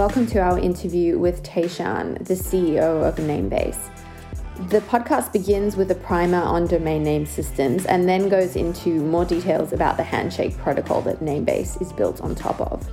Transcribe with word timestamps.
Welcome 0.00 0.24
to 0.28 0.38
our 0.38 0.58
interview 0.58 1.18
with 1.18 1.42
Tieshun, 1.42 2.26
the 2.26 2.32
CEO 2.32 3.06
of 3.06 3.16
Namebase. 3.16 3.90
The 4.70 4.80
podcast 4.80 5.30
begins 5.30 5.76
with 5.76 5.90
a 5.90 5.94
primer 5.94 6.40
on 6.40 6.66
domain 6.66 7.02
name 7.02 7.26
systems 7.26 7.84
and 7.84 8.08
then 8.08 8.30
goes 8.30 8.56
into 8.56 9.02
more 9.02 9.26
details 9.26 9.74
about 9.74 9.98
the 9.98 10.02
Handshake 10.02 10.56
protocol 10.56 11.02
that 11.02 11.20
Namebase 11.20 11.82
is 11.82 11.92
built 11.92 12.22
on 12.22 12.34
top 12.34 12.58
of. 12.62 12.90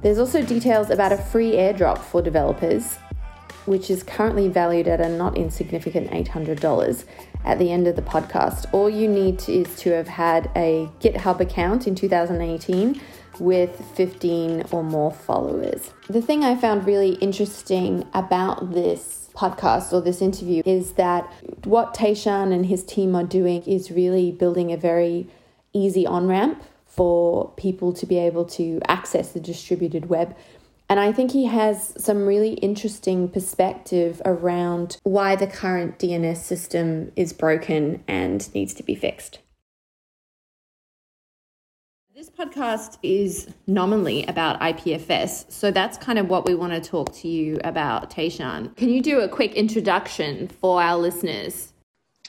There's 0.00 0.18
also 0.18 0.42
details 0.42 0.88
about 0.88 1.12
a 1.12 1.18
free 1.18 1.52
airdrop 1.52 1.98
for 1.98 2.22
developers, 2.22 2.96
which 3.66 3.90
is 3.90 4.02
currently 4.02 4.48
valued 4.48 4.88
at 4.88 5.02
a 5.02 5.08
not 5.10 5.36
insignificant 5.36 6.10
$800 6.10 7.04
at 7.44 7.58
the 7.58 7.70
end 7.70 7.86
of 7.86 7.94
the 7.94 8.00
podcast. 8.00 8.64
All 8.72 8.88
you 8.88 9.06
need 9.06 9.46
is 9.50 9.76
to 9.80 9.90
have 9.90 10.08
had 10.08 10.50
a 10.56 10.88
GitHub 11.00 11.40
account 11.40 11.86
in 11.86 11.94
2018 11.94 12.98
with 13.40 13.84
15 13.94 14.64
or 14.70 14.82
more 14.82 15.12
followers. 15.12 15.92
The 16.08 16.22
thing 16.22 16.44
I 16.44 16.56
found 16.56 16.86
really 16.86 17.14
interesting 17.14 18.06
about 18.14 18.72
this 18.72 19.30
podcast 19.34 19.92
or 19.92 20.00
this 20.00 20.20
interview 20.20 20.62
is 20.66 20.92
that 20.94 21.30
what 21.64 21.94
Tieshun 21.94 22.52
and 22.52 22.66
his 22.66 22.82
team 22.82 23.14
are 23.14 23.24
doing 23.24 23.62
is 23.62 23.90
really 23.90 24.32
building 24.32 24.72
a 24.72 24.76
very 24.76 25.28
easy 25.72 26.06
on 26.06 26.26
ramp 26.26 26.62
for 26.86 27.52
people 27.56 27.92
to 27.92 28.06
be 28.06 28.18
able 28.18 28.44
to 28.44 28.80
access 28.88 29.32
the 29.32 29.40
distributed 29.40 30.08
web. 30.08 30.34
And 30.88 30.98
I 30.98 31.12
think 31.12 31.32
he 31.32 31.44
has 31.44 31.94
some 32.02 32.26
really 32.26 32.54
interesting 32.54 33.28
perspective 33.28 34.22
around 34.24 34.96
why 35.02 35.36
the 35.36 35.46
current 35.46 35.98
DNS 35.98 36.38
system 36.38 37.12
is 37.14 37.32
broken 37.32 38.02
and 38.08 38.52
needs 38.54 38.74
to 38.74 38.82
be 38.82 38.94
fixed. 38.94 39.38
Podcast 42.38 42.98
is 43.02 43.48
nominally 43.66 44.24
about 44.26 44.60
IPFS, 44.60 45.50
so 45.50 45.72
that's 45.72 45.98
kind 45.98 46.20
of 46.20 46.28
what 46.28 46.46
we 46.46 46.54
want 46.54 46.72
to 46.72 46.80
talk 46.80 47.12
to 47.14 47.26
you 47.26 47.58
about, 47.64 48.10
Tieshun. 48.10 48.76
Can 48.76 48.90
you 48.90 49.02
do 49.02 49.18
a 49.22 49.28
quick 49.28 49.54
introduction 49.54 50.46
for 50.46 50.80
our 50.80 50.96
listeners? 50.96 51.72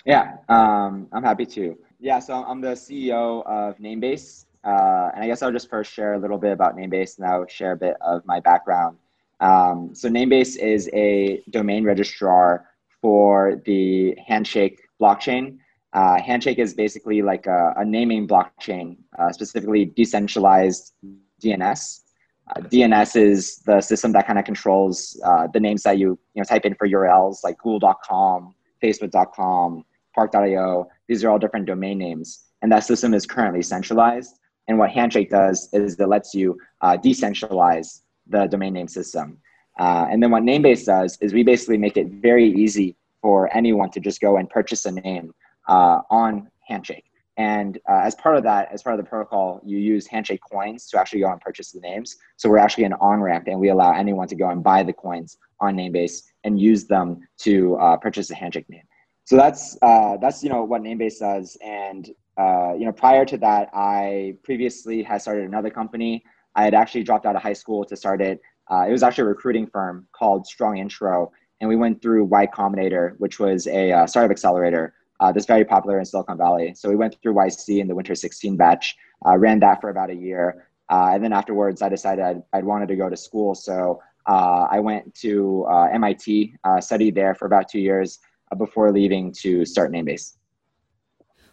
Yeah, 0.05 0.37
um, 0.49 1.07
I'm 1.11 1.21
happy 1.21 1.45
to. 1.45 1.77
Yeah, 1.99 2.17
so 2.17 2.33
I'm 2.33 2.59
the 2.59 2.69
CEO 2.69 3.45
of 3.45 3.77
Namebase, 3.77 4.45
uh, 4.63 5.11
and 5.13 5.23
I 5.23 5.27
guess 5.27 5.43
I'll 5.43 5.51
just 5.51 5.69
first 5.69 5.93
share 5.93 6.15
a 6.15 6.17
little 6.17 6.39
bit 6.39 6.53
about 6.53 6.75
Namebase, 6.75 7.19
and 7.19 7.27
I'll 7.27 7.45
share 7.45 7.73
a 7.73 7.77
bit 7.77 7.95
of 8.01 8.25
my 8.25 8.39
background. 8.39 8.97
Um, 9.41 9.93
so 9.93 10.09
Namebase 10.09 10.57
is 10.57 10.89
a 10.91 11.43
domain 11.51 11.83
registrar 11.83 12.65
for 12.99 13.61
the 13.63 14.17
Handshake 14.25 14.81
blockchain. 14.99 15.59
Uh, 15.93 16.21
Handshake 16.21 16.59
is 16.59 16.73
basically 16.73 17.21
like 17.21 17.47
a, 17.47 17.73
a 17.77 17.85
naming 17.85 18.27
blockchain, 18.27 18.97
uh, 19.17 19.31
specifically 19.31 19.85
decentralized 19.85 20.93
DNS. 21.41 22.01
Uh, 22.49 22.61
DNS 22.61 23.15
is 23.15 23.57
the 23.59 23.81
system 23.81 24.11
that 24.13 24.27
kind 24.27 24.37
of 24.37 24.45
controls 24.45 25.19
uh, 25.25 25.47
the 25.47 25.59
names 25.59 25.83
that 25.83 25.97
you 25.97 26.19
you 26.33 26.41
know 26.41 26.43
type 26.43 26.65
in 26.65 26.75
for 26.75 26.87
URLs 26.87 27.43
like 27.43 27.57
Google.com, 27.57 28.53
Facebook.com, 28.83 29.83
Park.io. 30.13 30.87
These 31.07 31.23
are 31.23 31.29
all 31.29 31.39
different 31.39 31.65
domain 31.65 31.97
names, 31.97 32.45
and 32.61 32.71
that 32.71 32.83
system 32.83 33.13
is 33.13 33.25
currently 33.25 33.61
centralized. 33.61 34.39
And 34.67 34.77
what 34.77 34.91
Handshake 34.91 35.31
does 35.31 35.69
is 35.73 35.99
it 35.99 36.07
lets 36.07 36.35
you 36.35 36.55
uh, 36.81 36.97
decentralize 36.97 38.01
the 38.27 38.45
domain 38.45 38.73
name 38.73 38.87
system. 38.87 39.39
Uh, 39.79 40.07
and 40.11 40.21
then 40.21 40.29
what 40.29 40.43
Namebase 40.43 40.85
does 40.85 41.17
is 41.21 41.33
we 41.33 41.41
basically 41.41 41.77
make 41.77 41.97
it 41.97 42.07
very 42.07 42.51
easy 42.53 42.95
for 43.21 43.55
anyone 43.55 43.89
to 43.91 43.99
just 43.99 44.21
go 44.21 44.37
and 44.37 44.47
purchase 44.49 44.85
a 44.85 44.91
name 44.91 45.33
uh, 45.69 46.01
on 46.09 46.49
Handshake. 46.67 47.05
And 47.37 47.77
uh, 47.87 48.01
as 48.03 48.15
part 48.15 48.35
of 48.35 48.43
that, 48.43 48.69
as 48.69 48.83
part 48.83 48.99
of 48.99 49.05
the 49.05 49.09
protocol, 49.09 49.61
you 49.63 49.77
use 49.77 50.05
Handshake 50.07 50.41
coins 50.51 50.89
to 50.89 50.99
actually 50.99 51.21
go 51.21 51.31
and 51.31 51.39
purchase 51.39 51.71
the 51.71 51.79
names. 51.79 52.17
So 52.35 52.49
we're 52.49 52.57
actually 52.57 52.83
an 52.83 52.93
on 52.99 53.21
ramp, 53.21 53.45
and 53.47 53.57
we 53.57 53.69
allow 53.69 53.93
anyone 53.93 54.27
to 54.27 54.35
go 54.35 54.49
and 54.49 54.61
buy 54.61 54.83
the 54.83 54.91
coins 54.91 55.37
on 55.61 55.77
Namebase 55.77 56.23
and 56.43 56.59
use 56.59 56.85
them 56.85 57.21
to 57.39 57.77
uh, 57.77 57.95
purchase 57.95 58.29
a 58.29 58.35
Handshake 58.35 58.69
name. 58.69 58.83
So 59.23 59.37
that's 59.37 59.77
uh, 59.81 60.17
that's 60.17 60.43
you 60.43 60.49
know 60.49 60.65
what 60.65 60.81
Namebase 60.81 61.19
does. 61.19 61.57
And 61.63 62.09
uh, 62.37 62.73
you 62.77 62.85
know 62.85 62.91
prior 62.91 63.23
to 63.25 63.37
that, 63.37 63.69
I 63.73 64.35
previously 64.43 65.01
had 65.01 65.21
started 65.21 65.45
another 65.45 65.69
company. 65.69 66.25
I 66.55 66.63
had 66.65 66.73
actually 66.73 67.03
dropped 67.03 67.25
out 67.25 67.37
of 67.37 67.41
high 67.41 67.53
school 67.53 67.85
to 67.85 67.95
start 67.95 68.21
it. 68.21 68.41
Uh, 68.69 68.85
it 68.87 68.91
was 68.91 69.01
actually 69.01 69.21
a 69.21 69.27
recruiting 69.27 69.65
firm 69.65 70.07
called 70.11 70.45
Strong 70.45 70.79
Intro, 70.79 71.31
and 71.61 71.69
we 71.69 71.77
went 71.77 72.01
through 72.01 72.25
Y 72.25 72.47
Combinator, 72.47 73.13
which 73.17 73.39
was 73.39 73.65
a 73.67 74.05
startup 74.07 74.31
accelerator 74.31 74.93
uh, 75.19 75.31
that's 75.31 75.45
very 75.45 75.65
popular 75.65 75.99
in 75.99 76.05
Silicon 76.05 76.37
Valley. 76.37 76.73
So 76.75 76.89
we 76.89 76.95
went 76.95 77.15
through 77.21 77.33
YC 77.33 77.79
in 77.79 77.87
the 77.87 77.95
winter 77.95 78.15
16 78.15 78.55
batch, 78.55 78.95
uh, 79.25 79.37
ran 79.37 79.59
that 79.59 79.81
for 79.81 79.89
about 79.89 80.09
a 80.09 80.15
year. 80.15 80.67
Uh, 80.89 81.11
and 81.13 81.23
then 81.23 81.33
afterwards, 81.33 81.81
I 81.81 81.89
decided 81.89 82.23
I'd, 82.23 82.41
I'd, 82.53 82.63
wanted 82.63 82.87
to 82.87 82.95
go 82.95 83.09
to 83.09 83.17
school. 83.17 83.53
So 83.53 84.01
uh, 84.27 84.67
I 84.71 84.79
went 84.79 85.13
to 85.15 85.65
uh, 85.69 85.87
MIT, 85.93 86.55
uh, 86.63 86.81
studied 86.81 87.15
there 87.15 87.35
for 87.35 87.45
about 87.45 87.69
two 87.69 87.79
years 87.79 88.19
before 88.57 88.91
leaving 88.91 89.31
to 89.39 89.65
start 89.65 89.91
Namebase. 89.91 90.37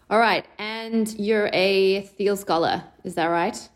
All 0.09 0.19
right. 0.19 0.47
And 0.59 1.12
you're 1.19 1.50
a 1.53 2.03
Thiel 2.03 2.37
scholar, 2.37 2.83
is 3.04 3.15
that 3.16 3.27
right? 3.27 3.69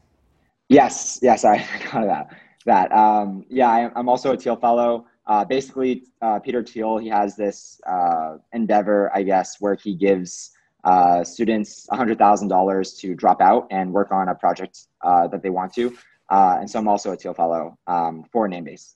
Yes. 0.68 1.18
Yes, 1.20 1.44
I 1.44 1.58
got 1.92 2.06
that. 2.06 2.30
That. 2.66 2.92
Um, 2.92 3.44
yeah, 3.48 3.68
I, 3.68 3.90
I'm 3.96 4.08
also 4.08 4.32
a 4.32 4.36
Thiel 4.36 4.56
fellow 4.56 5.06
uh, 5.30 5.44
basically, 5.44 6.02
uh, 6.20 6.40
Peter 6.40 6.60
Thiel, 6.60 6.98
he 6.98 7.08
has 7.08 7.36
this 7.36 7.80
uh, 7.86 8.38
endeavor, 8.52 9.12
I 9.14 9.22
guess, 9.22 9.60
where 9.60 9.76
he 9.76 9.94
gives 9.94 10.50
uh, 10.82 11.22
students 11.22 11.86
$100,000 11.92 12.98
to 12.98 13.14
drop 13.14 13.40
out 13.40 13.68
and 13.70 13.92
work 13.92 14.10
on 14.10 14.28
a 14.28 14.34
project 14.34 14.88
uh, 15.02 15.28
that 15.28 15.40
they 15.44 15.50
want 15.50 15.72
to. 15.74 15.96
Uh, 16.28 16.56
and 16.58 16.68
so 16.68 16.80
I'm 16.80 16.88
also 16.88 17.12
a 17.12 17.16
Thiel 17.16 17.34
Fellow 17.34 17.78
um, 17.86 18.24
for 18.32 18.48
Namebase. 18.48 18.94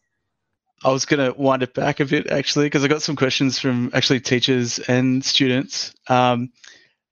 I 0.83 0.91
was 0.91 1.05
going 1.05 1.25
to 1.25 1.41
wind 1.41 1.63
it 1.63 1.73
back 1.73 2.01
a 2.01 2.05
bit, 2.05 2.27
actually, 2.27 2.67
because 2.67 2.83
I 2.83 2.89
got 2.89 3.01
some 3.01 3.15
questions 3.15 3.61
from 3.61 3.93
actually 3.95 4.19
teachers 4.19 4.81
and 4.81 5.25
students. 5.25 5.95
Um, 6.09 6.51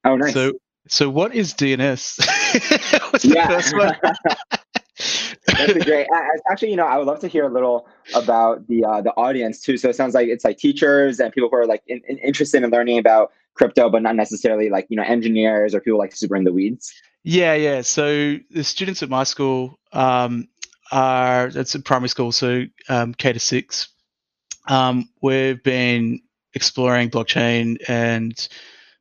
oh, 0.04 0.16
nice. 0.16 0.34
So, 0.34 0.54
so 0.88 1.08
what 1.08 1.32
is 1.32 1.54
DNS? 1.54 2.18
yeah. 3.22 4.58
That's 5.46 5.84
great. 5.84 6.06
Actually, 6.50 6.70
you 6.70 6.76
know, 6.76 6.86
I 6.86 6.98
would 6.98 7.06
love 7.06 7.20
to 7.20 7.28
hear 7.28 7.44
a 7.44 7.52
little 7.52 7.88
about 8.14 8.66
the 8.68 8.84
uh, 8.84 9.00
the 9.00 9.12
audience 9.12 9.60
too. 9.60 9.76
So 9.76 9.88
it 9.88 9.96
sounds 9.96 10.14
like 10.14 10.28
it's 10.28 10.44
like 10.44 10.58
teachers 10.58 11.20
and 11.20 11.32
people 11.32 11.48
who 11.48 11.56
are 11.56 11.66
like 11.66 11.82
in, 11.86 12.00
in, 12.08 12.18
interested 12.18 12.62
in 12.62 12.70
learning 12.70 12.98
about 12.98 13.32
crypto, 13.54 13.90
but 13.90 14.02
not 14.02 14.16
necessarily 14.16 14.70
like 14.70 14.86
you 14.88 14.96
know 14.96 15.02
engineers 15.02 15.74
or 15.74 15.80
people 15.80 15.98
like 15.98 16.14
super 16.14 16.36
in 16.36 16.44
the 16.44 16.52
weeds. 16.52 16.92
Yeah, 17.24 17.54
yeah. 17.54 17.82
So 17.82 18.36
the 18.50 18.64
students 18.64 19.02
at 19.02 19.08
my 19.08 19.24
school 19.24 19.78
um, 19.92 20.48
are 20.90 21.48
it's 21.48 21.74
a 21.74 21.80
primary 21.80 22.08
school, 22.08 22.32
so 22.32 22.64
um, 22.88 23.14
K 23.14 23.32
to 23.32 23.40
six. 23.40 23.88
Um, 24.69 25.08
we've 25.20 25.62
been 25.62 26.20
exploring 26.54 27.10
blockchain 27.10 27.78
and 27.88 28.48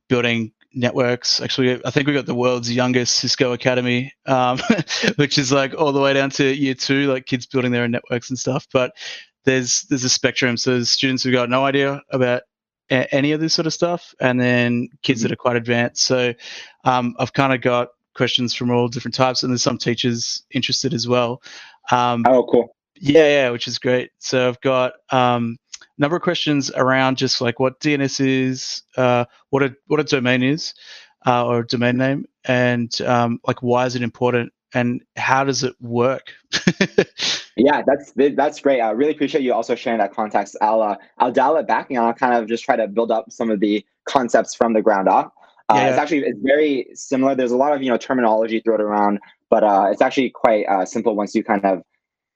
building 0.08 0.52
networks. 0.74 1.40
Actually, 1.40 1.80
I 1.84 1.90
think 1.90 2.06
we 2.06 2.12
got 2.12 2.26
the 2.26 2.34
world's 2.34 2.72
youngest 2.72 3.16
Cisco 3.18 3.52
Academy, 3.52 4.12
um, 4.26 4.58
which 5.16 5.38
is 5.38 5.52
like 5.52 5.74
all 5.74 5.92
the 5.92 6.00
way 6.00 6.12
down 6.12 6.30
to 6.30 6.54
year 6.54 6.74
two, 6.74 7.12
like 7.12 7.26
kids 7.26 7.46
building 7.46 7.72
their 7.72 7.84
own 7.84 7.90
networks 7.90 8.30
and 8.30 8.38
stuff. 8.38 8.66
But 8.72 8.92
there's 9.44 9.82
there's 9.82 10.04
a 10.04 10.08
spectrum. 10.08 10.56
So 10.56 10.72
there's 10.72 10.90
students 10.90 11.22
who've 11.22 11.32
got 11.32 11.50
no 11.50 11.64
idea 11.64 12.02
about 12.10 12.42
a- 12.90 13.12
any 13.14 13.32
of 13.32 13.40
this 13.40 13.54
sort 13.54 13.66
of 13.66 13.72
stuff, 13.72 14.14
and 14.20 14.40
then 14.40 14.88
kids 15.02 15.20
mm-hmm. 15.20 15.28
that 15.28 15.32
are 15.32 15.36
quite 15.36 15.56
advanced. 15.56 16.02
So 16.02 16.34
um, 16.84 17.14
I've 17.18 17.32
kind 17.32 17.52
of 17.52 17.60
got 17.60 17.88
questions 18.14 18.54
from 18.54 18.70
all 18.70 18.88
different 18.88 19.14
types, 19.14 19.42
and 19.42 19.52
there's 19.52 19.62
some 19.62 19.78
teachers 19.78 20.44
interested 20.50 20.94
as 20.94 21.08
well. 21.08 21.42
Um, 21.90 22.24
oh, 22.26 22.44
cool. 22.44 22.76
Yeah, 23.00 23.26
yeah, 23.26 23.50
which 23.50 23.66
is 23.66 23.78
great. 23.78 24.10
So 24.18 24.48
I've 24.48 24.60
got 24.60 24.92
um, 25.10 25.56
number 25.98 26.16
of 26.16 26.22
questions 26.22 26.70
around 26.70 27.16
just 27.16 27.40
like 27.40 27.60
what 27.60 27.80
DNS 27.80 28.24
is, 28.26 28.82
uh, 28.96 29.24
what 29.50 29.62
a 29.62 29.74
what 29.86 30.00
a 30.00 30.04
domain 30.04 30.42
is, 30.42 30.74
uh, 31.26 31.46
or 31.46 31.60
a 31.60 31.66
domain 31.66 31.96
name, 31.96 32.26
and 32.44 33.00
um, 33.02 33.40
like 33.46 33.62
why 33.62 33.86
is 33.86 33.94
it 33.94 34.02
important, 34.02 34.52
and 34.74 35.02
how 35.16 35.44
does 35.44 35.62
it 35.62 35.74
work? 35.80 36.32
yeah, 37.56 37.82
that's 37.86 38.12
that's 38.36 38.60
great. 38.60 38.80
I 38.80 38.90
really 38.90 39.12
appreciate 39.12 39.42
you 39.42 39.52
also 39.52 39.74
sharing 39.74 39.98
that 39.98 40.14
context. 40.14 40.56
I'll 40.60 40.82
uh, 40.82 40.96
I'll 41.18 41.32
dial 41.32 41.56
it 41.56 41.66
back 41.66 41.90
and 41.90 41.98
I'll 41.98 42.14
kind 42.14 42.34
of 42.34 42.48
just 42.48 42.64
try 42.64 42.76
to 42.76 42.88
build 42.88 43.10
up 43.10 43.30
some 43.30 43.50
of 43.50 43.60
the 43.60 43.84
concepts 44.04 44.54
from 44.54 44.72
the 44.72 44.82
ground 44.82 45.08
up. 45.08 45.34
Uh, 45.68 45.76
yeah. 45.76 45.88
It's 45.90 45.98
actually 45.98 46.18
it's 46.20 46.40
very 46.42 46.88
similar. 46.94 47.34
There's 47.34 47.52
a 47.52 47.56
lot 47.56 47.72
of 47.72 47.82
you 47.82 47.90
know 47.90 47.96
terminology 47.96 48.60
thrown 48.60 48.80
around, 48.80 49.20
but 49.50 49.62
uh, 49.62 49.88
it's 49.90 50.02
actually 50.02 50.30
quite 50.30 50.64
uh, 50.66 50.84
simple 50.84 51.14
once 51.14 51.34
you 51.34 51.44
kind 51.44 51.64
of 51.64 51.82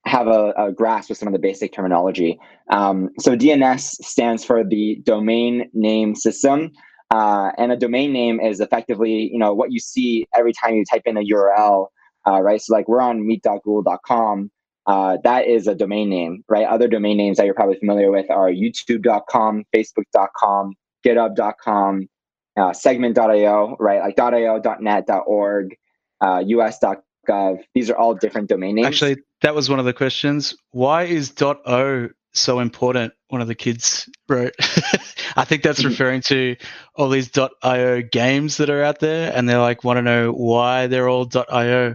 have 0.06 0.28
a, 0.28 0.52
a, 0.56 0.72
grasp 0.72 1.10
of 1.10 1.16
some 1.16 1.26
of 1.26 1.32
the 1.32 1.38
basic 1.38 1.72
terminology. 1.72 2.38
Um, 2.70 3.10
so 3.18 3.36
DNS 3.36 3.80
stands 3.80 4.44
for 4.44 4.64
the 4.64 5.00
domain 5.02 5.68
name 5.74 6.14
system. 6.14 6.70
Uh, 7.10 7.50
and 7.58 7.72
a 7.72 7.76
domain 7.76 8.12
name 8.12 8.40
is 8.40 8.60
effectively, 8.60 9.30
you 9.32 9.38
know, 9.38 9.52
what 9.52 9.72
you 9.72 9.80
see 9.80 10.26
every 10.34 10.52
time 10.52 10.74
you 10.74 10.84
type 10.84 11.02
in 11.06 11.16
a 11.16 11.22
URL, 11.22 11.88
uh, 12.26 12.40
right? 12.40 12.60
So 12.60 12.72
like 12.72 12.88
we're 12.88 13.00
on 13.00 13.26
meet.google.com. 13.26 14.50
Uh, 14.86 15.16
that 15.24 15.48
is 15.48 15.66
a 15.66 15.74
domain 15.74 16.08
name, 16.08 16.44
right? 16.48 16.66
Other 16.66 16.86
domain 16.86 17.16
names 17.16 17.38
that 17.38 17.46
you're 17.46 17.54
probably 17.54 17.78
familiar 17.78 18.12
with 18.12 18.30
are 18.30 18.48
youtube.com, 18.48 19.64
facebook.com, 19.74 20.74
github.com, 21.04 22.08
uh, 22.56 22.72
segment.io, 22.72 23.76
right? 23.80 24.00
Like 24.00 24.18
.io, 24.18 24.62
.net, 24.80 25.08
.org, 25.26 25.76
uh, 26.20 26.42
us.com 26.42 27.02
.gov. 27.26 27.58
These 27.74 27.90
are 27.90 27.96
all 27.96 28.14
different 28.14 28.48
domain 28.48 28.76
names. 28.76 28.86
Actually, 28.86 29.16
that 29.42 29.54
was 29.54 29.68
one 29.68 29.78
of 29.78 29.84
the 29.84 29.92
questions. 29.92 30.56
Why 30.70 31.04
is 31.04 31.32
.o 31.40 32.08
so 32.32 32.60
important? 32.60 33.12
One 33.28 33.40
of 33.40 33.48
the 33.48 33.54
kids 33.54 34.08
wrote. 34.28 34.54
I 35.36 35.44
think 35.44 35.62
that's 35.62 35.80
Mm-hmm. 35.80 35.88
referring 35.88 36.20
to 36.22 36.56
all 36.94 37.08
these 37.08 37.30
.io 37.62 38.02
games 38.02 38.56
that 38.58 38.70
are 38.70 38.82
out 38.82 39.00
there, 39.00 39.32
and 39.34 39.48
they're 39.48 39.58
like 39.58 39.84
want 39.84 39.98
to 39.98 40.02
know 40.02 40.32
why 40.32 40.86
they're 40.86 41.08
all 41.08 41.28
.io. 41.50 41.94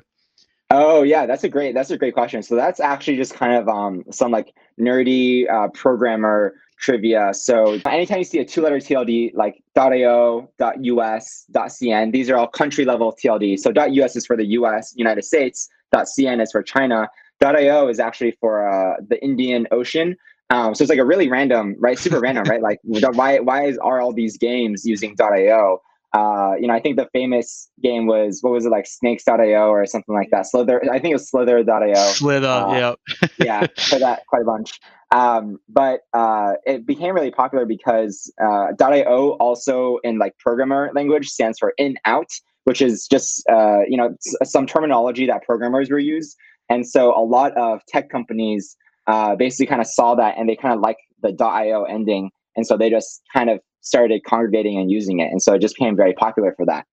Oh 0.69 1.03
yeah, 1.03 1.25
that's 1.25 1.43
a 1.43 1.49
great 1.49 1.73
that's 1.73 1.91
a 1.91 1.97
great 1.97 2.13
question. 2.13 2.43
So 2.43 2.55
that's 2.55 2.79
actually 2.79 3.17
just 3.17 3.33
kind 3.33 3.53
of 3.55 3.67
um 3.67 4.03
some 4.11 4.31
like 4.31 4.53
nerdy 4.79 5.49
uh, 5.51 5.67
programmer 5.69 6.53
trivia. 6.81 7.33
So 7.33 7.79
anytime 7.85 8.17
you 8.17 8.23
see 8.23 8.39
a 8.39 8.45
two 8.45 8.61
letter 8.61 8.77
TLD 8.77 9.33
like 9.35 9.63
.io, 9.77 10.49
.us, 10.59 11.45
.cn, 11.53 12.11
these 12.11 12.29
are 12.29 12.35
all 12.35 12.47
country 12.47 12.83
level 12.83 13.15
TLD. 13.23 13.59
So 13.59 13.71
.us 13.71 14.15
is 14.15 14.25
for 14.25 14.35
the 14.35 14.45
US, 14.57 14.93
United 14.95 15.23
States. 15.23 15.69
.cn 15.93 16.41
is 16.41 16.51
for 16.51 16.63
China. 16.63 17.07
.io 17.41 17.87
is 17.87 17.99
actually 17.99 18.31
for 18.39 18.67
uh, 18.67 18.97
the 19.07 19.23
Indian 19.23 19.67
Ocean. 19.71 20.15
Um, 20.49 20.75
so 20.75 20.83
it's 20.83 20.89
like 20.89 20.99
a 20.99 21.05
really 21.05 21.29
random, 21.29 21.75
right? 21.79 21.97
Super 21.97 22.19
random, 22.19 22.43
right? 22.49 22.61
Like 22.61 22.79
why 22.83 23.39
why 23.39 23.65
is 23.65 23.77
are 23.77 24.01
all 24.01 24.13
these 24.13 24.37
games 24.37 24.85
using 24.85 25.15
.io? 25.19 25.81
Uh, 26.13 26.55
you 26.59 26.67
know, 26.67 26.73
I 26.73 26.81
think 26.81 26.97
the 26.97 27.07
famous 27.13 27.69
game 27.81 28.05
was 28.05 28.39
what 28.41 28.51
was 28.51 28.65
it 28.65 28.69
like 28.69 28.85
snakes.io 28.85 29.69
or 29.69 29.85
something 29.85 30.13
like 30.13 30.29
that. 30.31 30.45
Slither, 30.45 30.81
I 30.91 30.99
think 30.99 31.11
it 31.11 31.15
was 31.15 31.29
slither.io. 31.29 31.93
Slither, 31.93 32.47
Uh, 32.47 32.73
yeah. 32.77 33.27
yeah, 33.39 33.67
for 33.77 33.99
that 33.99 34.25
quite 34.27 34.41
a 34.41 34.45
bunch. 34.45 34.79
Um, 35.11 35.57
but 35.69 36.01
uh, 36.13 36.53
it 36.65 36.85
became 36.85 37.15
really 37.15 37.31
popular 37.31 37.65
because 37.65 38.31
uh, 38.41 38.67
.io 38.79 39.31
also 39.39 39.99
in 40.03 40.17
like 40.17 40.37
programmer 40.37 40.91
language 40.93 41.29
stands 41.29 41.59
for 41.59 41.73
in 41.77 41.97
out, 42.05 42.29
which 42.65 42.81
is 42.81 43.07
just 43.07 43.47
uh, 43.49 43.81
you 43.87 43.95
know 43.95 44.15
some 44.43 44.65
terminology 44.65 45.25
that 45.27 45.43
programmers 45.43 45.89
were 45.89 45.99
use. 45.99 46.35
And 46.69 46.87
so 46.87 47.17
a 47.17 47.23
lot 47.23 47.55
of 47.57 47.81
tech 47.87 48.09
companies 48.09 48.77
uh, 49.07 49.35
basically 49.35 49.67
kind 49.67 49.81
of 49.81 49.87
saw 49.87 50.15
that 50.15 50.37
and 50.37 50.47
they 50.47 50.55
kind 50.55 50.73
of 50.73 50.79
like 50.79 50.97
the 51.21 51.35
.io 51.41 51.83
ending, 51.83 52.31
and 52.57 52.67
so 52.67 52.75
they 52.75 52.89
just 52.89 53.21
kind 53.33 53.49
of 53.49 53.59
started 53.81 54.23
congregating 54.23 54.77
and 54.77 54.91
using 54.91 55.19
it, 55.19 55.31
and 55.31 55.41
so 55.41 55.53
it 55.53 55.59
just 55.59 55.75
became 55.75 55.95
very 55.95 56.13
popular 56.13 56.53
for 56.55 56.65
that. 56.65 56.85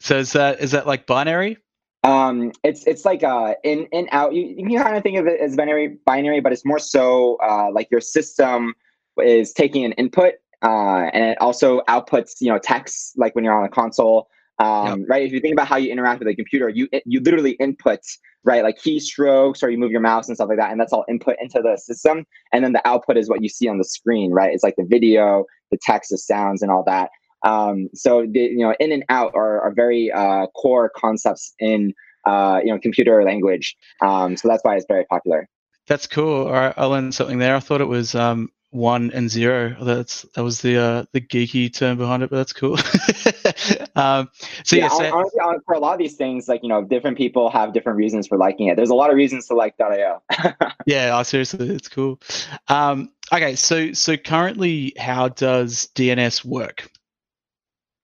So 0.00 0.18
is 0.18 0.32
that 0.32 0.60
is 0.60 0.72
that 0.72 0.86
like 0.86 1.06
binary? 1.06 1.58
Um, 2.04 2.52
it's 2.62 2.86
it's 2.86 3.04
like 3.04 3.24
uh 3.24 3.54
in 3.64 3.86
in 3.92 4.08
out. 4.12 4.34
You, 4.34 4.42
you 4.42 4.66
can 4.66 4.82
kind 4.82 4.96
of 4.96 5.02
think 5.02 5.18
of 5.18 5.26
it 5.26 5.40
as 5.40 5.56
binary 5.56 5.98
binary, 6.04 6.40
but 6.40 6.52
it's 6.52 6.64
more 6.64 6.78
so 6.78 7.36
uh, 7.42 7.70
like 7.72 7.88
your 7.90 8.00
system 8.00 8.74
is 9.18 9.52
taking 9.52 9.84
an 9.84 9.92
input 9.92 10.34
uh, 10.62 11.10
and 11.12 11.24
it 11.24 11.38
also 11.40 11.80
outputs 11.82 12.40
you 12.40 12.50
know 12.50 12.58
text 12.58 13.16
like 13.16 13.34
when 13.34 13.44
you're 13.44 13.56
on 13.56 13.64
a 13.64 13.68
console. 13.68 14.28
Um, 14.58 15.04
Right. 15.06 15.22
If 15.26 15.32
you 15.32 15.40
think 15.40 15.52
about 15.52 15.68
how 15.68 15.76
you 15.76 15.92
interact 15.92 16.18
with 16.18 16.28
a 16.28 16.34
computer, 16.34 16.68
you 16.68 16.88
you 17.04 17.20
literally 17.20 17.52
input 17.52 18.00
right 18.42 18.62
like 18.62 18.78
keystrokes 18.78 19.62
or 19.62 19.68
you 19.68 19.76
move 19.76 19.90
your 19.90 20.00
mouse 20.00 20.28
and 20.28 20.36
stuff 20.36 20.48
like 20.48 20.58
that, 20.58 20.70
and 20.70 20.80
that's 20.80 20.92
all 20.92 21.04
input 21.08 21.36
into 21.40 21.60
the 21.62 21.76
system. 21.76 22.26
And 22.52 22.64
then 22.64 22.72
the 22.72 22.86
output 22.88 23.16
is 23.16 23.28
what 23.28 23.42
you 23.42 23.48
see 23.48 23.68
on 23.68 23.78
the 23.78 23.84
screen. 23.84 24.32
Right. 24.32 24.52
It's 24.52 24.64
like 24.64 24.76
the 24.76 24.86
video, 24.88 25.44
the 25.70 25.78
text, 25.80 26.10
the 26.10 26.18
sounds, 26.18 26.62
and 26.62 26.70
all 26.70 26.84
that. 26.84 27.10
Um, 27.42 27.88
so 27.94 28.22
the, 28.22 28.40
you 28.40 28.58
know, 28.58 28.74
in 28.80 28.92
and 28.92 29.04
out 29.08 29.32
are, 29.34 29.60
are 29.60 29.72
very 29.72 30.10
uh, 30.10 30.46
core 30.48 30.90
concepts 30.94 31.54
in 31.58 31.94
uh, 32.26 32.60
you 32.62 32.72
know 32.72 32.78
computer 32.78 33.22
language. 33.24 33.76
Um, 34.02 34.36
so 34.36 34.48
that's 34.48 34.64
why 34.64 34.76
it's 34.76 34.86
very 34.88 35.04
popular. 35.04 35.48
That's 35.86 36.06
cool. 36.06 36.46
All 36.46 36.52
right, 36.52 36.74
I 36.76 36.84
learned 36.86 37.14
something 37.14 37.38
there. 37.38 37.54
I 37.54 37.60
thought 37.60 37.80
it 37.80 37.86
was 37.86 38.14
um, 38.14 38.50
one 38.70 39.10
and 39.12 39.30
zero. 39.30 39.76
That's 39.80 40.22
that 40.34 40.42
was 40.42 40.60
the 40.60 40.76
uh, 40.76 41.04
the 41.12 41.20
geeky 41.20 41.72
term 41.72 41.98
behind 41.98 42.22
it, 42.22 42.30
but 42.30 42.36
that's 42.36 42.52
cool. 42.52 42.74
um, 43.96 44.28
so 44.64 44.76
yeah, 44.76 44.82
yeah, 44.82 44.88
so, 44.88 45.16
honestly, 45.16 45.40
for 45.64 45.74
a 45.74 45.78
lot 45.78 45.92
of 45.92 45.98
these 45.98 46.16
things, 46.16 46.48
like 46.48 46.62
you 46.62 46.68
know, 46.68 46.82
different 46.82 47.16
people 47.16 47.50
have 47.50 47.72
different 47.72 47.96
reasons 47.96 48.26
for 48.26 48.36
liking 48.36 48.66
it. 48.66 48.76
There's 48.76 48.90
a 48.90 48.94
lot 48.94 49.10
of 49.10 49.16
reasons 49.16 49.46
to 49.48 49.54
like 49.54 49.74
.io. 49.80 50.22
yeah. 50.86 51.16
Oh, 51.16 51.22
seriously, 51.22 51.70
it's 51.70 51.88
cool. 51.88 52.20
Um, 52.68 53.12
okay, 53.32 53.56
so 53.56 53.92
so 53.92 54.16
currently, 54.16 54.92
how 54.98 55.28
does 55.28 55.88
DNS 55.94 56.44
work? 56.44 56.88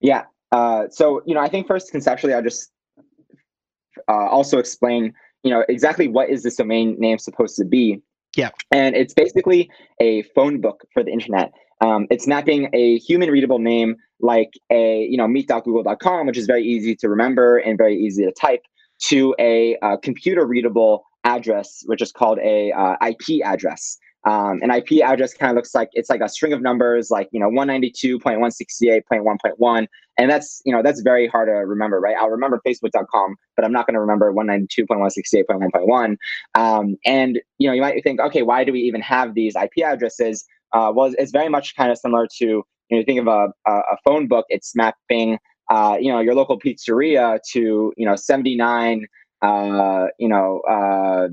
yeah. 0.03 0.25
Uh, 0.51 0.89
so 0.91 1.23
you 1.25 1.35
know, 1.35 1.41
I 1.41 1.49
think 1.49 1.67
first 1.67 1.91
conceptually, 1.91 2.35
I'll 2.35 2.43
just 2.43 2.71
uh, 4.09 4.29
also 4.29 4.59
explain, 4.59 5.15
you 5.43 5.51
know, 5.51 5.65
exactly 5.69 6.09
what 6.09 6.29
is 6.29 6.43
this 6.43 6.57
domain 6.57 6.97
name 6.99 7.19
supposed 7.19 7.57
to 7.57 7.65
be. 7.65 8.03
Yeah. 8.37 8.51
And 8.71 8.95
it's 8.95 9.15
basically 9.15 9.71
a 10.01 10.23
phone 10.35 10.61
book 10.61 10.85
for 10.93 11.03
the 11.03 11.11
internet. 11.11 11.53
Um, 11.81 12.07
it's 12.11 12.27
mapping 12.27 12.71
a 12.73 12.99
human 12.99 13.31
readable 13.31 13.59
name 13.59 13.97
like 14.21 14.53
a, 14.71 15.05
you 15.05 15.17
know, 15.17 15.27
meet.google.com, 15.27 16.27
which 16.27 16.39
is 16.39 16.47
very 16.47 16.65
easy 16.65 16.95
to 16.97 17.09
remember 17.09 17.59
and 17.59 17.77
very 17.77 17.99
easy 17.99 18.25
to 18.25 18.33
type, 18.33 18.63
to 19.07 19.35
a 19.39 19.77
uh, 19.83 19.97
computer 19.97 20.47
readable 20.47 21.05
address, 21.25 21.83
which 21.87 22.01
is 22.01 22.13
called 22.13 22.39
a 22.39 22.73
uh, 22.73 22.95
IP 23.07 23.45
address. 23.45 23.99
Um, 24.25 24.61
an 24.63 24.71
IP 24.71 25.03
address 25.03 25.35
kind 25.35 25.51
of 25.51 25.57
looks 25.57 25.75
like 25.75 25.89
it's 25.93 26.09
like 26.09 26.21
a 26.21 26.29
string 26.29 26.53
of 26.53 26.63
numbers, 26.63 27.11
like 27.11 27.29
you 27.33 27.41
know, 27.41 27.51
192.168.1.1, 27.51 29.89
and 30.19 30.31
that's 30.31 30.63
you 30.65 30.73
know 30.73 30.81
that's 30.83 31.01
very 31.01 31.27
hard 31.27 31.49
to 31.49 31.55
remember, 31.55 31.99
right? 31.99 32.15
I'll 32.19 32.31
remember 32.31 32.61
Facebook.com, 32.65 33.35
but 33.57 33.65
I'm 33.65 33.73
not 33.73 33.87
going 33.87 33.95
to 33.95 34.01
remember 34.01 34.33
192.168.1.1. 34.33 36.17
Um, 36.55 36.97
and 37.05 37.41
you 37.59 37.67
know, 37.67 37.75
you 37.75 37.81
might 37.81 38.01
think, 38.05 38.21
okay, 38.21 38.43
why 38.43 38.63
do 38.65 38.73
we 38.73 38.79
even 38.81 39.01
have 39.01 39.35
these 39.35 39.57
IP 39.57 39.79
addresses? 39.85 40.45
Uh, 40.73 40.93
well, 40.95 41.13
it's 41.19 41.33
very 41.33 41.49
much 41.49 41.75
kind 41.77 41.91
of 41.91 41.99
similar 41.99 42.29
to 42.39 42.65
you 42.93 42.99
know, 42.99 43.05
think 43.05 43.21
of 43.21 43.27
a, 43.27 43.49
a, 43.67 43.73
a 43.73 43.97
phone 44.05 44.29
book. 44.29 44.45
It's 44.51 44.77
mapping, 44.77 45.39
uh, 45.71 45.97
you 45.99 46.13
know, 46.13 46.21
your 46.21 46.35
local 46.35 46.61
pizzeria 46.61 47.39
to 47.53 47.93
you 47.97 48.07
know 48.07 48.15
79, 48.15 49.07
uh, 49.41 50.07
you 50.19 50.29
know. 50.29 50.61
Uh, 50.61 51.29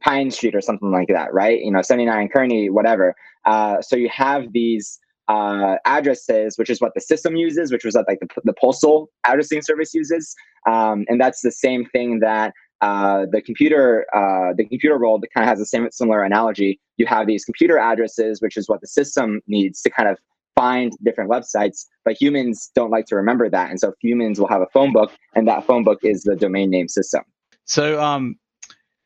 Pine 0.00 0.30
Street 0.30 0.54
or 0.54 0.60
something 0.60 0.90
like 0.90 1.08
that, 1.08 1.32
right? 1.32 1.60
You 1.60 1.70
know, 1.70 1.82
79 1.82 2.28
Kearney, 2.28 2.70
whatever. 2.70 3.14
Uh, 3.44 3.80
so 3.80 3.96
you 3.96 4.08
have 4.08 4.52
these 4.52 4.98
uh, 5.28 5.76
addresses, 5.84 6.56
which 6.56 6.70
is 6.70 6.80
what 6.80 6.94
the 6.94 7.00
system 7.00 7.36
uses, 7.36 7.70
which 7.70 7.84
was 7.84 7.94
what 7.94 8.06
like 8.08 8.20
the, 8.20 8.28
the 8.44 8.54
postal 8.58 9.10
addressing 9.26 9.62
service 9.62 9.92
uses, 9.94 10.34
um, 10.66 11.04
and 11.08 11.20
that's 11.20 11.42
the 11.42 11.52
same 11.52 11.84
thing 11.86 12.20
that 12.20 12.54
uh, 12.80 13.26
the 13.30 13.42
computer 13.42 14.06
uh, 14.14 14.54
the 14.56 14.64
computer 14.64 14.98
world 14.98 15.24
kind 15.34 15.44
of 15.44 15.48
has 15.48 15.58
the 15.58 15.66
same 15.66 15.86
similar 15.90 16.22
analogy. 16.22 16.80
You 16.96 17.06
have 17.06 17.26
these 17.26 17.44
computer 17.44 17.78
addresses, 17.78 18.40
which 18.40 18.56
is 18.56 18.68
what 18.68 18.80
the 18.80 18.86
system 18.86 19.40
needs 19.46 19.82
to 19.82 19.90
kind 19.90 20.08
of 20.08 20.18
find 20.56 20.92
different 21.04 21.30
websites, 21.30 21.86
but 22.04 22.20
humans 22.20 22.70
don't 22.74 22.90
like 22.90 23.06
to 23.06 23.16
remember 23.16 23.50
that, 23.50 23.70
and 23.70 23.78
so 23.78 23.92
humans 24.00 24.40
will 24.40 24.48
have 24.48 24.62
a 24.62 24.68
phone 24.72 24.92
book, 24.92 25.12
and 25.34 25.46
that 25.46 25.64
phone 25.64 25.84
book 25.84 25.98
is 26.02 26.22
the 26.22 26.36
domain 26.36 26.70
name 26.70 26.88
system. 26.88 27.22
So 27.66 28.00
um, 28.00 28.36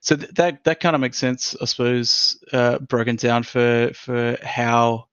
so 0.03 0.17
th- 0.17 0.31
that 0.33 0.65
that 0.65 0.81
kind 0.81 0.95
of 0.97 1.01
makes 1.01 1.17
sense, 1.17 1.57
I 1.63 1.65
suppose, 1.65 2.37
uh, 2.53 2.79
broken 2.81 3.17
down 3.17 3.45
for 3.45 3.93
for 3.95 4.37
how 4.43 5.07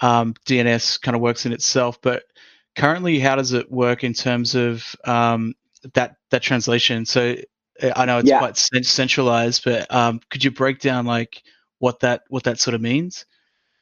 um, 0.00 0.34
DNS 0.46 1.00
kind 1.00 1.14
of 1.14 1.22
works 1.22 1.46
in 1.46 1.52
itself. 1.52 2.00
But 2.02 2.24
currently, 2.76 3.18
how 3.18 3.36
does 3.36 3.52
it 3.54 3.72
work 3.72 4.04
in 4.04 4.12
terms 4.12 4.54
of 4.54 4.94
um, 5.04 5.54
that 5.94 6.16
that 6.30 6.42
translation? 6.42 7.06
So 7.06 7.36
uh, 7.82 7.92
I 7.96 8.04
know 8.04 8.18
it's 8.18 8.28
Yeah. 8.28 8.38
quite 8.38 8.58
centralized, 8.58 9.64
but 9.64 9.92
um, 9.92 10.20
could 10.30 10.44
you 10.44 10.50
break 10.50 10.80
down 10.80 11.06
like 11.06 11.42
what 11.78 12.00
that 12.00 12.22
what 12.28 12.44
that 12.44 12.60
sort 12.60 12.74
of 12.74 12.82
means? 12.82 13.24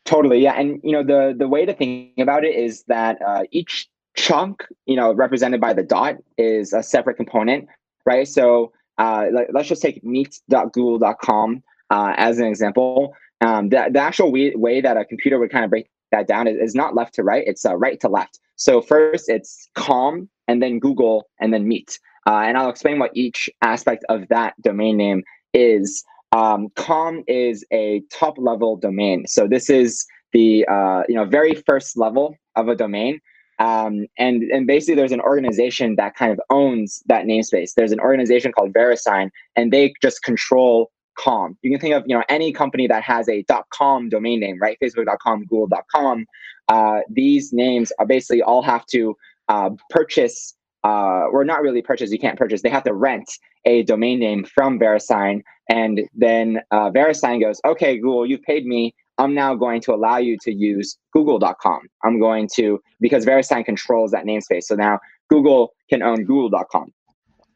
Totally, 0.05 0.41
yeah, 0.41 0.53
and 0.53 0.81
you 0.85 0.93
know 0.93 1.03
the 1.03 1.35
the 1.37 1.49
way 1.49 1.67
to 1.67 1.75
think 1.75 2.13
about 2.19 2.45
it 2.45 2.55
is 2.55 2.85
that 2.85 3.21
uh, 3.23 3.43
each 3.51 3.89
chunk, 4.15 4.65
you 4.87 4.95
know, 4.95 5.13
represented 5.13 5.61
by 5.61 5.73
the 5.73 5.83
dot, 5.83 6.17
is 6.39 6.73
a 6.73 6.83
separate 6.83 7.17
component, 7.17 7.69
right? 8.07 8.29
So 8.29 8.73
uh, 8.99 9.27
let, 9.33 9.55
us 9.55 9.67
just 9.67 9.83
take 9.83 10.03
meet.google.com 10.05 11.63
uh, 11.91 12.15
as 12.17 12.39
an 12.39 12.47
example. 12.47 13.15
Um, 13.41 13.69
the, 13.69 13.89
the 13.93 14.01
actual 14.01 14.33
way, 14.33 14.53
way 14.55 14.81
that 14.81 14.97
a 14.97 15.05
computer 15.05 15.39
would 15.39 15.51
kind 15.51 15.65
of 15.65 15.71
break 15.71 15.89
that 16.13 16.27
down 16.27 16.47
is, 16.47 16.57
is 16.59 16.75
not 16.75 16.95
left 16.95 17.15
to 17.15 17.23
right; 17.23 17.45
it's 17.47 17.65
uh, 17.65 17.77
right 17.77 18.01
to 18.01 18.09
left. 18.09 18.39
So 18.57 18.81
first 18.81 19.29
it's 19.29 19.69
com, 19.75 20.29
and 20.49 20.63
then 20.63 20.79
Google, 20.79 21.29
and 21.41 21.53
then 21.53 21.67
Meet, 21.67 21.99
uh, 22.27 22.43
and 22.45 22.57
I'll 22.57 22.71
explain 22.71 22.99
what 22.99 23.11
each 23.15 23.49
aspect 23.63 24.05
of 24.09 24.29
that 24.29 24.55
domain 24.63 24.97
name 24.97 25.23
is. 25.53 26.05
Um, 26.33 26.69
com 26.75 27.23
is 27.29 27.65
a 27.73 28.03
top 28.13 28.39
level 28.39 28.77
domain. 28.77 29.25
So 29.29 29.47
this 29.47 29.71
is 29.71 30.05
the 30.33 30.67
uh, 30.67 31.03
you 31.09 31.15
know 31.15 31.25
very 31.25 31.55
first 31.67 31.97
level 31.97 32.37
of 32.57 32.69
a 32.69 32.75
domain. 32.75 33.21
Um, 33.59 34.07
and 34.19 34.43
and 34.45 34.67
basically 34.67 34.97
there's 34.97 35.13
an 35.13 35.21
organization 35.21 35.97
that 35.97 36.17
kind 36.17 36.33
of 36.33 36.41
owns 36.51 37.03
that 37.07 37.25
namespace. 37.25 37.75
There's 37.77 37.93
an 37.93 38.01
organization 38.01 38.53
called 38.53 38.73
VeriSign, 38.73 39.31
and 39.57 39.73
they 39.73 39.95
just 40.03 40.23
control 40.23 40.91
com. 41.17 41.57
You 41.63 41.71
can 41.71 41.81
think 41.81 41.95
of 41.95 42.05
you 42.07 42.17
know 42.17 42.25
any 42.29 42.53
company 42.53 42.87
that 42.87 43.03
has 43.03 43.29
a 43.29 43.45
.com 43.71 44.09
domain 44.09 44.41
name, 44.41 44.59
right? 44.61 44.79
Facebook.com, 44.83 45.47
Google.com. 45.47 46.27
Uh, 46.69 47.01
these 47.11 47.53
names 47.53 47.93
are 47.99 48.07
basically 48.07 48.43
all 48.43 48.63
have 48.63 48.87
to 48.87 49.15
uh, 49.49 49.71
purchase, 49.91 50.55
uh, 50.83 51.27
or 51.31 51.45
not 51.45 51.63
really 51.63 51.83
purchase. 51.83 52.11
You 52.11 52.19
can't 52.19 52.39
purchase. 52.39 52.63
They 52.63 52.71
have 52.71 52.85
to 52.85 52.95
rent 52.95 53.31
a 53.65 53.83
domain 53.85 54.19
name 54.19 54.45
from 54.45 54.79
VeriSign, 54.79 55.43
and 55.69 56.03
then 56.15 56.61
uh, 56.71 56.91
VeriSign 56.91 57.41
goes, 57.41 57.61
"Okay, 57.65 57.99
Google, 57.99 58.27
you've 58.27 58.43
paid 58.43 58.67
me. 58.67 58.95
I'm 59.19 59.35
now 59.35 59.55
going 59.55 59.81
to 59.83 59.95
allow 59.95 60.19
you 60.19 60.37
to 60.43 60.53
use 60.53 60.99
Google.com. 61.13 61.81
I'm 62.03 62.19
going 62.19 62.49
to 62.55 62.81
because 63.01 63.25
VeriSign 63.25 63.65
controls 63.65 64.11
that 64.11 64.25
namespace. 64.25 64.65
So 64.65 64.75
now 64.75 64.99
Google 65.31 65.73
can 65.89 66.03
own 66.03 66.25
Google.com. 66.25 66.93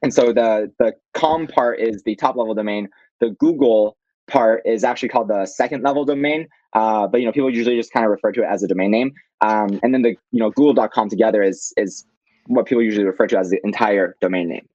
and 0.02 0.14
so 0.14 0.32
the 0.32 0.72
the 0.78 0.94
com 1.14 1.46
part 1.46 1.80
is 1.80 2.02
the 2.04 2.14
top 2.16 2.36
level 2.36 2.54
domain. 2.54 2.88
The 3.20 3.30
Google 3.30 3.96
part 4.28 4.62
is 4.64 4.84
actually 4.84 5.08
called 5.08 5.28
the 5.28 5.46
second 5.46 5.82
level 5.82 6.04
domain. 6.04 6.48
Uh, 6.74 7.08
but 7.08 7.20
you 7.20 7.26
know, 7.26 7.32
people 7.32 7.50
usually 7.50 7.76
just 7.76 7.92
kind 7.92 8.04
of 8.04 8.10
refer 8.10 8.30
to 8.32 8.42
it 8.42 8.46
as 8.46 8.62
a 8.62 8.68
domain 8.68 8.90
name. 8.90 9.12
Um, 9.40 9.80
and 9.82 9.94
then 9.94 10.02
the 10.02 10.10
you 10.30 10.40
know 10.40 10.50
Google.com 10.50 11.08
together 11.08 11.42
is 11.42 11.72
is 11.76 12.04
what 12.46 12.66
people 12.66 12.82
usually 12.82 13.04
refer 13.04 13.26
to 13.26 13.38
as 13.38 13.50
the 13.50 13.60
entire 13.64 14.16
domain 14.20 14.48
name. 14.48 14.68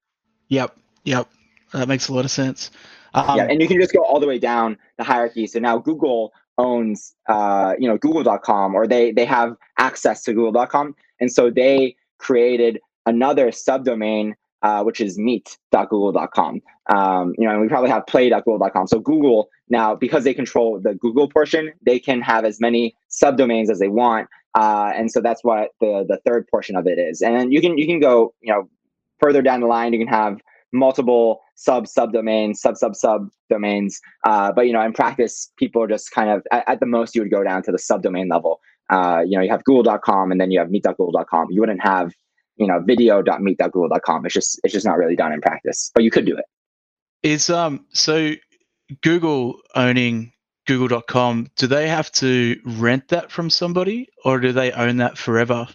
Yep, 0.48 0.76
yep, 1.04 1.28
that 1.72 1.88
makes 1.88 2.08
a 2.08 2.14
lot 2.14 2.24
of 2.24 2.30
sense. 2.30 2.70
Um, 3.14 3.36
yeah, 3.36 3.44
and 3.44 3.60
you 3.62 3.68
can 3.68 3.80
just 3.80 3.92
go 3.92 4.04
all 4.04 4.20
the 4.20 4.26
way 4.26 4.38
down 4.38 4.76
the 4.98 5.04
hierarchy. 5.04 5.46
So 5.46 5.58
now 5.60 5.78
Google 5.78 6.32
owns 6.58 7.14
uh, 7.28 7.74
you 7.78 7.88
know 7.88 7.98
Google.com, 7.98 8.74
or 8.74 8.86
they 8.86 9.12
they 9.12 9.24
have 9.24 9.56
access 9.78 10.22
to 10.24 10.32
Google.com, 10.32 10.94
and 11.20 11.32
so 11.32 11.50
they 11.50 11.96
created 12.18 12.80
another 13.06 13.48
subdomain 13.48 14.34
uh, 14.64 14.82
which 14.82 14.98
is 14.98 15.18
meet.google.com. 15.18 16.62
Um, 16.88 17.34
you 17.38 17.46
know, 17.46 17.52
and 17.52 17.60
we 17.60 17.68
probably 17.68 17.90
have 17.90 18.06
play.google.com. 18.06 18.86
So 18.86 18.98
Google 18.98 19.50
now, 19.68 19.94
because 19.94 20.24
they 20.24 20.32
control 20.32 20.80
the 20.80 20.94
Google 20.94 21.28
portion, 21.28 21.72
they 21.84 21.98
can 21.98 22.22
have 22.22 22.46
as 22.46 22.60
many 22.60 22.96
subdomains 23.10 23.68
as 23.68 23.78
they 23.78 23.88
want. 23.88 24.26
Uh, 24.54 24.90
and 24.94 25.10
so 25.10 25.20
that's 25.20 25.44
what 25.44 25.70
the 25.80 26.06
the 26.08 26.18
third 26.24 26.48
portion 26.48 26.76
of 26.76 26.86
it 26.86 26.98
is. 26.98 27.20
And 27.20 27.52
you 27.52 27.60
can 27.60 27.76
you 27.76 27.86
can 27.86 28.00
go 28.00 28.32
you 28.40 28.52
know 28.52 28.68
further 29.20 29.42
down 29.42 29.60
the 29.60 29.66
line. 29.66 29.92
You 29.92 29.98
can 29.98 30.08
have 30.08 30.40
multiple 30.72 31.42
sub 31.54 31.86
subdomains, 31.86 32.56
sub 32.56 32.76
sub 32.76 32.94
sub 32.94 33.28
domains. 33.50 34.00
Uh, 34.24 34.52
but 34.52 34.66
you 34.66 34.72
know, 34.72 34.82
in 34.82 34.92
practice, 34.92 35.50
people 35.56 35.82
are 35.82 35.88
just 35.88 36.10
kind 36.10 36.30
of 36.30 36.42
at, 36.52 36.68
at, 36.68 36.80
the 36.80 36.86
most 36.86 37.14
you 37.14 37.22
would 37.22 37.30
go 37.30 37.42
down 37.42 37.62
to 37.62 37.72
the 37.72 37.78
subdomain 37.78 38.30
level. 38.30 38.60
Uh, 38.90 39.22
you 39.26 39.36
know, 39.36 39.42
you 39.42 39.50
have 39.50 39.64
Google.com 39.64 40.30
and 40.30 40.40
then 40.40 40.50
you 40.50 40.58
have 40.58 40.70
Meet.google.com. 40.70 41.48
You 41.50 41.60
wouldn't 41.60 41.82
have 41.82 42.12
you 42.56 42.66
know, 42.66 42.80
video.meet.google.com. 42.80 44.26
It's 44.26 44.34
just 44.34 44.60
it's 44.64 44.72
just 44.72 44.86
not 44.86 44.96
really 44.96 45.16
done 45.16 45.32
in 45.32 45.40
practice, 45.40 45.90
but 45.94 46.04
you 46.04 46.10
could 46.10 46.26
do 46.26 46.36
it. 46.36 46.44
Is 47.22 47.50
um 47.50 47.84
so 47.92 48.32
Google 49.02 49.60
owning 49.74 50.32
google.com, 50.66 51.50
do 51.56 51.66
they 51.66 51.88
have 51.88 52.10
to 52.12 52.58
rent 52.64 53.08
that 53.08 53.30
from 53.30 53.50
somebody 53.50 54.08
or 54.24 54.40
do 54.40 54.52
they 54.52 54.72
own 54.72 54.96
that 54.98 55.18
forever? 55.18 55.66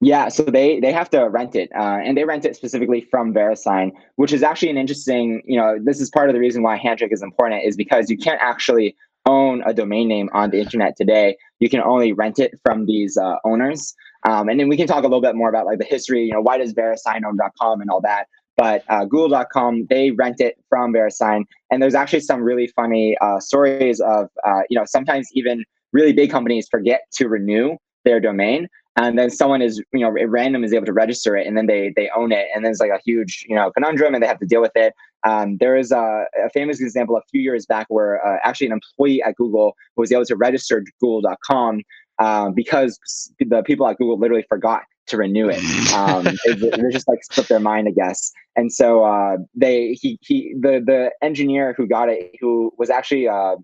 Yeah, 0.00 0.28
so 0.28 0.42
they 0.42 0.78
they 0.78 0.92
have 0.92 1.08
to 1.10 1.24
rent 1.24 1.56
it, 1.56 1.70
uh, 1.74 1.98
and 2.04 2.16
they 2.18 2.24
rent 2.24 2.44
it 2.44 2.54
specifically 2.54 3.00
from 3.10 3.32
VeriSign, 3.32 3.92
which 4.16 4.32
is 4.32 4.42
actually 4.42 4.68
an 4.68 4.76
interesting. 4.76 5.42
You 5.46 5.58
know, 5.58 5.78
this 5.82 6.00
is 6.00 6.10
part 6.10 6.28
of 6.28 6.34
the 6.34 6.40
reason 6.40 6.62
why 6.62 6.76
Handshake 6.76 7.12
is 7.12 7.22
important, 7.22 7.64
is 7.64 7.76
because 7.76 8.10
you 8.10 8.18
can't 8.18 8.40
actually 8.42 8.94
own 9.24 9.62
a 9.66 9.74
domain 9.74 10.08
name 10.08 10.28
on 10.32 10.50
the 10.50 10.60
internet 10.60 10.96
today. 10.96 11.36
You 11.60 11.68
can 11.68 11.80
only 11.80 12.12
rent 12.12 12.38
it 12.38 12.58
from 12.62 12.86
these 12.86 13.16
uh, 13.16 13.36
owners. 13.44 13.94
Um, 14.28 14.48
and 14.48 14.58
then 14.58 14.68
we 14.68 14.76
can 14.76 14.86
talk 14.86 15.00
a 15.00 15.06
little 15.06 15.20
bit 15.20 15.34
more 15.34 15.48
about 15.48 15.66
like 15.66 15.78
the 15.78 15.84
history, 15.84 16.24
you 16.24 16.32
know, 16.32 16.40
why 16.40 16.58
does 16.58 16.72
VeriSign 16.72 17.24
own.com 17.26 17.80
and 17.80 17.90
all 17.90 18.00
that. 18.00 18.26
But 18.56 18.84
uh, 18.88 19.04
Google.com, 19.04 19.86
they 19.90 20.12
rent 20.12 20.40
it 20.40 20.56
from 20.68 20.92
VeriSign. 20.92 21.44
And 21.70 21.82
there's 21.82 21.94
actually 21.94 22.20
some 22.20 22.42
really 22.42 22.68
funny 22.68 23.16
uh, 23.20 23.38
stories 23.38 24.00
of, 24.00 24.30
uh, 24.46 24.60
you 24.70 24.78
know, 24.78 24.84
sometimes 24.86 25.28
even 25.34 25.64
really 25.92 26.12
big 26.12 26.30
companies 26.30 26.66
forget 26.68 27.02
to 27.14 27.28
renew 27.28 27.76
their 28.04 28.18
domain. 28.18 28.68
And 28.96 29.18
then 29.18 29.30
someone 29.30 29.60
is, 29.60 29.82
you 29.92 30.00
know, 30.00 30.10
random 30.10 30.64
is 30.64 30.72
able 30.72 30.86
to 30.86 30.92
register 30.92 31.36
it 31.36 31.46
and 31.46 31.56
then 31.56 31.66
they 31.66 31.92
they 31.94 32.10
own 32.16 32.32
it. 32.32 32.46
And 32.54 32.64
then 32.64 32.70
it's 32.72 32.80
like 32.80 32.90
a 32.90 33.00
huge, 33.04 33.44
you 33.48 33.54
know, 33.54 33.70
conundrum 33.72 34.14
and 34.14 34.22
they 34.22 34.26
have 34.26 34.38
to 34.40 34.46
deal 34.46 34.62
with 34.62 34.72
it. 34.74 34.94
Um, 35.24 35.58
there 35.58 35.76
is 35.76 35.92
a, 35.92 36.24
a, 36.44 36.50
famous 36.50 36.80
example 36.80 37.16
a 37.16 37.22
few 37.30 37.40
years 37.40 37.66
back 37.66 37.86
where 37.88 38.24
uh, 38.26 38.38
actually 38.42 38.68
an 38.68 38.72
employee 38.74 39.22
at 39.22 39.34
Google 39.36 39.74
was 39.96 40.12
able 40.12 40.24
to 40.26 40.36
register 40.36 40.84
Google.com 41.00 41.82
um, 42.18 42.54
because 42.54 42.98
the 43.38 43.62
people 43.64 43.86
at 43.88 43.98
Google 43.98 44.18
literally 44.18 44.44
forgot 44.48 44.82
to 45.08 45.16
renew 45.16 45.48
it. 45.48 45.62
Um, 45.92 46.24
they 46.46 46.90
just 46.90 47.08
like 47.08 47.20
slipped 47.24 47.48
their 47.48 47.60
mind, 47.60 47.88
I 47.88 47.92
guess. 47.92 48.32
And 48.56 48.72
so 48.72 49.04
uh, 49.04 49.36
they 49.54 49.92
he 49.92 50.18
he 50.22 50.54
the 50.58 50.82
the 50.84 51.10
engineer 51.22 51.74
who 51.76 51.86
got 51.86 52.08
it, 52.08 52.34
who 52.40 52.72
was 52.78 52.90
actually 52.90 53.28
uh, 53.28 53.56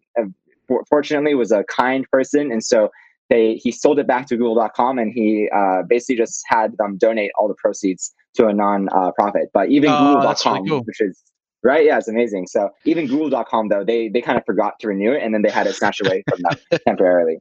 fortunately 0.88 1.34
was 1.34 1.52
a 1.52 1.64
kind 1.64 2.06
person, 2.10 2.52
and 2.52 2.62
so 2.62 2.90
they 3.32 3.54
he 3.54 3.72
sold 3.72 3.98
it 3.98 4.06
back 4.06 4.26
to 4.28 4.36
Google.com, 4.36 4.98
and 4.98 5.12
he 5.12 5.48
uh, 5.54 5.82
basically 5.88 6.16
just 6.16 6.42
had 6.46 6.76
them 6.76 6.98
donate 6.98 7.30
all 7.38 7.48
the 7.48 7.54
proceeds 7.54 8.14
to 8.34 8.46
a 8.46 8.52
non-profit. 8.52 9.50
But 9.54 9.70
even 9.70 9.90
oh, 9.90 10.14
Google.com, 10.14 10.66
cool. 10.66 10.82
which 10.82 11.00
is 11.00 11.22
Right? 11.64 11.86
Yeah, 11.86 11.98
it's 11.98 12.08
amazing. 12.08 12.48
So 12.48 12.70
even 12.84 13.06
Google.com 13.06 13.68
though, 13.68 13.84
they 13.84 14.08
they 14.08 14.20
kind 14.20 14.36
of 14.36 14.44
forgot 14.44 14.80
to 14.80 14.88
renew 14.88 15.12
it 15.12 15.22
and 15.22 15.32
then 15.32 15.42
they 15.42 15.48
had 15.48 15.68
it 15.68 15.74
snatched 15.76 16.04
away 16.04 16.24
from 16.28 16.40
them 16.42 16.80
temporarily. 16.86 17.38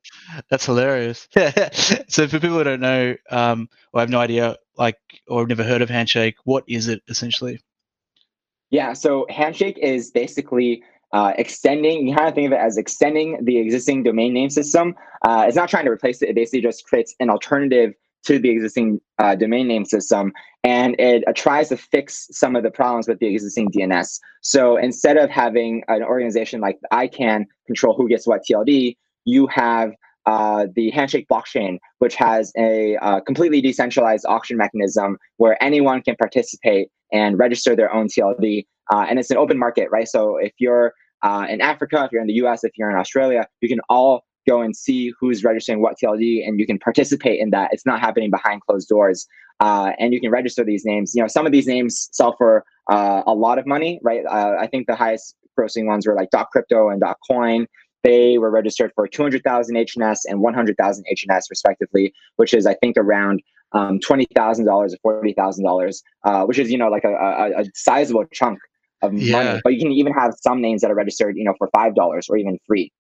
That's 0.49 0.65
hilarious. 0.65 1.27
so 2.07 2.27
for 2.27 2.39
people 2.39 2.57
who 2.57 2.63
don't 2.63 2.81
know, 2.81 3.15
um, 3.31 3.67
or 3.93 3.99
have 3.99 4.11
no 4.11 4.19
idea, 4.19 4.57
like 4.77 4.97
or 5.27 5.41
have 5.41 5.49
never 5.49 5.63
heard 5.63 5.81
of 5.81 5.89
Handshake, 5.89 6.35
what 6.43 6.63
is 6.67 6.87
it 6.87 7.01
essentially? 7.07 7.59
Yeah, 8.69 8.93
so 8.93 9.25
Handshake 9.29 9.79
is 9.79 10.11
basically 10.11 10.83
uh, 11.13 11.33
extending, 11.37 12.07
you 12.07 12.15
kind 12.15 12.29
of 12.29 12.35
think 12.35 12.47
of 12.47 12.53
it 12.53 12.59
as 12.59 12.77
extending 12.77 13.43
the 13.43 13.57
existing 13.57 14.03
domain 14.03 14.33
name 14.33 14.49
system. 14.49 14.95
Uh, 15.23 15.45
it's 15.47 15.55
not 15.55 15.69
trying 15.69 15.85
to 15.85 15.91
replace 15.91 16.21
it. 16.21 16.29
It 16.29 16.35
basically 16.35 16.61
just 16.61 16.85
creates 16.85 17.15
an 17.19 17.29
alternative 17.29 17.93
to 18.23 18.39
the 18.39 18.49
existing 18.49 19.01
uh, 19.17 19.35
domain 19.35 19.67
name 19.67 19.83
system 19.85 20.31
and 20.63 20.99
it 20.99 21.23
uh, 21.27 21.33
tries 21.35 21.69
to 21.69 21.77
fix 21.77 22.27
some 22.31 22.55
of 22.55 22.63
the 22.63 22.69
problems 22.69 23.07
with 23.07 23.19
the 23.19 23.27
existing 23.27 23.69
DNS. 23.71 24.19
So 24.41 24.77
instead 24.77 25.17
of 25.17 25.29
having 25.29 25.83
an 25.87 26.03
organization 26.03 26.61
like 26.61 26.79
ICANN 26.93 27.45
control 27.65 27.95
who 27.95 28.07
gets 28.07 28.27
what 28.27 28.41
TLD, 28.49 28.95
you 29.25 29.47
have 29.47 29.91
uh, 30.27 30.67
the 30.75 30.91
Handshake 30.91 31.27
blockchain, 31.27 31.79
which 31.97 32.15
has 32.15 32.51
a 32.57 32.95
uh, 32.97 33.21
completely 33.21 33.59
decentralized 33.59 34.25
auction 34.27 34.55
mechanism 34.55 35.17
where 35.37 35.61
anyone 35.63 36.01
can 36.03 36.15
participate 36.15 36.89
and 37.11 37.39
register 37.39 37.75
their 37.75 37.91
own 37.91 38.07
TLD. 38.07 38.65
Uh, 38.93 39.05
and 39.09 39.17
it's 39.17 39.31
an 39.31 39.37
open 39.37 39.57
market, 39.57 39.89
right? 39.89 40.07
So 40.07 40.37
if 40.37 40.53
you're 40.59 40.93
uh, 41.23 41.45
in 41.49 41.61
Africa, 41.61 42.03
if 42.05 42.11
you're 42.11 42.21
in 42.21 42.27
the 42.27 42.33
US, 42.45 42.63
if 42.63 42.71
you're 42.77 42.89
in 42.89 42.97
Australia, 42.97 43.47
you 43.61 43.69
can 43.69 43.79
all 43.89 44.23
go 44.47 44.61
and 44.61 44.75
see 44.75 45.13
who's 45.19 45.43
registering 45.43 45.81
what 45.81 45.97
TLD 46.01 46.47
and 46.47 46.59
you 46.59 46.65
can 46.65 46.79
participate 46.79 47.39
in 47.39 47.51
that. 47.51 47.69
It's 47.71 47.85
not 47.85 47.99
happening 47.99 48.31
behind 48.31 48.61
closed 48.61 48.87
doors. 48.87 49.27
Uh, 49.59 49.91
and 49.99 50.13
you 50.13 50.19
can 50.19 50.31
register 50.31 50.63
these 50.63 50.83
names. 50.85 51.13
You 51.13 51.21
know, 51.21 51.27
some 51.27 51.45
of 51.45 51.51
these 51.51 51.67
names 51.67 52.09
sell 52.11 52.35
for 52.35 52.65
uh, 52.91 53.21
a 53.27 53.33
lot 53.33 53.59
of 53.59 53.67
money, 53.67 53.99
right? 54.01 54.25
Uh, 54.25 54.55
I 54.59 54.65
think 54.65 54.87
the 54.87 54.95
highest 54.95 55.35
grossing 55.57 55.85
ones 55.85 56.07
were 56.07 56.15
like 56.15 56.31
dot 56.31 56.47
Crypto 56.51 56.89
and 56.89 56.99
dot 56.99 57.17
Coin. 57.29 57.67
They 58.03 58.39
were 58.39 58.49
registered 58.49 58.91
for 58.95 59.07
200,000 59.07 59.75
HNS 59.75 60.19
and 60.25 60.41
100,000 60.41 61.05
HNS 61.05 61.41
respectively, 61.51 62.11
which 62.37 62.55
is 62.55 62.65
I 62.65 62.73
think 62.73 62.97
around 62.97 63.43
um, 63.73 63.99
$20,000 63.99 64.95
or 65.03 65.23
$40,000, 65.23 66.01
uh, 66.23 66.45
which 66.45 66.57
is, 66.57 66.71
you 66.71 66.77
know, 66.79 66.89
like 66.89 67.03
a, 67.03 67.13
a, 67.13 67.61
a 67.61 67.65
sizable 67.75 68.25
chunk 68.33 68.57
of 69.01 69.13
yeah. 69.13 69.43
money. 69.43 69.61
But 69.63 69.73
you 69.73 69.79
can 69.79 69.91
even 69.91 70.13
have 70.13 70.33
some 70.41 70.61
names 70.61 70.81
that 70.81 70.91
are 70.91 70.95
registered, 70.95 71.37
you 71.37 71.43
know, 71.43 71.53
for 71.57 71.69
$5 71.75 71.95
or 72.29 72.37
even 72.37 72.57
free. 72.67 72.91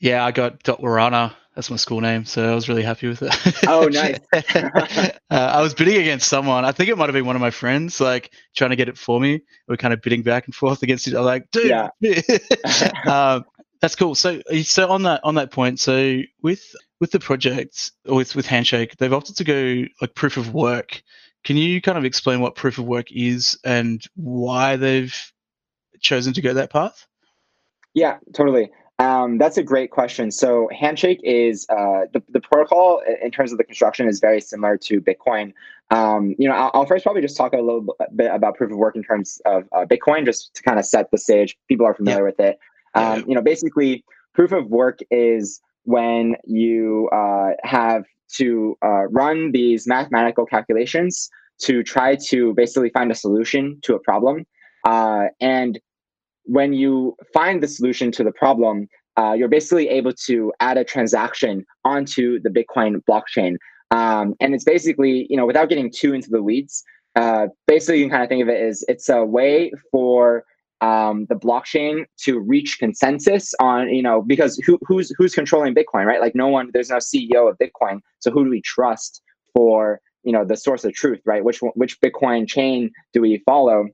Yeah, 0.00 0.24
I 0.24 0.32
got 0.32 0.62
Dot 0.62 0.80
Lorana. 0.80 1.32
That's 1.54 1.70
my 1.70 1.76
school 1.76 2.00
name, 2.00 2.24
so 2.24 2.50
I 2.50 2.54
was 2.54 2.68
really 2.68 2.82
happy 2.82 3.08
with 3.08 3.22
it. 3.22 3.34
Oh, 3.68 3.86
nice. 3.92 4.18
uh, 4.32 5.10
I 5.30 5.60
was 5.60 5.74
bidding 5.74 6.00
against 6.00 6.26
someone. 6.26 6.64
I 6.64 6.72
think 6.72 6.88
it 6.88 6.96
might 6.96 7.06
have 7.06 7.12
been 7.12 7.26
one 7.26 7.36
of 7.36 7.42
my 7.42 7.50
friends, 7.50 8.00
like 8.00 8.32
trying 8.56 8.70
to 8.70 8.76
get 8.76 8.88
it 8.88 8.96
for 8.96 9.20
me. 9.20 9.42
We 9.68 9.74
are 9.74 9.76
kind 9.76 9.92
of 9.92 10.00
bidding 10.00 10.22
back 10.22 10.46
and 10.46 10.54
forth 10.54 10.82
against 10.82 11.06
each 11.06 11.14
other. 11.14 11.26
Like, 11.26 11.50
dude, 11.50 11.66
yeah. 11.66 11.88
um, 13.06 13.44
that's 13.82 13.94
cool. 13.94 14.14
So, 14.14 14.40
so 14.62 14.88
on 14.88 15.02
that 15.02 15.20
on 15.24 15.34
that 15.34 15.50
point, 15.50 15.78
so 15.78 16.22
with 16.40 16.74
with 17.00 17.10
the 17.10 17.20
project 17.20 17.92
or 18.06 18.16
with 18.16 18.34
with 18.34 18.46
Handshake, 18.46 18.96
they've 18.96 19.12
opted 19.12 19.36
to 19.36 19.44
go 19.44 19.84
like 20.00 20.14
proof 20.14 20.38
of 20.38 20.54
work. 20.54 21.02
Can 21.44 21.56
you 21.56 21.80
kind 21.80 21.98
of 21.98 22.04
explain 22.04 22.40
what 22.40 22.54
proof 22.54 22.78
of 22.78 22.84
work 22.84 23.06
is 23.10 23.58
and 23.64 24.04
why 24.14 24.76
they've 24.76 25.32
chosen 26.00 26.32
to 26.34 26.40
go 26.40 26.54
that 26.54 26.70
path? 26.70 27.06
Yeah, 27.94 28.18
totally. 28.32 28.70
Um, 28.98 29.38
that's 29.38 29.58
a 29.58 29.62
great 29.62 29.90
question. 29.90 30.30
So 30.30 30.68
Handshake 30.72 31.20
is 31.24 31.66
uh, 31.68 32.06
the, 32.12 32.22
the 32.28 32.40
protocol 32.40 33.02
in 33.22 33.30
terms 33.30 33.50
of 33.50 33.58
the 33.58 33.64
construction 33.64 34.06
is 34.06 34.20
very 34.20 34.40
similar 34.40 34.76
to 34.78 35.00
Bitcoin. 35.00 35.52
Um, 35.90 36.34
you 36.38 36.48
know, 36.48 36.54
I'll, 36.54 36.70
I'll, 36.74 36.86
first 36.86 37.04
probably 37.04 37.22
just 37.22 37.36
talk 37.36 37.52
a 37.52 37.56
little 37.56 37.96
bit 38.14 38.30
about 38.32 38.56
proof 38.56 38.70
of 38.70 38.78
work 38.78 38.94
in 38.94 39.02
terms 39.02 39.40
of 39.44 39.64
uh, 39.72 39.84
Bitcoin, 39.84 40.24
just 40.24 40.54
to 40.54 40.62
kind 40.62 40.78
of 40.78 40.86
set 40.86 41.10
the 41.10 41.18
stage. 41.18 41.58
People 41.68 41.84
are 41.84 41.94
familiar 41.94 42.20
yeah. 42.20 42.24
with 42.24 42.40
it. 42.40 42.58
Um. 42.94 43.24
You 43.26 43.34
know, 43.34 43.42
basically, 43.42 44.04
proof 44.34 44.52
of 44.52 44.66
work 44.68 45.00
is 45.10 45.60
when 45.84 46.36
you 46.44 47.08
uh, 47.12 47.50
have 47.64 48.04
to 48.36 48.76
uh, 48.84 49.06
run 49.08 49.52
these 49.52 49.86
mathematical 49.86 50.46
calculations 50.46 51.28
to 51.60 51.82
try 51.82 52.16
to 52.16 52.54
basically 52.54 52.90
find 52.90 53.10
a 53.10 53.14
solution 53.14 53.78
to 53.82 53.94
a 53.94 54.00
problem. 54.00 54.44
Uh, 54.84 55.26
and 55.40 55.78
when 56.44 56.72
you 56.72 57.16
find 57.32 57.62
the 57.62 57.68
solution 57.68 58.10
to 58.10 58.24
the 58.24 58.32
problem, 58.32 58.88
uh, 59.16 59.32
you're 59.32 59.48
basically 59.48 59.88
able 59.88 60.12
to 60.12 60.52
add 60.60 60.76
a 60.76 60.84
transaction 60.84 61.64
onto 61.84 62.40
the 62.40 62.48
Bitcoin 62.48 63.02
blockchain. 63.08 63.56
Um, 63.90 64.34
and 64.40 64.54
it's 64.54 64.64
basically, 64.64 65.26
you 65.28 65.36
know, 65.36 65.46
without 65.46 65.68
getting 65.68 65.92
too 65.94 66.14
into 66.14 66.30
the 66.30 66.42
weeds, 66.42 66.82
uh, 67.14 67.48
basically 67.66 67.98
you 67.98 68.04
can 68.04 68.10
kind 68.10 68.22
of 68.22 68.28
think 68.28 68.42
of 68.42 68.48
it 68.48 68.60
as 68.60 68.82
it's 68.88 69.08
a 69.08 69.24
way 69.24 69.70
for 69.90 70.44
um, 70.82 71.26
the 71.28 71.36
blockchain 71.36 72.04
to 72.18 72.40
reach 72.40 72.78
consensus 72.78 73.54
on, 73.60 73.88
you 73.88 74.02
know, 74.02 74.20
because 74.20 74.56
who, 74.66 74.78
who's 74.82 75.10
who's 75.16 75.34
controlling 75.34 75.74
Bitcoin, 75.74 76.04
right? 76.06 76.20
Like 76.20 76.34
no 76.34 76.48
one, 76.48 76.70
there's 76.74 76.90
no 76.90 76.96
CEO 76.96 77.48
of 77.48 77.56
Bitcoin, 77.58 78.00
so 78.18 78.30
who 78.30 78.44
do 78.44 78.50
we 78.50 78.60
trust 78.60 79.22
for 79.54 80.00
you 80.24 80.32
know 80.32 80.44
the 80.44 80.56
source 80.56 80.84
of 80.84 80.92
truth, 80.92 81.20
right? 81.24 81.44
Which 81.44 81.60
which 81.74 82.00
Bitcoin 82.00 82.48
chain 82.48 82.90
do 83.12 83.20
we 83.20 83.42
follow? 83.46 83.86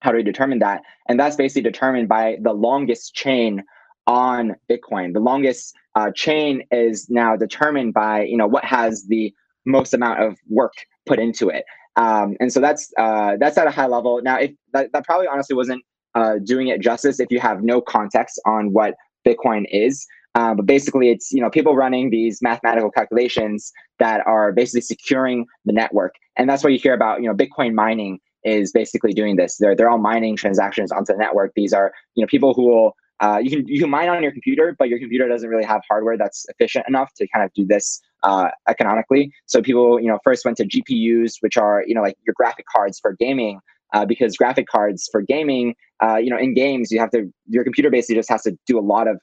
How 0.00 0.10
do 0.10 0.18
we 0.18 0.22
determine 0.22 0.58
that? 0.58 0.82
And 1.08 1.18
that's 1.18 1.36
basically 1.36 1.62
determined 1.62 2.08
by 2.08 2.36
the 2.42 2.52
longest 2.52 3.14
chain 3.14 3.64
on 4.06 4.54
Bitcoin. 4.70 5.14
The 5.14 5.20
longest 5.20 5.74
uh, 5.94 6.10
chain 6.14 6.62
is 6.70 7.08
now 7.08 7.34
determined 7.34 7.94
by 7.94 8.24
you 8.24 8.36
know 8.36 8.46
what 8.46 8.64
has 8.64 9.06
the 9.08 9.32
most 9.64 9.94
amount 9.94 10.22
of 10.22 10.36
work 10.48 10.74
put 11.06 11.18
into 11.18 11.48
it. 11.48 11.64
Um, 11.96 12.36
and 12.40 12.52
so 12.52 12.60
that's 12.60 12.92
uh, 12.98 13.38
that's 13.40 13.56
at 13.56 13.66
a 13.66 13.70
high 13.70 13.86
level. 13.86 14.20
Now, 14.22 14.38
if 14.38 14.52
that, 14.74 14.92
that 14.92 15.06
probably 15.06 15.28
honestly 15.28 15.56
wasn't 15.56 15.82
uh, 16.16 16.38
doing 16.42 16.68
it 16.68 16.80
justice 16.80 17.20
if 17.20 17.30
you 17.30 17.38
have 17.38 17.62
no 17.62 17.80
context 17.80 18.40
on 18.46 18.72
what 18.72 18.94
Bitcoin 19.24 19.66
is. 19.70 20.04
Uh, 20.34 20.54
but 20.54 20.66
basically, 20.66 21.10
it's 21.10 21.30
you 21.32 21.40
know 21.40 21.48
people 21.48 21.76
running 21.76 22.10
these 22.10 22.42
mathematical 22.42 22.90
calculations 22.90 23.72
that 23.98 24.26
are 24.26 24.52
basically 24.52 24.80
securing 24.80 25.46
the 25.64 25.72
network, 25.72 26.14
and 26.36 26.48
that's 26.48 26.64
what 26.64 26.72
you 26.72 26.78
hear 26.78 26.94
about. 26.94 27.22
You 27.22 27.28
know, 27.28 27.34
Bitcoin 27.34 27.72
mining 27.72 28.18
is 28.44 28.72
basically 28.72 29.12
doing 29.12 29.36
this. 29.36 29.56
They're 29.58 29.74
they're 29.74 29.88
all 29.88 29.98
mining 29.98 30.36
transactions 30.36 30.92
onto 30.92 31.12
the 31.12 31.18
network. 31.18 31.52
These 31.54 31.72
are 31.72 31.92
you 32.16 32.22
know 32.22 32.26
people 32.26 32.52
who 32.52 32.66
will 32.68 32.96
uh, 33.20 33.40
you 33.42 33.50
can 33.50 33.66
you 33.66 33.80
can 33.80 33.88
mine 33.88 34.08
on 34.08 34.22
your 34.22 34.32
computer, 34.32 34.76
but 34.78 34.88
your 34.88 34.98
computer 34.98 35.26
doesn't 35.26 35.48
really 35.48 35.64
have 35.64 35.80
hardware 35.88 36.18
that's 36.18 36.44
efficient 36.50 36.84
enough 36.86 37.14
to 37.14 37.26
kind 37.28 37.44
of 37.44 37.52
do 37.54 37.64
this 37.64 38.00
uh, 38.22 38.48
economically. 38.68 39.32
So 39.46 39.62
people, 39.62 39.98
you 40.00 40.08
know, 40.08 40.18
first 40.22 40.44
went 40.44 40.58
to 40.58 40.66
GPUs, 40.66 41.36
which 41.40 41.56
are 41.56 41.82
you 41.86 41.94
know 41.94 42.02
like 42.02 42.16
your 42.26 42.34
graphic 42.36 42.66
cards 42.70 42.98
for 43.00 43.14
gaming, 43.14 43.60
uh, 43.92 44.04
because 44.04 44.36
graphic 44.36 44.66
cards 44.66 45.08
for 45.10 45.22
gaming, 45.22 45.74
uh, 46.02 46.16
you 46.16 46.30
know, 46.30 46.38
in 46.38 46.54
games 46.54 46.90
you 46.90 46.98
have 46.98 47.10
to 47.10 47.30
your 47.48 47.64
computer 47.64 47.90
basically 47.90 48.16
just 48.16 48.30
has 48.30 48.42
to 48.42 48.56
do 48.66 48.78
a 48.78 48.80
lot 48.80 49.08
of 49.08 49.18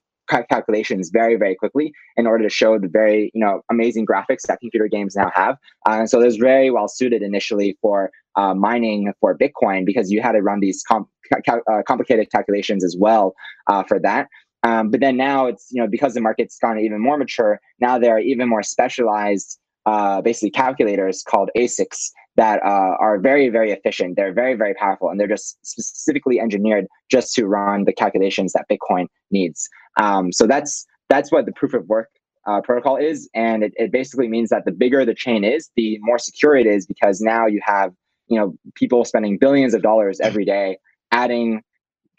calculations 0.49 1.09
very 1.11 1.35
very 1.35 1.55
quickly 1.55 1.93
in 2.17 2.25
order 2.25 2.43
to 2.43 2.49
show 2.49 2.79
the 2.79 2.87
very 2.87 3.29
you 3.33 3.41
know 3.41 3.61
amazing 3.69 4.05
graphics 4.05 4.43
that 4.47 4.59
computer 4.59 4.87
games 4.87 5.15
now 5.15 5.31
have. 5.33 5.57
Uh, 5.87 5.99
and 5.99 6.09
so 6.09 6.21
it 6.21 6.25
was 6.25 6.37
very 6.37 6.71
well 6.71 6.87
suited 6.87 7.21
initially 7.21 7.77
for 7.81 8.09
uh, 8.35 8.53
mining 8.53 9.13
for 9.19 9.37
bitcoin 9.37 9.85
because 9.85 10.11
you 10.11 10.21
had 10.21 10.31
to 10.31 10.41
run 10.41 10.59
these 10.59 10.83
com- 10.87 11.07
ca- 11.45 11.59
uh, 11.71 11.83
complicated 11.87 12.31
calculations 12.31 12.83
as 12.83 12.95
well 12.97 13.35
uh, 13.67 13.83
for 13.83 13.99
that. 13.99 14.27
Um, 14.63 14.89
but 14.89 15.01
then 15.01 15.17
now 15.17 15.45
it's 15.45 15.67
you 15.71 15.81
know 15.81 15.87
because 15.87 16.13
the 16.13 16.21
market's 16.21 16.57
gone 16.57 16.79
even 16.79 16.99
more 17.01 17.17
mature 17.17 17.59
now 17.79 17.99
there 17.99 18.15
are 18.15 18.19
even 18.19 18.47
more 18.47 18.63
specialized 18.63 19.59
uh, 19.85 20.21
basically 20.21 20.51
calculators 20.51 21.21
called 21.21 21.49
asics 21.57 22.11
that 22.35 22.61
uh, 22.63 22.95
are 22.99 23.19
very 23.19 23.49
very 23.49 23.71
efficient 23.71 24.15
they're 24.15 24.33
very 24.33 24.55
very 24.55 24.73
powerful 24.73 25.09
and 25.09 25.19
they're 25.19 25.27
just 25.27 25.57
specifically 25.65 26.39
engineered 26.39 26.85
just 27.09 27.33
to 27.33 27.45
run 27.45 27.83
the 27.85 27.93
calculations 27.93 28.53
that 28.53 28.65
bitcoin 28.69 29.05
needs 29.31 29.69
um, 29.99 30.31
so 30.31 30.47
that's 30.47 30.85
that's 31.09 31.31
what 31.31 31.45
the 31.45 31.51
proof 31.51 31.73
of 31.73 31.87
work 31.87 32.09
uh, 32.45 32.61
protocol 32.61 32.97
is, 32.97 33.29
and 33.33 33.63
it, 33.63 33.73
it 33.75 33.91
basically 33.91 34.27
means 34.27 34.49
that 34.49 34.65
the 34.65 34.71
bigger 34.71 35.05
the 35.05 35.13
chain 35.13 35.43
is, 35.43 35.69
the 35.75 35.97
more 36.01 36.19
secure 36.19 36.55
it 36.55 36.67
is 36.67 36.85
because 36.85 37.21
now 37.21 37.45
you 37.45 37.61
have 37.63 37.93
you 38.27 38.39
know 38.39 38.53
people 38.75 39.05
spending 39.05 39.37
billions 39.37 39.73
of 39.73 39.81
dollars 39.81 40.19
every 40.19 40.45
day 40.45 40.77
adding 41.11 41.61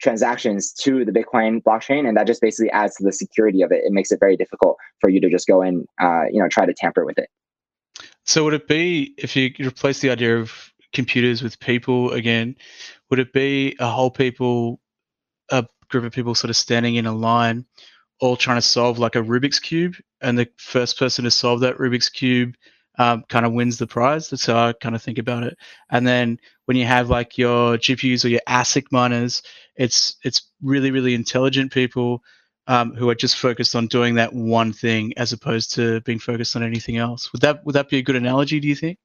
transactions 0.01 0.73
to 0.73 1.05
the 1.05 1.13
Bitcoin 1.13 1.63
blockchain, 1.63 2.07
and 2.07 2.17
that 2.17 2.27
just 2.27 2.41
basically 2.41 2.71
adds 2.71 2.95
to 2.97 3.05
the 3.05 3.13
security 3.13 3.63
of 3.63 3.71
it. 3.73 3.83
It 3.85 3.93
makes 3.93 4.11
it 4.11 4.21
very 4.21 4.37
difficult 4.37 4.77
for 5.01 5.11
you 5.11 5.21
to 5.21 5.31
just 5.31 5.47
go 5.47 5.63
and 5.63 5.87
uh, 6.01 6.25
you 6.31 6.41
know 6.41 6.49
try 6.49 6.67
to 6.67 6.75
tamper 6.75 7.05
with 7.05 7.19
it. 7.19 7.29
So 8.25 8.45
would 8.45 8.55
it 8.55 8.69
be 8.69 9.15
if 9.19 9.37
you 9.37 9.53
replace 9.61 10.01
the 10.01 10.11
idea 10.11 10.39
of 10.39 10.73
computers 10.93 11.43
with 11.43 11.61
people 11.61 12.13
again? 12.13 12.57
Would 13.11 13.19
it 13.19 13.33
be 13.33 13.77
a 13.79 13.89
whole 13.89 14.11
people, 14.11 14.81
a 15.51 15.67
group 15.89 16.05
of 16.05 16.13
people 16.13 16.35
sort 16.35 16.51
of 16.51 16.57
standing 16.57 16.95
in 16.95 17.07
a 17.07 17.15
line, 17.15 17.67
all 18.21 18.37
trying 18.37 18.57
to 18.57 18.63
solve 18.63 18.99
like 18.99 19.17
a 19.17 19.23
Rubik's 19.23 19.59
cube, 19.59 19.97
and 20.23 20.39
the 20.39 20.49
first 20.57 20.99
person 20.99 21.25
to 21.25 21.31
solve 21.31 21.61
that 21.61 21.77
Rubik's 21.77 22.09
cube 22.09 22.55
um, 22.99 23.25
kind 23.29 23.45
of 23.45 23.53
wins 23.53 23.77
the 23.79 23.87
prize. 23.87 24.31
That's 24.31 24.47
how 24.47 24.69
I 24.69 24.73
kind 24.73 24.95
of 24.95 25.03
think 25.03 25.19
about 25.19 25.43
it. 25.43 25.59
And 25.91 26.07
then 26.07 26.39
when 26.65 26.77
you 26.77 26.87
have 26.87 27.11
like 27.11 27.37
your 27.37 27.77
GPUs 27.77 28.25
or 28.25 28.29
your 28.29 28.41
ASIC 28.49 28.87
miners, 28.91 29.43
it's 29.77 30.17
it's 30.25 30.51
really 30.63 30.91
really 30.91 31.15
intelligent 31.15 31.73
people 31.73 32.23
um, 32.67 32.95
who 32.95 33.09
are 33.11 33.15
just 33.15 33.37
focused 33.37 33.75
on 33.75 33.87
doing 33.87 34.15
that 34.15 34.33
one 34.33 34.73
thing 34.73 35.13
as 35.17 35.33
opposed 35.33 35.75
to 35.75 36.01
being 36.03 36.19
focused 36.19 36.57
on 36.57 36.63
anything 36.63 36.97
else. 36.97 37.33
Would 37.33 37.43
that 37.43 37.65
would 37.65 37.75
that 37.75 37.89
be 37.89 37.99
a 37.99 38.03
good 38.03 38.17
analogy? 38.17 38.61
Do 38.61 38.69
you 38.69 38.75
think? 38.75 38.99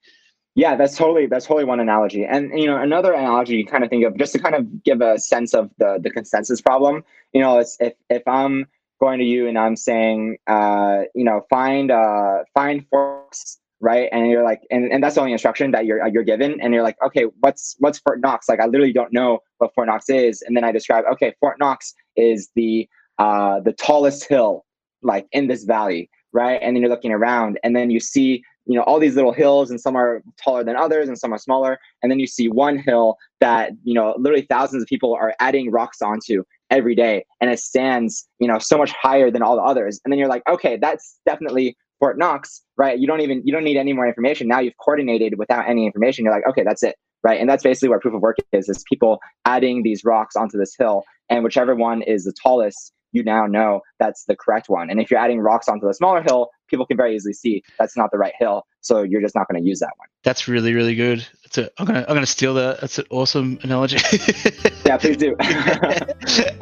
Yeah, 0.55 0.75
that's 0.75 0.97
totally 0.97 1.25
that's 1.27 1.45
totally 1.45 1.65
one 1.65 1.79
analogy. 1.79 2.25
And 2.25 2.57
you 2.57 2.65
know, 2.65 2.77
another 2.77 3.13
analogy 3.13 3.55
you 3.57 3.65
kind 3.65 3.83
of 3.83 3.89
think 3.89 4.05
of 4.05 4.17
just 4.17 4.33
to 4.33 4.39
kind 4.39 4.55
of 4.55 4.83
give 4.83 5.01
a 5.01 5.19
sense 5.19 5.53
of 5.53 5.69
the 5.77 5.99
the 6.01 6.09
consensus 6.09 6.61
problem. 6.61 7.03
You 7.33 7.41
know, 7.41 7.59
it's 7.59 7.77
if 7.79 7.93
if 8.09 8.27
I'm 8.27 8.67
going 8.99 9.19
to 9.19 9.25
you 9.25 9.47
and 9.47 9.57
I'm 9.57 9.75
saying, 9.75 10.37
uh, 10.47 11.03
you 11.15 11.23
know, 11.23 11.45
find 11.49 11.91
uh 11.91 12.39
find 12.53 12.85
forks, 12.89 13.59
right? 13.79 14.09
And 14.11 14.27
you're 14.27 14.43
like, 14.43 14.61
and, 14.71 14.91
and 14.91 15.03
that's 15.03 15.15
the 15.15 15.21
only 15.21 15.33
instruction 15.33 15.71
that 15.71 15.85
you're 15.85 16.05
you're 16.07 16.23
given. 16.23 16.59
And 16.59 16.73
you're 16.73 16.83
like, 16.83 16.97
okay, 17.05 17.25
what's 17.39 17.75
what's 17.79 17.99
Fort 17.99 18.19
Knox? 18.19 18.49
Like, 18.49 18.59
I 18.59 18.65
literally 18.65 18.93
don't 18.93 19.13
know 19.13 19.39
what 19.59 19.73
Fort 19.73 19.87
Knox 19.87 20.09
is. 20.09 20.41
And 20.41 20.55
then 20.55 20.63
I 20.63 20.71
describe, 20.71 21.05
okay, 21.13 21.33
Fort 21.39 21.59
Knox 21.59 21.93
is 22.15 22.49
the 22.55 22.89
uh 23.19 23.59
the 23.59 23.73
tallest 23.73 24.27
hill 24.27 24.65
like 25.01 25.27
in 25.31 25.47
this 25.47 25.63
valley, 25.63 26.09
right? 26.33 26.59
And 26.61 26.75
then 26.75 26.81
you're 26.81 26.89
looking 26.89 27.13
around, 27.13 27.59
and 27.63 27.75
then 27.75 27.89
you 27.89 27.99
see 27.99 28.43
you 28.69 28.75
know 28.75 28.83
all 28.83 28.99
these 28.99 29.15
little 29.15 29.33
hills 29.33 29.71
and 29.71 29.81
some 29.81 29.95
are 29.95 30.21
taller 30.41 30.63
than 30.63 30.75
others 30.75 31.07
and 31.07 31.17
some 31.17 31.33
are 31.33 31.39
smaller 31.39 31.79
and 32.03 32.11
then 32.11 32.19
you 32.19 32.27
see 32.27 32.47
one 32.47 32.77
hill 32.77 33.17
that 33.39 33.71
you 33.83 33.95
know 33.95 34.13
literally 34.19 34.45
thousands 34.47 34.83
of 34.83 34.87
people 34.87 35.15
are 35.15 35.33
adding 35.39 35.71
rocks 35.71 36.01
onto 36.03 36.43
every 36.69 36.93
day 36.93 37.25
and 37.41 37.49
it 37.49 37.59
stands 37.59 38.27
you 38.37 38.47
know 38.47 38.59
so 38.59 38.77
much 38.77 38.91
higher 38.91 39.31
than 39.31 39.41
all 39.41 39.55
the 39.55 39.61
others. 39.63 39.99
And 40.05 40.11
then 40.11 40.19
you're 40.19 40.29
like 40.29 40.43
okay 40.47 40.77
that's 40.77 41.19
definitely 41.25 41.75
fort 41.99 42.17
knox 42.17 42.61
right? 42.77 42.97
You 42.99 43.07
don't 43.07 43.21
even 43.21 43.41
you 43.43 43.51
don't 43.51 43.63
need 43.63 43.75
any 43.77 43.91
more 43.91 44.07
information. 44.07 44.47
Now 44.47 44.59
you've 44.59 44.77
coordinated 44.77 45.39
without 45.39 45.67
any 45.67 45.85
information. 45.87 46.23
You're 46.23 46.33
like 46.33 46.47
okay 46.47 46.63
that's 46.63 46.83
it 46.83 46.95
right? 47.23 47.41
And 47.41 47.49
that's 47.49 47.63
basically 47.63 47.89
what 47.89 48.01
proof 48.01 48.13
of 48.13 48.21
work 48.21 48.37
is 48.51 48.69
is 48.69 48.83
people 48.87 49.19
adding 49.45 49.81
these 49.81 50.05
rocks 50.05 50.35
onto 50.35 50.59
this 50.59 50.75
hill 50.77 51.03
and 51.29 51.43
whichever 51.43 51.73
one 51.73 52.03
is 52.03 52.23
the 52.23 52.33
tallest 52.33 52.93
you 53.11 53.23
now 53.23 53.45
know 53.45 53.81
that's 53.99 54.25
the 54.25 54.35
correct 54.35 54.69
one. 54.69 54.89
And 54.89 54.99
if 54.99 55.09
you're 55.09 55.19
adding 55.19 55.39
rocks 55.39 55.67
onto 55.67 55.87
the 55.87 55.93
smaller 55.93 56.21
hill, 56.21 56.49
people 56.67 56.85
can 56.85 56.97
very 56.97 57.15
easily 57.15 57.33
see 57.33 57.63
that's 57.77 57.97
not 57.97 58.11
the 58.11 58.17
right 58.17 58.33
hill. 58.39 58.65
So 58.81 59.03
you're 59.03 59.21
just 59.21 59.35
not 59.35 59.47
going 59.49 59.61
to 59.61 59.67
use 59.67 59.79
that 59.79 59.91
one. 59.97 60.07
That's 60.23 60.47
really, 60.47 60.73
really 60.73 60.95
good. 60.95 61.25
That's 61.43 61.57
a, 61.57 61.71
I'm 61.79 61.85
gonna 61.85 62.05
I'm 62.07 62.15
gonna 62.15 62.25
steal 62.25 62.53
that. 62.55 62.81
That's 62.81 62.99
an 62.99 63.05
awesome 63.09 63.59
analogy. 63.63 63.97
yeah, 64.85 64.97
please 64.97 65.17
do. 65.17 65.35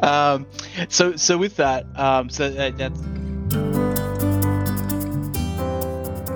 um, 0.00 0.46
so 0.88 1.14
so 1.16 1.36
with 1.36 1.56
that, 1.56 1.84
um, 1.98 2.30
so 2.30 2.50
that, 2.50 2.78
that's. 2.78 3.00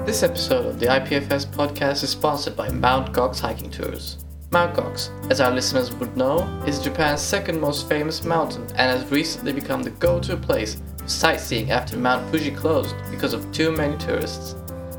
This 0.05 0.23
episode 0.25 0.67
of 0.67 0.81
the 0.81 0.87
IPFS 0.87 1.47
podcast 1.47 2.03
is 2.03 2.11
sponsored 2.11 2.57
by 2.57 2.69
Mount 2.69 3.13
Gox 3.13 3.41
Hiking 3.41 3.71
Tours. 3.71 4.22
Mount 4.53 5.11
as 5.31 5.41
our 5.41 5.51
listeners 5.51 5.91
would 5.95 6.15
know, 6.15 6.41
is 6.67 6.79
Japan's 6.79 7.23
second 7.23 7.59
most 7.59 7.89
famous 7.89 8.23
mountain 8.23 8.65
and 8.77 9.01
has 9.01 9.11
recently 9.11 9.51
become 9.51 9.83
the 9.83 9.89
go-to 9.89 10.37
place 10.37 10.77
for 10.99 11.09
sightseeing 11.09 11.71
after 11.71 11.97
Mount 11.97 12.31
Fuji 12.31 12.51
closed 12.51 12.95
because 13.11 13.33
of 13.33 13.51
too 13.51 13.73
many 13.73 13.97
tourists. 13.97 14.55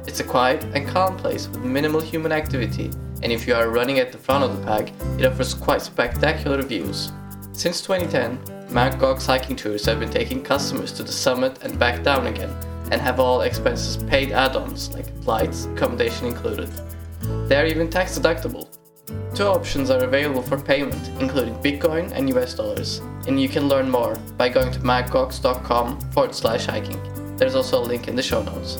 It's 0.08 0.20
a 0.20 0.24
quiet 0.24 0.64
and 0.74 0.88
calm 0.88 1.16
place 1.18 1.48
with 1.48 1.64
minimal 1.64 2.02
human 2.02 2.32
activity, 2.32 2.90
and 3.22 3.32
if 3.32 3.46
you 3.46 3.54
are 3.54 3.70
running 3.70 4.00
at 4.00 4.12
the 4.12 4.18
front 4.18 4.44
of 4.44 4.58
the 4.58 4.66
pack, 4.66 4.92
it 5.20 5.26
offers 5.28 5.54
quite 5.54 5.84
spectacular 5.84 6.64
views. 6.64 7.12
Since 7.52 7.82
2010, 7.82 8.74
Mount 8.74 9.00
Gox 9.00 9.28
hiking 9.28 9.56
tours 9.56 9.86
have 9.86 10.00
been 10.00 10.10
taking 10.10 10.42
customers 10.42 10.92
to 10.94 11.04
the 11.04 11.12
summit 11.12 11.60
and 11.62 11.78
back 11.78 12.02
down 12.02 12.26
again, 12.26 12.50
and 12.92 13.00
have 13.00 13.20
all 13.20 13.42
expenses 13.42 14.04
paid 14.06 14.32
add-ons 14.32 14.92
like 14.96 15.16
flights, 15.22 15.66
accommodation 15.66 16.26
included. 16.26 16.72
They 17.48 17.56
are 17.56 17.68
even 17.68 17.92
tax 17.92 18.18
deductible, 18.18 18.68
Two 19.36 19.46
options 19.46 19.90
are 19.90 20.04
available 20.04 20.44
for 20.44 20.62
payment, 20.62 21.10
including 21.20 21.56
Bitcoin 21.56 22.12
and 22.12 22.30
US 22.36 22.54
dollars, 22.54 23.00
and 23.28 23.42
you 23.42 23.50
can 23.50 23.68
learn 23.68 23.90
more 23.90 24.16
by 24.38 24.48
going 24.48 24.72
to 24.72 24.80
mountgox.com 24.82 26.00
forward 26.12 26.36
slash 26.36 26.68
hiking. 26.68 27.02
There's 27.38 27.56
also 27.56 27.82
a 27.82 27.86
link 27.86 28.08
in 28.08 28.16
the 28.16 28.22
show 28.22 28.44
notes. 28.44 28.80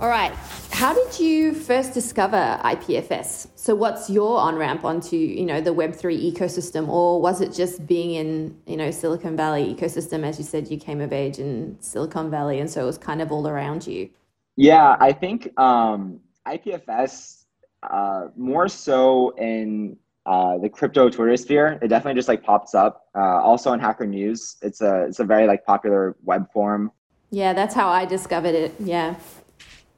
All 0.00 0.08
right. 0.08 0.32
How 0.72 0.92
did 0.92 1.20
you 1.20 1.54
first 1.54 1.94
discover 1.94 2.58
IPFS? 2.64 3.48
So 3.54 3.74
what's 3.74 4.10
your 4.10 4.40
on-ramp 4.40 4.84
onto, 4.84 5.16
you 5.16 5.44
know, 5.44 5.60
the 5.60 5.74
Web3 5.74 6.32
ecosystem 6.32 6.88
or 6.88 7.20
was 7.20 7.40
it 7.40 7.52
just 7.52 7.86
being 7.86 8.14
in, 8.14 8.56
you 8.66 8.78
know, 8.78 8.90
Silicon 8.90 9.36
Valley 9.36 9.72
ecosystem 9.74 10.24
as 10.24 10.38
you 10.38 10.44
said 10.44 10.70
you 10.70 10.78
came 10.78 11.00
of 11.00 11.12
age 11.12 11.38
in 11.38 11.76
Silicon 11.80 12.30
Valley 12.30 12.58
and 12.58 12.68
so 12.68 12.82
it 12.82 12.86
was 12.86 12.98
kind 12.98 13.20
of 13.20 13.30
all 13.30 13.46
around 13.46 13.86
you? 13.86 14.08
Yeah, 14.56 14.96
I 14.98 15.12
think 15.12 15.52
um 15.60 16.20
IPFS 16.46 17.44
uh, 17.82 18.28
more 18.36 18.68
so 18.68 19.30
in 19.36 19.96
uh, 20.26 20.58
the 20.58 20.68
crypto 20.68 21.08
Twitter 21.08 21.36
sphere. 21.36 21.78
It 21.82 21.88
definitely 21.88 22.18
just 22.18 22.28
like 22.28 22.42
pops 22.42 22.74
up. 22.74 23.08
Uh, 23.14 23.40
also 23.42 23.70
on 23.70 23.80
Hacker 23.80 24.06
News, 24.06 24.56
it's 24.62 24.80
a 24.80 25.04
it's 25.04 25.20
a 25.20 25.24
very 25.24 25.46
like 25.46 25.64
popular 25.64 26.16
web 26.24 26.50
forum. 26.52 26.92
Yeah, 27.30 27.52
that's 27.52 27.74
how 27.74 27.88
I 27.88 28.04
discovered 28.04 28.54
it. 28.54 28.74
Yeah. 28.78 29.14